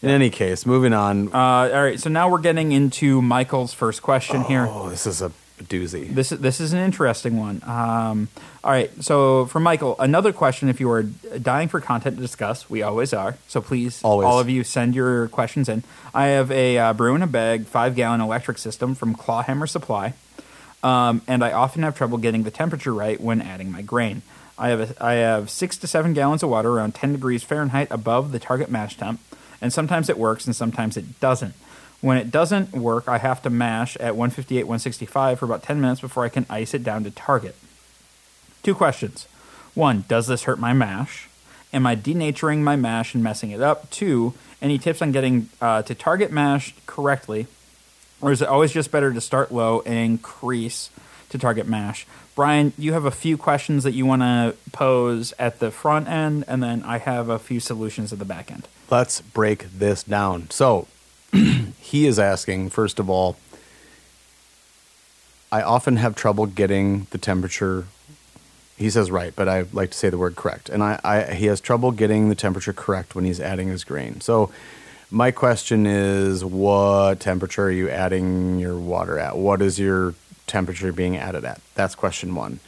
In 0.02 0.10
any 0.10 0.30
case, 0.30 0.66
moving 0.66 0.92
on. 0.92 1.28
Uh, 1.28 1.36
all 1.72 1.82
right, 1.82 1.98
so 1.98 2.10
now 2.10 2.28
we're 2.28 2.40
getting 2.40 2.72
into 2.72 3.22
Michael's 3.22 3.72
first 3.72 4.02
question 4.02 4.44
here. 4.44 4.66
oh, 4.68 4.88
this 4.90 5.06
is 5.06 5.22
a 5.22 5.32
doozy. 5.64 6.14
This 6.14 6.32
is 6.32 6.40
this 6.40 6.60
is 6.60 6.74
an 6.74 6.80
interesting 6.80 7.38
one. 7.38 7.62
Um, 7.64 8.28
all 8.62 8.70
right, 8.70 8.90
so 9.02 9.46
for 9.46 9.58
Michael, 9.58 9.96
another 9.98 10.32
question: 10.32 10.68
If 10.68 10.80
you 10.80 10.90
are 10.90 11.02
dying 11.02 11.68
for 11.68 11.80
content 11.80 12.16
to 12.16 12.22
discuss, 12.22 12.68
we 12.68 12.82
always 12.82 13.14
are. 13.14 13.38
So 13.48 13.62
please, 13.62 14.02
Always. 14.04 14.26
all 14.26 14.38
of 14.38 14.50
you, 14.50 14.64
send 14.64 14.94
your 14.94 15.28
questions 15.28 15.68
in. 15.68 15.82
I 16.14 16.26
have 16.26 16.50
a 16.50 16.78
uh, 16.78 16.92
brew 16.92 17.14
in 17.14 17.22
a 17.22 17.26
bag 17.26 17.66
five 17.66 17.96
gallon 17.96 18.20
electric 18.20 18.58
system 18.58 18.94
from 18.94 19.14
Clawhammer 19.14 19.66
Supply, 19.66 20.12
um, 20.82 21.22
and 21.26 21.42
I 21.42 21.52
often 21.52 21.82
have 21.84 21.96
trouble 21.96 22.18
getting 22.18 22.42
the 22.42 22.50
temperature 22.50 22.92
right 22.92 23.18
when 23.18 23.40
adding 23.40 23.72
my 23.72 23.80
grain. 23.80 24.20
I 24.58 24.68
have 24.68 24.80
a, 24.80 25.04
I 25.04 25.14
have 25.14 25.50
six 25.50 25.76
to 25.78 25.86
seven 25.86 26.14
gallons 26.14 26.42
of 26.42 26.50
water 26.50 26.70
around 26.70 26.94
ten 26.94 27.12
degrees 27.12 27.42
Fahrenheit 27.42 27.88
above 27.90 28.32
the 28.32 28.38
target 28.38 28.70
mash 28.70 28.96
temp, 28.96 29.20
and 29.60 29.72
sometimes 29.72 30.08
it 30.08 30.18
works 30.18 30.46
and 30.46 30.56
sometimes 30.56 30.96
it 30.96 31.20
doesn't. 31.20 31.54
When 32.00 32.18
it 32.18 32.30
doesn't 32.30 32.72
work, 32.72 33.08
I 33.08 33.18
have 33.18 33.42
to 33.42 33.50
mash 33.50 33.96
at 33.96 34.16
158, 34.16 34.64
165 34.64 35.38
for 35.38 35.44
about 35.44 35.62
10 35.62 35.80
minutes 35.80 36.00
before 36.00 36.24
I 36.24 36.28
can 36.28 36.46
ice 36.50 36.74
it 36.74 36.84
down 36.84 37.04
to 37.04 37.10
target. 37.10 37.56
Two 38.62 38.74
questions. 38.74 39.26
One, 39.74 40.04
does 40.08 40.26
this 40.26 40.44
hurt 40.44 40.58
my 40.58 40.72
mash? 40.72 41.28
Am 41.72 41.86
I 41.86 41.96
denaturing 41.96 42.58
my 42.60 42.76
mash 42.76 43.14
and 43.14 43.24
messing 43.24 43.50
it 43.50 43.60
up? 43.60 43.90
Two, 43.90 44.34
any 44.62 44.78
tips 44.78 45.02
on 45.02 45.12
getting 45.12 45.48
uh, 45.60 45.82
to 45.82 45.94
target 45.94 46.30
mash 46.30 46.74
correctly? 46.86 47.46
Or 48.20 48.32
is 48.32 48.40
it 48.40 48.48
always 48.48 48.72
just 48.72 48.90
better 48.90 49.12
to 49.12 49.20
start 49.20 49.52
low 49.52 49.82
and 49.84 49.94
increase 49.94 50.90
to 51.30 51.38
target 51.38 51.66
mash? 51.66 52.06
Brian, 52.36 52.74
you 52.76 52.92
have 52.92 53.06
a 53.06 53.10
few 53.10 53.38
questions 53.38 53.82
that 53.82 53.92
you 53.92 54.04
want 54.04 54.20
to 54.20 54.54
pose 54.70 55.32
at 55.38 55.58
the 55.58 55.70
front 55.70 56.06
end, 56.06 56.44
and 56.46 56.62
then 56.62 56.82
I 56.82 56.98
have 56.98 57.30
a 57.30 57.38
few 57.38 57.60
solutions 57.60 58.12
at 58.12 58.18
the 58.18 58.26
back 58.26 58.52
end. 58.52 58.68
Let's 58.90 59.22
break 59.22 59.66
this 59.72 60.02
down. 60.02 60.50
So, 60.50 60.86
he 61.80 62.06
is 62.06 62.18
asking, 62.18 62.68
first 62.70 62.98
of 62.98 63.08
all, 63.08 63.38
I 65.50 65.62
often 65.62 65.96
have 65.96 66.14
trouble 66.14 66.44
getting 66.44 67.06
the 67.08 67.16
temperature. 67.16 67.86
He 68.76 68.90
says 68.90 69.10
right, 69.10 69.34
but 69.34 69.48
I 69.48 69.64
like 69.72 69.92
to 69.92 69.96
say 69.96 70.10
the 70.10 70.18
word 70.18 70.36
correct. 70.36 70.68
And 70.68 70.82
I, 70.82 71.00
I 71.02 71.32
he 71.32 71.46
has 71.46 71.58
trouble 71.58 71.90
getting 71.90 72.28
the 72.28 72.34
temperature 72.34 72.74
correct 72.74 73.14
when 73.14 73.24
he's 73.24 73.40
adding 73.40 73.68
his 73.68 73.82
grain. 73.82 74.20
So, 74.20 74.50
my 75.10 75.30
question 75.30 75.86
is, 75.86 76.44
what 76.44 77.18
temperature 77.18 77.64
are 77.64 77.70
you 77.70 77.88
adding 77.88 78.58
your 78.58 78.76
water 78.76 79.18
at? 79.18 79.38
What 79.38 79.62
is 79.62 79.78
your 79.78 80.14
temperature 80.46 80.92
being 80.92 81.16
added 81.16 81.44
at? 81.44 81.60
That's 81.74 81.94
question 81.94 82.34
one. 82.34 82.60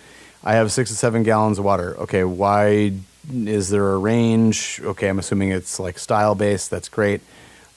I 0.45 0.55
have 0.55 0.71
six 0.73 0.91
to 0.91 0.97
seven 0.97 1.23
gallons 1.23 1.59
of 1.59 1.65
water. 1.65 1.97
Okay, 1.99 2.25
why 2.25 2.93
is 3.33 3.71
there 3.71 3.93
a 3.93 3.99
range? 3.99 4.81
Okay, 4.83 5.09
I'm 5.09 5.19
assuming 5.19 5.51
it's 5.51 5.79
like 5.79 5.99
style 5.99 6.35
based. 6.35 6.71
That's 6.71 6.89
great. 6.89 7.21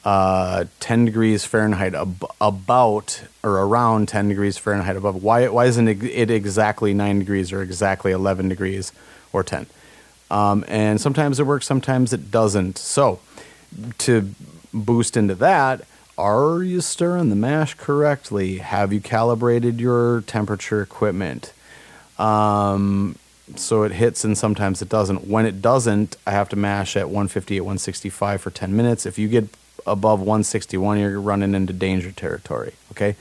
Uh, 0.04 0.66
10 0.80 1.06
degrees 1.06 1.46
Fahrenheit 1.46 1.94
ab- 1.94 2.26
about 2.40 3.22
or 3.44 3.52
around 3.52 4.08
10 4.08 4.30
degrees 4.30 4.58
Fahrenheit 4.58 4.96
above. 4.96 5.22
Why, 5.22 5.48
why 5.48 5.66
isn't 5.66 5.88
it 5.88 6.32
exactly 6.32 6.94
9 6.94 7.20
degrees 7.20 7.52
or 7.52 7.62
exactly 7.62 8.12
11 8.12 8.50
degrees 8.50 8.92
or 9.32 9.44
10? 9.44 9.68
Um, 10.32 10.66
and 10.68 11.00
sometimes 11.00 11.40
it 11.40 11.46
works, 11.46 11.68
sometimes 11.68 12.14
it 12.14 12.32
doesn't. 12.32 12.78
So, 12.78 13.20
to 14.00 14.34
boost 14.74 15.18
into 15.18 15.36
that, 15.36 15.82
are 16.22 16.62
you 16.62 16.82
stirring 16.82 17.30
the 17.30 17.36
mash 17.36 17.74
correctly? 17.74 18.60
Have 18.60 18.94
you 18.94 19.02
calibrated 19.02 19.80
your 19.80 20.22
temperature 20.22 20.80
equipment? 20.80 21.52
Um, 22.20 23.16
so 23.56 23.82
it 23.84 23.92
hits 23.92 24.24
and 24.24 24.38
sometimes 24.38 24.84
it 24.84 24.90
doesn't. 24.90 25.28
When 25.28 25.48
it 25.48 25.64
doesn't, 25.64 26.18
I 26.28 26.32
have 26.32 26.48
to 26.50 26.56
mash 26.56 26.96
at 26.96 27.08
150 27.08 27.58
at 27.58 27.64
165 27.64 28.40
for 28.40 28.52
10 28.52 28.76
minutes. 28.76 29.08
If 29.08 29.18
you 29.18 29.28
get 29.28 29.46
above 29.88 30.20
161, 30.20 31.00
you're 31.00 31.20
running 31.20 31.56
into 31.56 31.74
danger 31.74 32.12
territory. 32.12 32.74
Okay. 32.92 33.16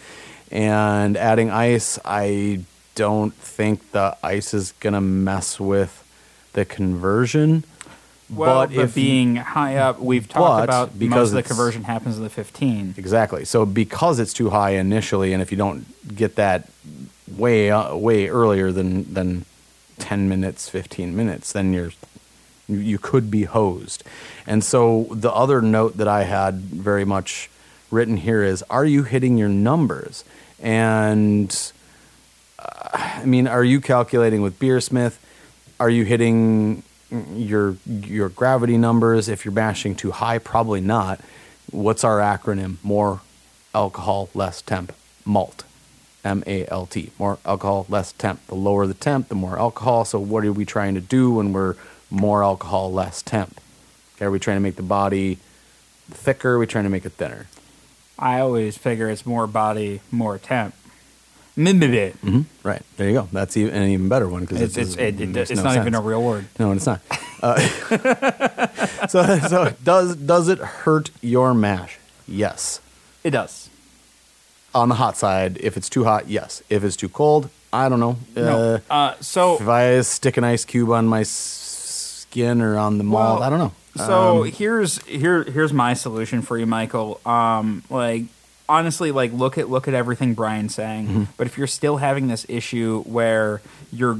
And 0.51 1.17
adding 1.17 1.49
ice, 1.51 1.99
I 2.05 2.61
don't 2.97 3.33
think 3.33 3.93
the 3.93 4.19
ice 4.23 4.53
is 4.53 4.73
going 4.73 4.93
to 4.93 5.01
mess 5.01 5.59
with 5.59 6.05
the 6.53 6.67
conversion. 6.67 7.65
Well, 8.33 8.67
but 8.67 8.75
but, 8.75 8.85
if 8.85 8.97
you- 8.97 9.03
being 9.03 9.37
high 9.37 9.77
up, 9.77 10.01
we've 10.01 10.29
talked 10.29 10.65
about 10.65 10.99
because 10.99 11.15
most 11.15 11.29
of 11.31 11.35
the 11.35 11.43
conversion 11.43 11.85
happens 11.85 12.17
in 12.17 12.23
the 12.23 12.31
15. 12.31 12.95
Exactly. 12.97 13.45
So 13.45 13.67
because 13.67 14.19
it's 14.19 14.33
too 14.33 14.51
high 14.51 14.71
initially, 14.71 15.33
and 15.33 15.43
if 15.43 15.51
you 15.51 15.59
don't 15.59 15.87
get 16.15 16.37
that 16.37 16.69
way 17.29 17.71
uh, 17.71 17.95
way 17.97 18.29
earlier 18.29 18.73
than 18.73 19.13
than 19.13 19.45
ten 19.99 20.29
minutes, 20.29 20.69
fifteen 20.69 21.17
minutes, 21.17 21.53
then 21.53 21.73
you're 21.73 21.93
you, 22.69 22.79
you 22.79 22.99
could 22.99 23.31
be 23.31 23.45
hosed. 23.45 24.05
And 24.47 24.63
so 24.65 25.09
the 25.11 25.33
other 25.33 25.61
note 25.61 25.97
that 25.97 26.09
I 26.09 26.25
had 26.25 26.55
very 26.61 27.05
much 27.05 27.51
written 27.91 28.17
here 28.17 28.43
is: 28.43 28.63
Are 28.71 28.85
you 28.85 29.03
hitting 29.03 29.37
your 29.39 29.49
numbers? 29.49 30.25
And 30.61 31.73
uh, 32.59 32.89
I 32.93 33.25
mean, 33.25 33.47
are 33.47 33.65
you 33.65 33.81
calculating 33.81 34.43
with 34.43 34.59
Beersmith? 34.59 35.17
Are 35.79 35.91
you 35.91 36.05
hitting 36.05 36.83
your 37.35 37.77
your 37.87 38.29
gravity 38.29 38.79
numbers? 38.79 39.29
If 39.29 39.45
you're 39.45 39.53
mashing 39.53 39.95
too 39.95 40.11
high, 40.13 40.39
probably 40.39 40.81
not. 40.81 41.21
What's 41.71 42.05
our 42.05 42.19
acronym? 42.19 42.77
More 42.83 43.21
alcohol, 43.75 44.29
less 44.35 44.63
temp. 44.63 44.93
MALT. 45.25 45.65
M 46.25 46.43
A 46.47 46.67
L 46.67 46.87
T. 46.87 47.11
More 47.19 47.39
alcohol, 47.45 47.87
less 47.89 48.13
temp. 48.13 48.47
The 48.47 48.55
lower 48.55 48.87
the 48.87 48.95
temp, 48.95 49.29
the 49.29 49.35
more 49.35 49.59
alcohol. 49.59 50.05
So 50.05 50.19
what 50.19 50.45
are 50.45 50.53
we 50.53 50.65
trying 50.65 50.95
to 50.95 51.01
do 51.01 51.33
when 51.33 51.53
we're 51.53 51.77
more 52.11 52.43
alcohol, 52.43 52.93
less 52.93 53.23
temp? 53.23 53.61
Okay, 54.17 54.27
are 54.27 54.31
we 54.31 54.39
trying 54.39 54.57
to 54.57 54.61
make 54.61 54.77
the 54.77 54.83
body 54.83 55.39
thicker? 56.11 56.55
Are 56.55 56.59
we 56.59 56.67
trying 56.67 56.85
to 56.85 56.91
make 56.91 57.07
it 57.07 57.13
thinner? 57.13 57.47
I 58.19 58.41
always 58.41 58.77
figure 58.77 59.09
it's 59.09 59.25
more 59.25 59.47
body, 59.47 60.03
more 60.11 60.37
temp. 60.37 60.75
Mm-hmm. 61.65 62.43
Right. 62.63 62.83
There 62.97 63.09
you 63.09 63.15
go. 63.15 63.29
That's 63.33 63.57
even, 63.57 63.75
an 63.75 63.89
even 63.89 64.09
better 64.09 64.29
one 64.29 64.43
because 64.43 64.61
It's, 64.63 64.77
it's, 64.77 64.97
it, 64.97 65.21
it, 65.21 65.37
it's 65.37 65.51
no 65.51 65.63
not 65.63 65.77
even 65.77 65.95
a 65.95 66.01
real 66.01 66.23
word. 66.23 66.47
No, 66.59 66.73
it's 66.73 66.87
not. 66.87 67.01
Uh, 67.43 67.59
so, 69.09 69.39
so 69.39 69.75
does 69.85 70.17
does 70.17 70.49
it 70.49 70.59
hurt 70.59 71.11
your 71.21 71.55
mash? 71.55 71.99
Yes. 72.27 72.81
It 73.25 73.31
does. 73.31 73.69
On 74.75 74.89
the 74.89 74.95
hot 74.97 75.17
side, 75.17 75.59
if 75.59 75.77
it's 75.77 75.89
too 75.89 76.05
hot, 76.05 76.29
yes. 76.29 76.63
If 76.71 76.85
it's 76.85 76.97
too 76.97 77.09
cold, 77.09 77.51
I 77.73 77.89
don't 77.89 78.01
know. 78.01 78.17
No. 78.37 78.75
Uh, 78.75 78.81
Uh, 78.91 79.15
so 79.21 79.57
if 79.57 79.69
I 79.69 80.01
stick 80.03 80.37
an 80.37 80.45
ice 80.45 80.65
cube 80.65 80.91
on 80.91 81.07
my 81.07 81.25
skin 81.25 82.61
or 82.61 82.79
on 82.79 82.99
the 82.99 83.05
malt, 83.05 83.41
Well, 83.41 83.43
I 83.43 83.51
don't 83.51 83.59
know. 83.59 83.73
So 83.97 84.45
here's 84.45 85.03
here 85.03 85.43
here's 85.43 85.73
my 85.73 85.95
solution 85.95 86.43
for 86.43 86.57
you, 86.57 86.67
Michael. 86.67 87.21
Um, 87.27 87.83
like 87.91 88.25
honestly, 88.71 89.11
like 89.11 89.33
look 89.33 89.59
at 89.59 89.69
look 89.69 89.89
at 89.89 89.95
everything 89.95 90.35
Brian's 90.35 90.75
saying. 90.75 91.07
Mm-hmm. 91.07 91.25
But 91.37 91.47
if 91.49 91.59
you're 91.59 91.67
still 91.67 91.99
having 91.99 92.29
this 92.29 92.47
issue 92.49 93.03
where 93.03 93.61
your 93.93 94.15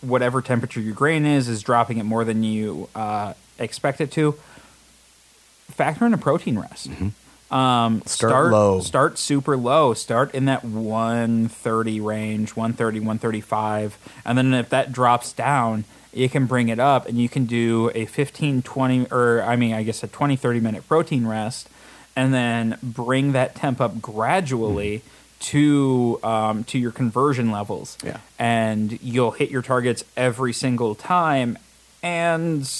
whatever 0.00 0.42
temperature 0.42 0.80
your 0.80 0.94
grain 0.94 1.24
is 1.24 1.48
is 1.48 1.62
dropping 1.62 1.98
it 1.98 2.04
more 2.04 2.24
than 2.24 2.42
you 2.42 2.88
uh, 2.94 3.34
expect 3.58 4.00
it 4.00 4.10
to, 4.12 4.32
factor 5.70 6.04
in 6.04 6.12
a 6.12 6.18
protein 6.18 6.58
rest. 6.58 6.88
Um, 6.88 8.00
Mm-hmm. 8.00 8.08
Start 8.08 8.52
low. 8.52 8.80
Start 8.80 9.18
super 9.18 9.56
low. 9.56 9.94
Start 9.94 10.34
in 10.34 10.46
that 10.46 10.64
130 10.64 12.00
range, 12.00 12.56
130, 12.56 12.98
135. 12.98 13.98
And 14.24 14.36
then 14.36 14.52
if 14.54 14.70
that 14.70 14.90
drops 14.90 15.32
down, 15.32 15.84
you 16.12 16.28
can 16.28 16.46
bring 16.46 16.68
it 16.68 16.80
up 16.80 17.06
and 17.06 17.18
you 17.18 17.28
can 17.28 17.44
do 17.44 17.90
a 17.94 18.06
15, 18.06 18.62
20, 18.62 19.06
or 19.10 19.42
I 19.42 19.56
mean, 19.56 19.72
I 19.72 19.82
guess 19.82 20.02
a 20.02 20.08
20, 20.08 20.36
30 20.36 20.60
minute 20.60 20.88
protein 20.88 21.26
rest 21.26 21.68
and 22.16 22.32
then 22.32 22.78
bring 22.82 23.32
that 23.32 23.54
temp 23.54 23.80
up 23.80 24.00
gradually. 24.00 25.02
To 25.40 26.18
um, 26.22 26.64
to 26.64 26.78
your 26.78 26.90
conversion 26.90 27.50
levels, 27.50 27.98
Yeah. 28.02 28.16
and 28.38 28.98
you'll 29.02 29.32
hit 29.32 29.50
your 29.50 29.60
targets 29.60 30.02
every 30.16 30.54
single 30.54 30.94
time, 30.94 31.58
and 32.04 32.70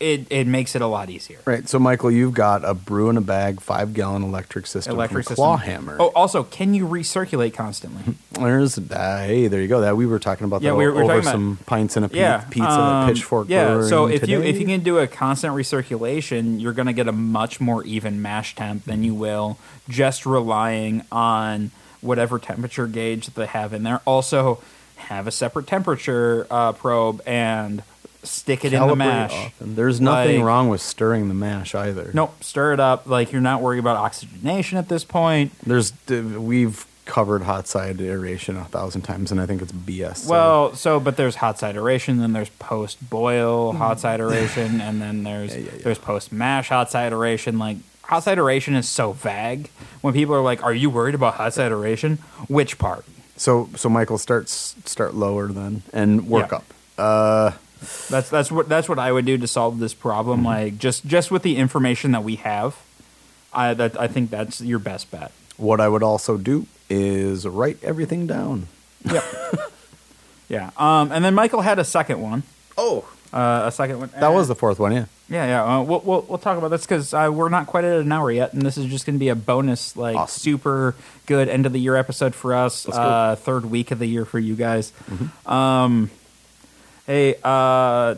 it 0.00 0.26
it 0.28 0.48
makes 0.48 0.74
it 0.74 0.82
a 0.82 0.88
lot 0.88 1.08
easier. 1.08 1.38
Right. 1.44 1.68
So, 1.68 1.78
Michael, 1.78 2.10
you've 2.10 2.34
got 2.34 2.64
a 2.64 2.74
brew 2.74 3.10
in 3.10 3.16
a 3.16 3.20
bag, 3.20 3.60
five 3.60 3.94
gallon 3.94 4.24
electric 4.24 4.66
system 4.66 4.94
electric 4.96 5.26
from. 5.26 5.36
Clawhammer. 5.36 5.96
Oh, 6.00 6.08
also, 6.16 6.42
can 6.42 6.74
you 6.74 6.88
recirculate 6.88 7.54
constantly? 7.54 8.14
There's 8.32 8.78
uh, 8.78 9.24
hey, 9.24 9.46
there 9.46 9.60
you 9.62 9.68
go. 9.68 9.82
That 9.82 9.96
we 9.96 10.04
were 10.06 10.18
talking 10.18 10.46
about 10.46 10.62
Yeah, 10.62 10.70
that 10.70 10.76
we 10.76 10.86
were- 10.86 10.92
we 10.94 10.96
were 10.96 11.04
over 11.04 11.12
talking 11.22 11.28
about- 11.28 11.32
some 11.32 11.58
pints 11.64 11.96
and 11.96 12.06
a 12.06 12.10
yeah, 12.12 12.38
pizza 12.50 12.68
um, 12.68 13.08
Pitchfork. 13.08 13.48
Yeah, 13.48 13.82
so 13.82 14.06
if 14.08 14.26
you 14.28 14.42
if 14.42 14.58
you 14.58 14.66
can 14.66 14.80
do 14.80 14.98
a 14.98 15.06
constant 15.06 15.54
recirculation, 15.54 16.60
you're 16.60 16.72
going 16.72 16.86
to 16.86 16.92
get 16.92 17.06
a 17.06 17.12
much 17.12 17.60
more 17.60 17.84
even 17.84 18.20
mash 18.20 18.56
temp 18.56 18.84
than 18.84 19.04
you 19.04 19.14
will 19.14 19.58
just 19.88 20.26
relying 20.26 21.04
on 21.12 21.70
whatever 22.00 22.40
temperature 22.40 22.88
gauge 22.88 23.26
that 23.26 23.36
they 23.36 23.46
have 23.46 23.72
in 23.72 23.84
there. 23.84 24.00
Also, 24.04 24.60
have 24.96 25.28
a 25.28 25.30
separate 25.30 25.68
temperature 25.68 26.48
uh, 26.50 26.72
probe 26.72 27.20
and 27.26 27.84
stick 28.22 28.64
it 28.64 28.72
in 28.72 28.86
the 28.86 28.96
mash. 28.96 29.32
often. 29.34 29.74
There's 29.74 30.00
nothing 30.00 30.38
Like- 30.40 30.46
wrong 30.46 30.68
with 30.68 30.80
stirring 30.80 31.28
the 31.28 31.34
mash 31.34 31.74
either. 31.74 32.10
Nope, 32.14 32.42
stir 32.42 32.72
it 32.72 32.80
up. 32.80 33.06
Like 33.06 33.32
you're 33.32 33.40
not 33.40 33.60
worried 33.60 33.78
about 33.80 33.96
oxygenation 33.96 34.78
at 34.78 34.88
this 34.88 35.04
point. 35.04 35.52
There's 35.66 35.92
we've 36.08 36.86
covered 37.04 37.42
hot 37.42 37.66
side 37.66 38.00
aeration 38.00 38.56
a 38.56 38.64
thousand 38.66 39.02
times, 39.02 39.32
and 39.32 39.40
I 39.40 39.46
think 39.46 39.60
it's 39.60 39.72
BS. 39.72 40.18
so- 40.18 40.30
Well, 40.30 40.74
so 40.74 41.00
but 41.00 41.16
there's 41.16 41.34
hot 41.36 41.58
side 41.58 41.76
aeration, 41.76 42.18
then 42.18 42.32
there's 42.32 42.48
post 42.60 43.10
boil 43.10 43.72
hot 43.72 43.98
side 43.98 44.20
aeration, 44.20 44.80
and 44.80 45.02
then 45.02 45.24
there's 45.24 45.50
Yeah, 45.54 45.58
yeah, 45.62 45.70
yeah. 45.76 45.82
there's 45.82 45.98
post 45.98 46.30
mash 46.32 46.68
hot 46.68 46.90
side 46.90 47.12
aeration. 47.12 47.58
Like 47.58 47.78
hot 48.02 48.22
side 48.22 48.38
aeration 48.38 48.74
is 48.74 48.88
so 48.88 49.12
vague. 49.12 49.68
When 50.00 50.14
people 50.14 50.34
are 50.36 50.42
like, 50.42 50.62
"Are 50.62 50.72
you 50.74 50.90
worried 50.90 51.14
about 51.16 51.34
hot 51.34 51.54
side 51.54 51.72
aeration?" 51.72 52.18
Which 52.48 52.78
part? 52.78 53.04
so 53.36 53.68
so 53.74 53.88
Michael 53.88 54.18
starts 54.18 54.76
start 54.84 55.14
lower 55.14 55.48
then 55.48 55.82
and 55.92 56.28
work 56.28 56.52
up. 56.52 56.64
Uh, 56.96 57.52
That's 58.08 58.28
that's 58.30 58.50
what 58.52 58.68
that's 58.68 58.88
what 58.88 58.98
I 58.98 59.10
would 59.12 59.24
do 59.26 59.36
to 59.38 59.46
solve 59.46 59.78
this 59.78 59.94
problem. 59.94 60.38
Mm-hmm. 60.40 60.46
Like 60.46 60.78
just 60.78 61.06
just 61.06 61.30
with 61.30 61.42
the 61.42 61.56
information 61.56 62.12
that 62.12 62.22
we 62.24 62.36
have, 62.36 62.76
I 63.52 63.74
that 63.74 64.00
I 64.00 64.08
think 64.08 64.30
that's 64.30 64.60
your 64.60 64.78
best 64.78 65.10
bet. 65.10 65.32
what 65.56 65.80
I 65.80 65.88
would 65.88 66.02
also 66.02 66.36
do 66.36 66.66
is 66.90 67.46
write 67.46 67.78
everything 67.82 68.26
down. 68.26 68.66
Yep. 69.04 69.24
yeah. 70.48 70.70
Um, 70.76 71.10
and 71.12 71.24
then 71.24 71.34
Michael 71.34 71.62
had 71.62 71.78
a 71.78 71.84
second 71.84 72.20
one. 72.20 72.42
Oh, 72.76 73.04
Uh, 73.32 73.62
a 73.66 73.72
second 73.72 73.98
one. 73.98 74.10
that 74.20 74.28
was 74.32 74.48
the 74.48 74.54
fourth 74.54 74.78
one. 74.78 74.92
Yeah. 74.92 75.06
Yeah, 75.30 75.46
yeah. 75.46 75.64
Uh, 75.78 75.82
we'll, 75.82 76.00
we'll 76.00 76.22
we'll 76.28 76.38
talk 76.38 76.58
about 76.58 76.68
this 76.68 76.82
because 76.82 77.14
uh, 77.14 77.30
we're 77.32 77.48
not 77.48 77.66
quite 77.66 77.84
at 77.84 78.00
an 78.02 78.12
hour 78.12 78.30
yet, 78.30 78.52
and 78.52 78.60
this 78.60 78.76
is 78.76 78.84
just 78.86 79.06
going 79.06 79.14
to 79.16 79.18
be 79.18 79.30
a 79.30 79.34
bonus, 79.34 79.96
like 79.96 80.14
Awesome. 80.14 80.40
super 80.40 80.94
good 81.24 81.48
end 81.48 81.64
of 81.64 81.72
the 81.72 81.80
year 81.80 81.96
episode 81.96 82.34
for 82.34 82.52
us. 82.52 82.84
Mm-hmm. 82.84 82.98
Uh, 82.98 83.36
third 83.36 83.64
week 83.64 83.90
of 83.92 83.98
the 83.98 84.04
year 84.06 84.26
for 84.26 84.38
you 84.38 84.54
guys. 84.54 84.92
Um, 85.46 86.10
hey, 87.06 87.36
uh, 87.42 88.14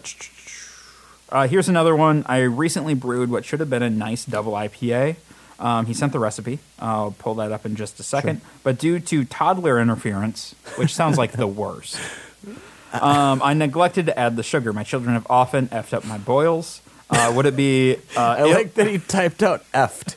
uh, 1.30 1.49
here's 1.49 1.68
another 1.68 1.97
one. 1.97 2.24
I 2.26 2.41
recently 2.41 2.95
brewed 2.95 3.30
what 3.30 3.45
should 3.45 3.61
have 3.61 3.70
been 3.70 3.82
a 3.82 3.91
nice 3.91 4.24
double 4.24 4.53
IPA. 4.53 5.16
Um, 5.59 5.87
he 5.87 5.95
sent 5.95 6.12
the 6.12 6.18
recipe. 6.18 6.59
I'll 6.78 7.12
pull 7.12 7.35
that 7.37 7.53
up 7.53 7.64
in 7.64 7.76
just 7.76 7.99
a 8.01 8.03
second. 8.03 8.41
But 8.62 8.78
due 8.78 9.01
to 9.01 9.24
toddler 9.24 9.80
interference, 9.80 10.55
which 10.76 10.95
sounds 10.95 11.16
like 11.16 11.32
the 11.32 11.47
worst, 11.47 11.99
um, 12.93 13.41
I 13.43 13.55
neglected 13.55 14.07
to 14.07 14.18
add 14.18 14.37
the 14.37 14.43
sugar. 14.43 14.72
My 14.72 14.82
children 14.82 15.14
have 15.14 15.26
often 15.30 15.68
effed 15.68 15.93
up 15.93 16.05
my 16.05 16.18
boils. 16.18 16.80
Uh, 17.11 17.32
would 17.37 17.47
it 17.47 17.55
be? 17.55 17.97
Uh, 18.16 18.37
I 18.39 18.43
like 18.45 18.74
that 18.74 18.87
he 18.87 18.99
typed 18.99 19.43
out 19.43 19.64
effed 19.72 20.16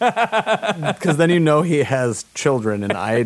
because 0.95 1.17
then 1.17 1.29
you 1.29 1.39
know 1.39 1.61
he 1.61 1.79
has 1.79 2.25
children, 2.33 2.83
and 2.83 2.93
I 2.93 3.25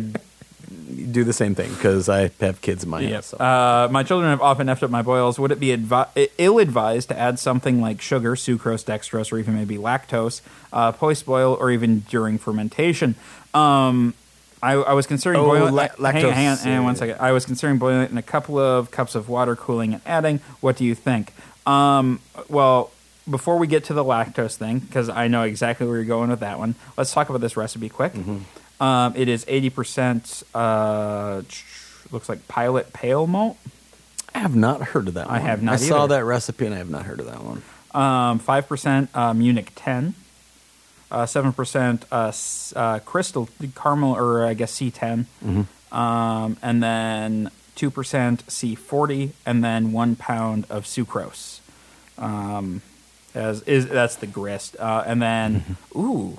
do 1.12 1.24
the 1.24 1.32
same 1.32 1.54
thing 1.54 1.70
because 1.74 2.08
I 2.08 2.30
have 2.40 2.60
kids 2.60 2.84
in 2.84 2.90
my 2.90 3.00
Yep. 3.00 3.12
house. 3.12 3.26
So. 3.26 3.36
Uh, 3.38 3.88
my 3.90 4.02
children 4.02 4.30
have 4.30 4.40
often 4.40 4.66
effed 4.68 4.82
up 4.82 4.90
my 4.90 5.02
boils. 5.02 5.38
Would 5.38 5.50
it 5.52 5.60
be 5.60 5.68
advi- 5.76 6.28
ill 6.38 6.58
advised 6.58 7.08
to 7.08 7.18
add 7.18 7.38
something 7.38 7.80
like 7.80 8.00
sugar, 8.00 8.34
sucrose, 8.34 8.84
dextrose, 8.84 9.32
or 9.32 9.38
even 9.38 9.54
maybe 9.54 9.76
lactose 9.76 10.40
uh, 10.72 10.92
post 10.92 11.26
boil 11.26 11.56
or 11.58 11.70
even 11.70 12.00
during 12.10 12.38
fermentation? 12.38 13.14
Um, 13.54 14.14
I, 14.62 14.74
I 14.74 14.92
was 14.92 15.06
considering 15.06 15.40
Oh, 15.40 15.46
boiling. 15.46 15.74
la- 15.74 15.82
hang, 15.88 15.90
lactose, 15.98 16.32
hang 16.32 16.48
on, 16.48 16.56
hang 16.58 16.78
on 16.78 16.84
one 16.84 16.96
second. 16.96 17.16
I 17.20 17.32
was 17.32 17.44
considering 17.44 17.78
boiling 17.78 18.02
it 18.02 18.10
in 18.10 18.18
a 18.18 18.22
couple 18.22 18.58
of 18.58 18.90
cups 18.90 19.14
of 19.14 19.28
water, 19.28 19.56
cooling 19.56 19.92
and 19.94 20.02
adding. 20.06 20.38
What 20.60 20.76
do 20.76 20.84
you 20.84 20.94
think? 20.94 21.32
Um, 21.66 22.20
well, 22.48 22.90
before 23.28 23.56
we 23.58 23.66
get 23.66 23.84
to 23.84 23.94
the 23.94 24.04
lactose 24.04 24.56
thing, 24.56 24.78
because 24.80 25.08
I 25.08 25.28
know 25.28 25.42
exactly 25.42 25.86
where 25.86 25.96
you're 25.96 26.04
going 26.04 26.30
with 26.30 26.40
that 26.40 26.58
one, 26.58 26.74
let's 26.96 27.12
talk 27.12 27.28
about 27.28 27.40
this 27.40 27.56
recipe 27.56 27.88
quick. 27.88 28.12
Mm-hmm. 28.14 28.38
Um, 28.82 29.14
it 29.16 29.28
is 29.28 29.44
80%, 29.44 30.42
uh, 30.54 31.42
looks 32.10 32.28
like 32.28 32.48
pilot 32.48 32.92
pale 32.92 33.26
malt. 33.26 33.56
I 34.34 34.38
have 34.40 34.56
not 34.56 34.82
heard 34.82 35.08
of 35.08 35.14
that. 35.14 35.28
I 35.28 35.34
one. 35.38 35.40
have 35.42 35.62
not 35.62 35.74
I 35.74 35.76
saw 35.76 36.04
either. 36.04 36.16
that 36.16 36.24
recipe, 36.24 36.66
and 36.66 36.74
I 36.74 36.78
have 36.78 36.90
not 36.90 37.04
heard 37.04 37.20
of 37.20 37.26
that 37.26 37.44
one. 37.44 37.62
Um, 37.94 38.40
5% 38.40 39.08
uh, 39.14 39.34
Munich 39.34 39.70
10. 39.76 40.14
Uh, 41.10 41.24
7% 41.26 42.02
uh, 42.10 42.28
s- 42.28 42.72
uh, 42.74 42.98
crystal 43.00 43.48
caramel, 43.74 44.14
or 44.16 44.46
I 44.46 44.54
guess 44.54 44.72
C10. 44.80 45.26
Um, 45.92 46.56
and 46.62 46.82
then 46.82 47.50
2% 47.76 47.90
C40, 48.44 49.30
and 49.44 49.62
then 49.62 49.92
one 49.92 50.16
pound 50.16 50.64
of 50.70 50.84
sucrose. 50.86 51.60
Um, 52.18 52.80
as 53.34 53.60
is 53.62 53.86
that's 53.88 54.16
the 54.16 54.26
grist, 54.26 54.76
uh, 54.78 55.04
and 55.06 55.20
then 55.22 55.76
ooh, 55.96 56.38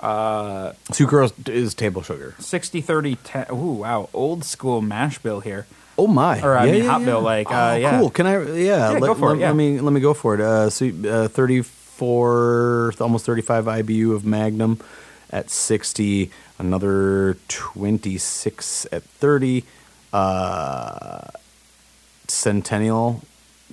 uh, 0.00 0.72
Sucrose 0.92 1.48
is 1.48 1.74
table 1.74 2.02
sugar. 2.02 2.34
60 2.38 2.80
30 2.80 3.16
10 3.16 3.46
ooh 3.52 3.72
wow 3.82 4.08
old 4.14 4.44
school 4.44 4.80
mash 4.80 5.18
bill 5.18 5.40
here 5.40 5.66
Oh 6.00 6.06
my! 6.06 6.40
Or, 6.42 6.56
I 6.56 6.70
mean, 6.70 6.84
hot 6.84 7.04
bill, 7.04 7.20
like, 7.20 7.50
uh, 7.50 7.70
oh, 7.72 7.74
yeah. 7.76 7.98
cool. 7.98 8.10
Can 8.10 8.24
I? 8.24 8.40
Yeah, 8.52 8.92
Yeah, 8.92 8.98
let, 9.00 9.00
go 9.00 9.14
for 9.14 9.30
it, 9.30 9.32
let- 9.32 9.40
yeah. 9.40 9.46
let 9.48 9.56
me 9.56 9.80
let 9.80 9.92
me 9.92 9.98
go 10.00 10.14
for 10.14 10.34
it. 10.36 10.40
Uh, 10.40 10.70
so 10.70 10.86
uh, 10.86 11.26
thirty 11.26 11.62
four, 11.62 12.92
almost 13.00 13.26
thirty 13.26 13.42
five 13.42 13.64
IBU 13.64 14.14
of 14.14 14.24
Magnum 14.24 14.78
at 15.30 15.50
sixty. 15.50 16.30
Another 16.56 17.36
twenty 17.48 18.16
six 18.16 18.86
at 18.92 19.02
thirty. 19.02 19.64
Uh, 20.12 21.22
Centennial, 22.28 23.22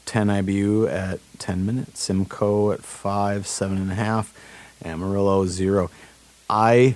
ten 0.05 0.27
IBU 0.27 0.91
at 0.91 1.19
ten 1.37 1.63
minutes. 1.65 2.01
Simcoe 2.01 2.71
at 2.71 2.83
five, 2.83 3.45
seven 3.45 3.77
and 3.77 3.91
a 3.91 3.95
half. 3.95 4.33
Amarillo 4.83 5.45
zero. 5.45 5.91
I 6.49 6.95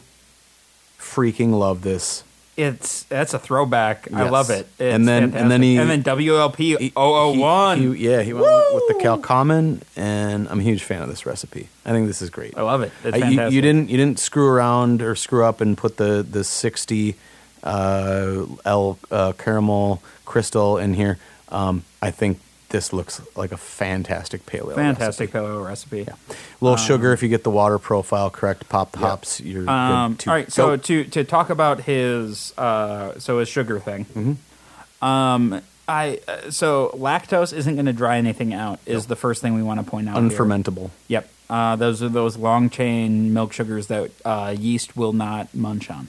freaking 0.99 1.51
love 1.57 1.81
this. 1.81 2.23
it's 2.57 3.03
that's 3.03 3.33
a 3.33 3.39
throwback 3.39 4.11
i 4.13 4.27
love 4.27 4.49
it 4.49 4.67
it's 4.77 4.93
And 4.95 5.07
then- 5.07 5.33
and 5.33 5.49
then 5.49 5.61
he- 5.61 5.77
and 5.77 5.89
then 5.89 6.03
wlp 6.03 6.57
He- 6.57 6.91
001 6.93 7.77
he- 7.79 7.93
he- 7.95 8.09
yeah, 8.09 8.21
he 8.21 8.33
went 8.33 8.45
with 8.73 8.83
the 8.89 8.95
Cal 9.01 9.17
Common, 9.17 9.81
and 9.95 10.45
I'm 10.49 10.59
a 10.59 10.63
huge 10.63 10.83
fan 10.83 11.01
of 11.01 11.07
this 11.07 11.25
recipe. 11.25 11.69
I 11.85 11.91
think 11.91 12.07
this 12.07 12.21
is 12.21 12.29
great. 12.29 12.53
i 12.57 12.61
love 12.61 12.81
it 12.81 12.91
it's 13.05 13.15
Uh, 13.23 13.25
you, 13.27 13.47
you 13.49 13.61
didn't 13.61 13.89
you 13.89 13.95
didn't 13.95 14.19
screw 14.19 14.45
around 14.47 15.01
or 15.01 15.15
screw 15.15 15.45
up 15.45 15.61
and 15.61 15.77
put 15.77 15.95
the 15.95 16.25
the 16.29 16.43
60 16.43 17.15
uh, 17.63 18.43
L 18.65 18.97
uh, 19.09 19.31
caramel 19.37 20.01
crystal 20.25 20.77
in 20.77 20.93
here. 20.95 21.17
Um, 21.49 21.83
I 22.01 22.11
think 22.11 22.39
this 22.69 22.93
looks 22.93 23.21
like 23.35 23.51
a 23.51 23.57
fantastic 23.57 24.45
pale 24.45 24.69
ale. 24.69 24.75
fantastic 24.75 25.33
recipe. 25.33 25.47
paleo 25.51 25.65
recipe 25.65 25.97
Yeah. 26.07 26.13
A 26.29 26.63
little 26.63 26.77
sugar 26.77 27.13
if 27.13 27.21
you 27.23 27.29
get 27.29 27.43
the 27.43 27.49
water 27.49 27.77
profile 27.79 28.29
correct. 28.29 28.69
Pop 28.69 28.91
the 28.91 28.99
hops. 28.99 29.39
You're 29.41 29.69
um, 29.69 30.17
all 30.27 30.33
right 30.33 30.51
so 30.51 30.77
to 30.77 31.03
to 31.05 31.23
talk 31.23 31.49
about 31.49 31.81
his 31.81 32.53
uh 32.57 33.17
so 33.19 33.39
his 33.39 33.49
sugar 33.49 33.79
thing 33.79 34.05
Mm-hmm. 34.05 35.03
um 35.05 35.61
i 35.87 36.19
uh, 36.27 36.51
so 36.51 36.91
lactose 36.95 37.51
isn't 37.53 37.75
going 37.75 37.85
to 37.87 37.93
dry 37.93 38.17
anything 38.17 38.53
out 38.53 38.79
is 38.85 39.07
the 39.07 39.15
first 39.15 39.41
thing 39.41 39.55
we 39.55 39.63
want 39.63 39.83
to 39.83 39.89
point 39.89 40.07
out 40.07 40.15
here. 40.21 40.29
unfermentable. 40.29 40.91
Yep. 41.07 41.29
Uh, 41.49 41.75
those 41.75 42.03
are 42.03 42.09
those 42.09 42.37
long 42.37 42.69
chain 42.69 43.33
milk 43.33 43.51
sugars 43.53 43.87
that 43.87 44.11
uh, 44.23 44.55
yeast 44.57 44.95
will 44.95 45.13
not 45.13 45.53
munch 45.55 45.89
on. 45.89 46.07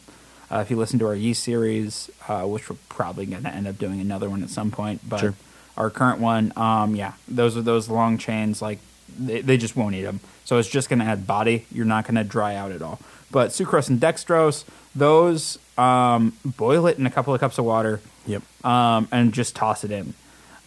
Uh, 0.52 0.58
if 0.58 0.70
you 0.70 0.76
listen 0.76 0.98
to 0.98 1.06
our 1.06 1.14
yeast 1.14 1.42
series, 1.42 2.10
uh, 2.28 2.42
which 2.42 2.68
we're 2.68 2.76
probably 2.90 3.24
going 3.24 3.44
to 3.44 3.48
end 3.54 3.66
up 3.66 3.78
doing 3.78 4.00
another 4.00 4.28
one 4.28 4.42
at 4.42 4.50
some 4.50 4.70
point, 4.70 5.00
but 5.08 5.20
Sure. 5.20 5.34
Our 5.80 5.90
current 5.90 6.20
one, 6.20 6.52
um, 6.56 6.94
yeah, 6.94 7.14
those 7.26 7.56
are 7.56 7.62
those 7.62 7.88
long 7.88 8.18
chains 8.18 8.60
like 8.60 8.78
they, 9.18 9.40
they 9.40 9.56
just 9.56 9.76
won't 9.76 9.94
eat 9.94 10.02
them. 10.02 10.20
So 10.44 10.58
it's 10.58 10.68
just 10.68 10.88
going 10.88 10.98
to 10.98 11.04
add 11.06 11.26
body. 11.26 11.66
You're 11.72 11.86
not 11.86 12.04
going 12.04 12.16
to 12.16 12.24
dry 12.24 12.54
out 12.54 12.70
at 12.70 12.82
all. 12.82 13.00
But 13.30 13.50
sucrose 13.50 13.88
and 13.88 14.00
dextrose, 14.00 14.64
those 14.94 15.58
um, 15.78 16.34
boil 16.44 16.86
it 16.86 16.98
in 16.98 17.06
a 17.06 17.10
couple 17.10 17.32
of 17.32 17.40
cups 17.40 17.58
of 17.58 17.64
water 17.64 18.00
Yep. 18.26 18.42
um, 18.64 19.08
and 19.10 19.32
just 19.32 19.56
toss 19.56 19.84
it 19.84 19.90
in. 19.90 20.14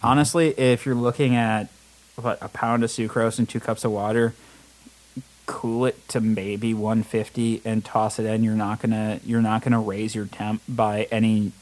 Honestly, 0.02 0.48
if 0.58 0.84
you're 0.84 0.94
looking 0.94 1.36
at 1.36 1.68
what 2.16 2.38
a 2.40 2.48
pound 2.48 2.82
of 2.84 2.90
sucrose 2.90 3.38
and 3.38 3.48
two 3.48 3.60
cups 3.60 3.84
of 3.84 3.92
water, 3.92 4.34
cool 5.46 5.84
it 5.86 6.08
to 6.08 6.20
maybe 6.20 6.74
150 6.74 7.62
and 7.64 7.84
toss 7.84 8.18
it 8.18 8.26
in. 8.26 8.42
You're 8.44 8.54
not 8.54 8.80
gonna 8.80 9.20
you're 9.24 9.42
not 9.42 9.62
gonna 9.62 9.80
raise 9.80 10.14
your 10.14 10.26
temp 10.26 10.62
by 10.68 11.04
any. 11.10 11.52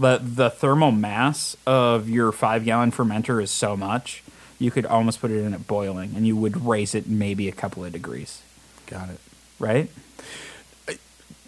The 0.00 0.18
the 0.22 0.48
thermal 0.50 0.92
mass 0.92 1.56
of 1.66 2.08
your 2.08 2.32
five 2.32 2.64
gallon 2.64 2.90
fermenter 2.90 3.42
is 3.42 3.50
so 3.50 3.76
much 3.76 4.22
you 4.58 4.70
could 4.70 4.86
almost 4.86 5.20
put 5.20 5.30
it 5.30 5.42
in 5.44 5.54
at 5.54 5.66
boiling 5.66 6.12
and 6.16 6.26
you 6.26 6.36
would 6.36 6.64
raise 6.66 6.94
it 6.94 7.06
maybe 7.06 7.48
a 7.48 7.52
couple 7.52 7.84
of 7.84 7.92
degrees, 7.92 8.42
Got 8.86 9.08
it. 9.10 9.18
right? 9.58 9.90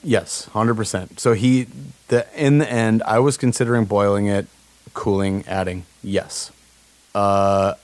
Yes, 0.04 0.46
hundred 0.46 0.74
percent. 0.74 1.20
So 1.20 1.32
he, 1.34 1.68
the 2.08 2.26
in 2.34 2.58
the 2.58 2.68
end, 2.70 3.02
I 3.06 3.20
was 3.20 3.36
considering 3.36 3.84
boiling 3.84 4.26
it, 4.26 4.46
cooling, 4.94 5.44
adding. 5.46 5.84
Yes. 6.02 6.50
Uh, 7.14 7.74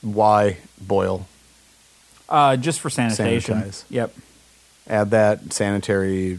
why 0.00 0.58
boil? 0.80 1.26
Uh, 2.28 2.56
just 2.56 2.80
for 2.80 2.88
sanitation. 2.88 3.60
Sanitize. 3.60 3.84
Yep. 3.90 4.14
Add 4.88 5.10
that 5.10 5.52
sanitary 5.52 6.38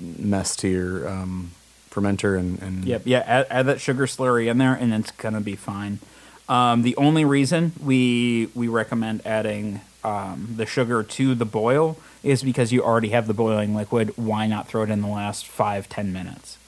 mess 0.00 0.56
to 0.56 0.68
your 0.68 1.08
um, 1.08 1.52
fermenter 1.94 2.38
and, 2.38 2.60
and 2.60 2.84
Yep, 2.84 3.02
yeah. 3.04 3.22
Add, 3.26 3.46
add 3.50 3.66
that 3.66 3.80
sugar 3.80 4.06
slurry 4.06 4.50
in 4.50 4.58
there, 4.58 4.74
and 4.74 4.92
it's 4.92 5.10
gonna 5.12 5.40
be 5.40 5.56
fine. 5.56 6.00
Um, 6.48 6.82
the 6.82 6.96
only 6.96 7.24
reason 7.24 7.72
we 7.82 8.48
we 8.54 8.68
recommend 8.68 9.26
adding 9.26 9.80
um, 10.02 10.54
the 10.56 10.66
sugar 10.66 11.02
to 11.02 11.34
the 11.34 11.46
boil 11.46 11.96
is 12.22 12.42
because 12.42 12.72
you 12.72 12.82
already 12.82 13.10
have 13.10 13.26
the 13.26 13.34
boiling 13.34 13.74
liquid. 13.74 14.12
Why 14.16 14.46
not 14.46 14.68
throw 14.68 14.82
it 14.82 14.90
in 14.90 15.00
the 15.00 15.08
last 15.08 15.46
five 15.46 15.88
ten 15.88 16.12
minutes 16.12 16.58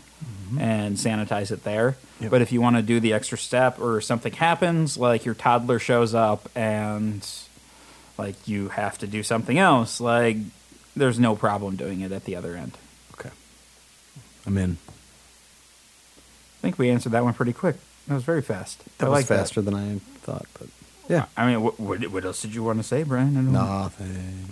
and 0.58 0.96
sanitize 0.96 1.50
it 1.50 1.64
there? 1.64 1.96
Yep. 2.20 2.30
But 2.30 2.40
if 2.40 2.52
you 2.52 2.62
want 2.62 2.76
to 2.76 2.82
do 2.82 3.00
the 3.00 3.12
extra 3.12 3.36
step, 3.36 3.78
or 3.78 4.00
something 4.00 4.32
happens, 4.32 4.96
like 4.96 5.26
your 5.26 5.34
toddler 5.34 5.78
shows 5.78 6.14
up 6.14 6.48
and 6.54 7.26
like 8.16 8.48
you 8.48 8.68
have 8.70 8.96
to 8.98 9.06
do 9.06 9.22
something 9.22 9.58
else, 9.58 10.00
like 10.00 10.38
there's 10.94 11.18
no 11.18 11.36
problem 11.36 11.76
doing 11.76 12.00
it 12.00 12.12
at 12.12 12.24
the 12.24 12.34
other 12.34 12.56
end. 12.56 12.78
Okay. 13.18 13.30
I'm 14.46 14.56
in. 14.56 14.78
I 16.58 16.62
think 16.62 16.78
we 16.78 16.90
answered 16.90 17.12
that 17.12 17.24
one 17.24 17.34
pretty 17.34 17.52
quick. 17.52 17.76
That 18.08 18.14
was 18.14 18.24
very 18.24 18.42
fast. 18.42 18.82
That 18.98 19.06
I 19.06 19.08
was 19.08 19.18
like 19.18 19.26
that. 19.26 19.38
faster 19.38 19.60
than 19.60 19.74
I 19.74 19.98
thought, 20.20 20.46
but 20.58 20.68
yeah. 21.08 21.26
I 21.36 21.46
mean, 21.46 21.62
what, 21.62 21.78
what, 21.78 22.06
what 22.08 22.24
else 22.24 22.42
did 22.42 22.54
you 22.54 22.62
want 22.62 22.78
to 22.78 22.82
say, 22.82 23.02
Brian? 23.02 23.52
Nothing. 23.52 24.50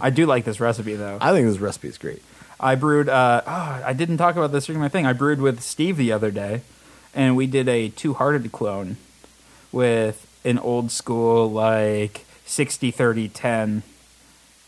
I 0.00 0.10
do 0.10 0.26
like 0.26 0.44
this 0.44 0.60
recipe 0.60 0.94
though. 0.94 1.18
I 1.20 1.32
think 1.32 1.46
this 1.46 1.58
recipe 1.58 1.88
is 1.88 1.98
great. 1.98 2.22
I 2.58 2.74
brewed. 2.74 3.08
Uh, 3.08 3.42
oh, 3.46 3.82
I 3.84 3.92
didn't 3.92 4.18
talk 4.18 4.36
about 4.36 4.52
this 4.52 4.66
during 4.66 4.80
my 4.80 4.88
thing. 4.88 5.06
I 5.06 5.12
brewed 5.12 5.40
with 5.40 5.60
Steve 5.60 5.96
the 5.96 6.12
other 6.12 6.30
day, 6.30 6.60
and 7.14 7.36
we 7.36 7.46
did 7.46 7.68
a 7.68 7.88
two-hearted 7.88 8.52
clone 8.52 8.96
with 9.72 10.26
an 10.44 10.58
old 10.58 10.90
school 10.90 11.50
like 11.50 12.26
60 12.44 12.90
30 12.90 13.28
10 13.28 13.82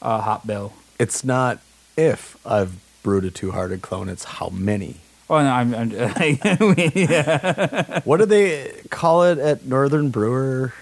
uh, 0.01 0.20
hot 0.22 0.47
bill. 0.47 0.72
It's 0.99 1.22
not 1.24 1.61
if 1.97 2.39
I've 2.47 2.76
brewed 3.03 3.24
a 3.24 3.30
two-hearted 3.30 3.83
clone; 3.83 4.09
it's 4.09 4.24
how 4.24 4.49
many. 4.49 4.97
Oh, 5.33 5.43
no, 5.43 5.51
I'm, 5.51 5.74
I'm 5.74 5.91
yeah. 6.95 8.01
What 8.05 8.18
do 8.18 8.26
they 8.26 8.70
call 8.91 9.24
it 9.24 9.39
at 9.39 9.64
Northern 9.64 10.11
Brewer? 10.11 10.74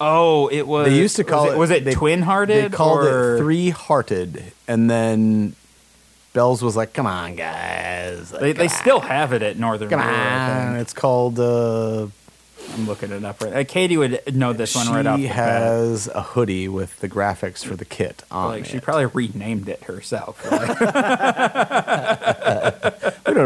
Oh, 0.00 0.48
it 0.48 0.66
was. 0.66 0.88
They 0.88 0.96
used 0.98 1.16
to 1.16 1.24
call 1.24 1.44
was 1.44 1.52
it. 1.54 1.58
Was 1.58 1.70
it 1.70 1.84
they- 1.84 1.94
twin-hearted? 1.94 2.72
They 2.72 2.76
called 2.76 3.04
or- 3.06 3.36
it 3.36 3.38
three-hearted, 3.38 4.42
and 4.66 4.90
then 4.90 5.54
Bells 6.32 6.62
was 6.62 6.76
like, 6.76 6.92
"Come 6.92 7.06
on, 7.06 7.34
guys! 7.36 8.30
They, 8.30 8.52
they 8.52 8.68
Come 8.68 8.76
still 8.78 9.00
have 9.00 9.32
it 9.32 9.42
at 9.42 9.58
Northern. 9.58 9.88
Come 9.88 10.00
Brewer, 10.00 10.12
on!" 10.12 10.76
It's 10.76 10.92
called. 10.92 11.38
Uh, 11.40 12.06
I'm 12.74 12.86
looking 12.86 13.10
it 13.12 13.24
up 13.24 13.40
right. 13.42 13.52
Uh, 13.56 13.64
Katie 13.64 13.96
would 13.96 14.36
know 14.36 14.52
this 14.52 14.74
one 14.76 14.88
right 14.88 15.06
off 15.06 15.16
she 15.18 15.22
the 15.22 15.28
bat. 15.28 15.36
has 15.36 16.06
a 16.08 16.22
hoodie 16.22 16.68
with 16.68 17.00
the 17.00 17.08
graphics 17.08 17.64
for 17.64 17.76
the 17.76 17.84
kit 17.86 18.22
on 18.30 18.48
Like 18.50 18.66
she 18.66 18.78
probably 18.78 19.06
renamed 19.06 19.68
it 19.68 19.84
herself. 19.84 20.44
Like, 20.50 20.68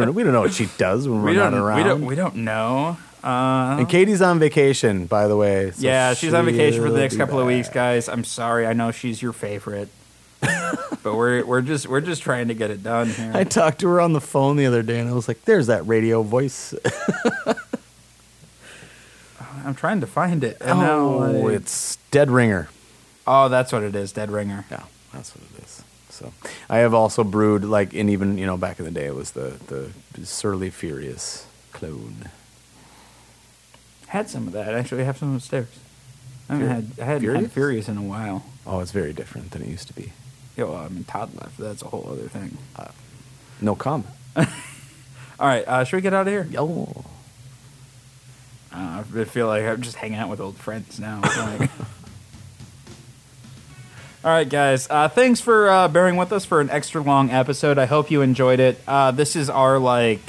don't. 0.06 0.14
We 0.14 0.22
don't 0.22 0.32
know 0.32 0.40
what 0.42 0.52
she 0.54 0.68
does 0.78 1.08
when 1.08 1.22
we're 1.22 1.30
we 1.30 1.34
don't. 1.36 1.52
not 1.52 1.60
around. 1.60 1.76
We 1.78 1.84
don't. 1.84 2.04
We 2.06 2.14
don't 2.14 2.36
know. 2.36 2.96
Uh, 3.24 3.76
and 3.78 3.88
Katie's 3.88 4.20
on 4.20 4.38
vacation, 4.40 5.06
by 5.06 5.28
the 5.28 5.36
way. 5.36 5.70
so 5.70 5.80
yeah, 5.80 6.12
she's 6.14 6.34
on 6.34 6.44
vacation 6.44 6.82
for 6.82 6.90
the 6.90 6.98
next 6.98 7.16
couple 7.16 7.38
of 7.38 7.46
weeks, 7.46 7.68
guys. 7.68 8.08
I'm 8.08 8.24
sorry. 8.24 8.66
I 8.66 8.72
know 8.72 8.90
she's 8.90 9.22
your 9.22 9.32
favorite, 9.32 9.88
but 10.40 11.14
we're 11.14 11.44
we're 11.44 11.62
just 11.62 11.86
we're 11.86 12.00
just 12.00 12.22
trying 12.22 12.48
to 12.48 12.54
get 12.54 12.70
it 12.72 12.82
done 12.82 13.10
here. 13.10 13.30
I 13.32 13.44
talked 13.44 13.78
to 13.80 13.88
her 13.88 14.00
on 14.00 14.12
the 14.12 14.20
phone 14.20 14.56
the 14.56 14.66
other 14.66 14.82
day, 14.82 14.98
and 14.98 15.08
I 15.08 15.12
was 15.12 15.28
like, 15.28 15.44
"There's 15.44 15.68
that 15.68 15.86
radio 15.86 16.22
voice." 16.22 16.74
I'm 19.64 19.74
trying 19.74 20.00
to 20.00 20.06
find 20.08 20.42
it. 20.42 20.56
And 20.60 20.80
now, 20.80 20.98
oh, 20.98 21.18
like- 21.18 21.54
it's 21.54 21.96
Dead 22.10 22.30
Ringer. 22.30 22.68
oh, 23.26 23.48
that's 23.48 23.72
what 23.72 23.82
it 23.84 23.94
is. 23.94 24.10
Dead 24.12 24.30
Ringer. 24.30 24.64
Yeah, 24.70 24.82
that's 25.12 25.34
what 25.36 25.44
it 25.56 25.62
is. 25.64 25.81
So 26.22 26.32
I 26.70 26.78
have 26.78 26.94
also 26.94 27.24
brewed 27.24 27.64
like, 27.64 27.94
and 27.94 28.08
even 28.10 28.38
you 28.38 28.46
know 28.46 28.56
back 28.56 28.78
in 28.78 28.84
the 28.84 28.90
day, 28.90 29.06
it 29.06 29.14
was 29.14 29.32
the 29.32 29.54
the 29.66 30.24
Surly 30.26 30.70
Furious 30.70 31.46
clone. 31.72 32.28
Had 34.08 34.28
some 34.28 34.46
of 34.46 34.52
that. 34.52 34.74
Actually, 34.74 35.02
I 35.02 35.04
have 35.04 35.18
some 35.18 35.34
upstairs. 35.36 35.66
I 36.48 36.54
haven't 36.56 36.68
had 36.68 36.86
I 37.00 37.04
hadn't 37.06 37.20
Furious? 37.22 37.42
had 37.42 37.52
Furious 37.52 37.88
in 37.88 37.96
a 37.96 38.02
while. 38.02 38.44
Oh, 38.66 38.80
it's 38.80 38.92
very 38.92 39.12
different 39.12 39.50
than 39.52 39.62
it 39.62 39.68
used 39.68 39.88
to 39.88 39.94
be. 39.94 40.12
Yeah, 40.56 40.64
well, 40.64 40.76
I 40.76 40.88
mean, 40.88 41.04
Todd 41.04 41.30
left. 41.34 41.56
That's 41.58 41.82
a 41.82 41.86
whole 41.88 42.06
other 42.10 42.28
thing. 42.28 42.58
No 43.60 43.74
comment. 43.74 44.10
All 44.36 44.44
right, 45.40 45.66
uh, 45.66 45.82
should 45.84 45.96
we 45.96 46.02
get 46.02 46.12
out 46.12 46.26
of 46.28 46.32
here? 46.32 46.46
Oh, 46.58 47.04
Uh, 48.72 49.02
I 49.16 49.24
feel 49.24 49.46
like 49.48 49.64
I'm 49.64 49.80
just 49.82 49.96
hanging 49.96 50.18
out 50.18 50.28
with 50.28 50.40
old 50.40 50.56
friends 50.56 51.00
now. 51.00 51.20
Like- 51.58 51.70
All 54.24 54.30
right, 54.30 54.48
guys. 54.48 54.86
Uh, 54.88 55.08
thanks 55.08 55.40
for 55.40 55.68
uh, 55.68 55.88
bearing 55.88 56.14
with 56.16 56.32
us 56.32 56.44
for 56.44 56.60
an 56.60 56.70
extra 56.70 57.00
long 57.02 57.30
episode. 57.30 57.76
I 57.76 57.86
hope 57.86 58.08
you 58.10 58.22
enjoyed 58.22 58.60
it. 58.60 58.78
Uh, 58.86 59.10
this 59.10 59.34
is 59.34 59.50
our 59.50 59.80
like 59.80 60.20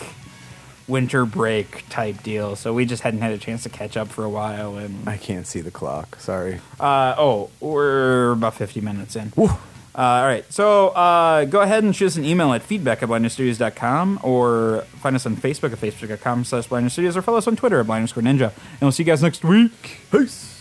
winter 0.88 1.26
break 1.26 1.88
type 1.90 2.24
deal, 2.24 2.56
so 2.56 2.74
we 2.74 2.86
just 2.86 3.04
hadn't 3.04 3.22
had 3.22 3.32
a 3.34 3.38
chance 3.38 3.64
to 3.64 3.70
catch 3.70 3.96
up 3.96 4.08
for 4.08 4.24
a 4.24 4.30
while. 4.30 4.78
And 4.78 5.08
I 5.08 5.18
can't 5.18 5.46
see 5.46 5.62
the 5.62 5.70
clock. 5.70 6.20
Sorry. 6.20 6.60
uh, 6.80 7.14
oh, 7.20 7.52
we're 7.60 8.32
about 8.32 8.56
50 8.56 8.82
minutes 8.82 9.16
in. 9.16 9.32
Uh, 9.38 9.48
all 9.96 10.24
right. 10.26 10.52
So 10.52 10.88
uh, 10.90 11.46
go 11.46 11.62
ahead 11.62 11.84
and 11.84 11.96
shoot 11.96 12.08
us 12.08 12.16
an 12.16 12.26
email 12.26 12.52
at 12.54 12.64
feedback 12.64 13.04
at 13.04 13.10
blindninjastudios.com 13.10 14.22
or 14.24 14.86
find 15.02 15.16
us 15.16 15.28
on 15.28 15.36
Facebook 15.36 15.72
at 15.72 15.78
facebook.com 15.80 16.46
slash 16.46 16.68
blindninjastudios 16.68 17.16
or 17.16 17.22
follow 17.22 17.38
us 17.38 17.48
on 17.48 17.56
Twitter 17.56 17.80
at 17.80 17.86
blind 17.86 18.08
ninja. 18.08 18.52
And 18.56 18.82
we'll 18.82 18.92
see 18.92 19.04
you 19.04 19.08
guys 19.08 19.22
next 19.22 19.44
week. 19.44 20.00
Peace. 20.12 20.53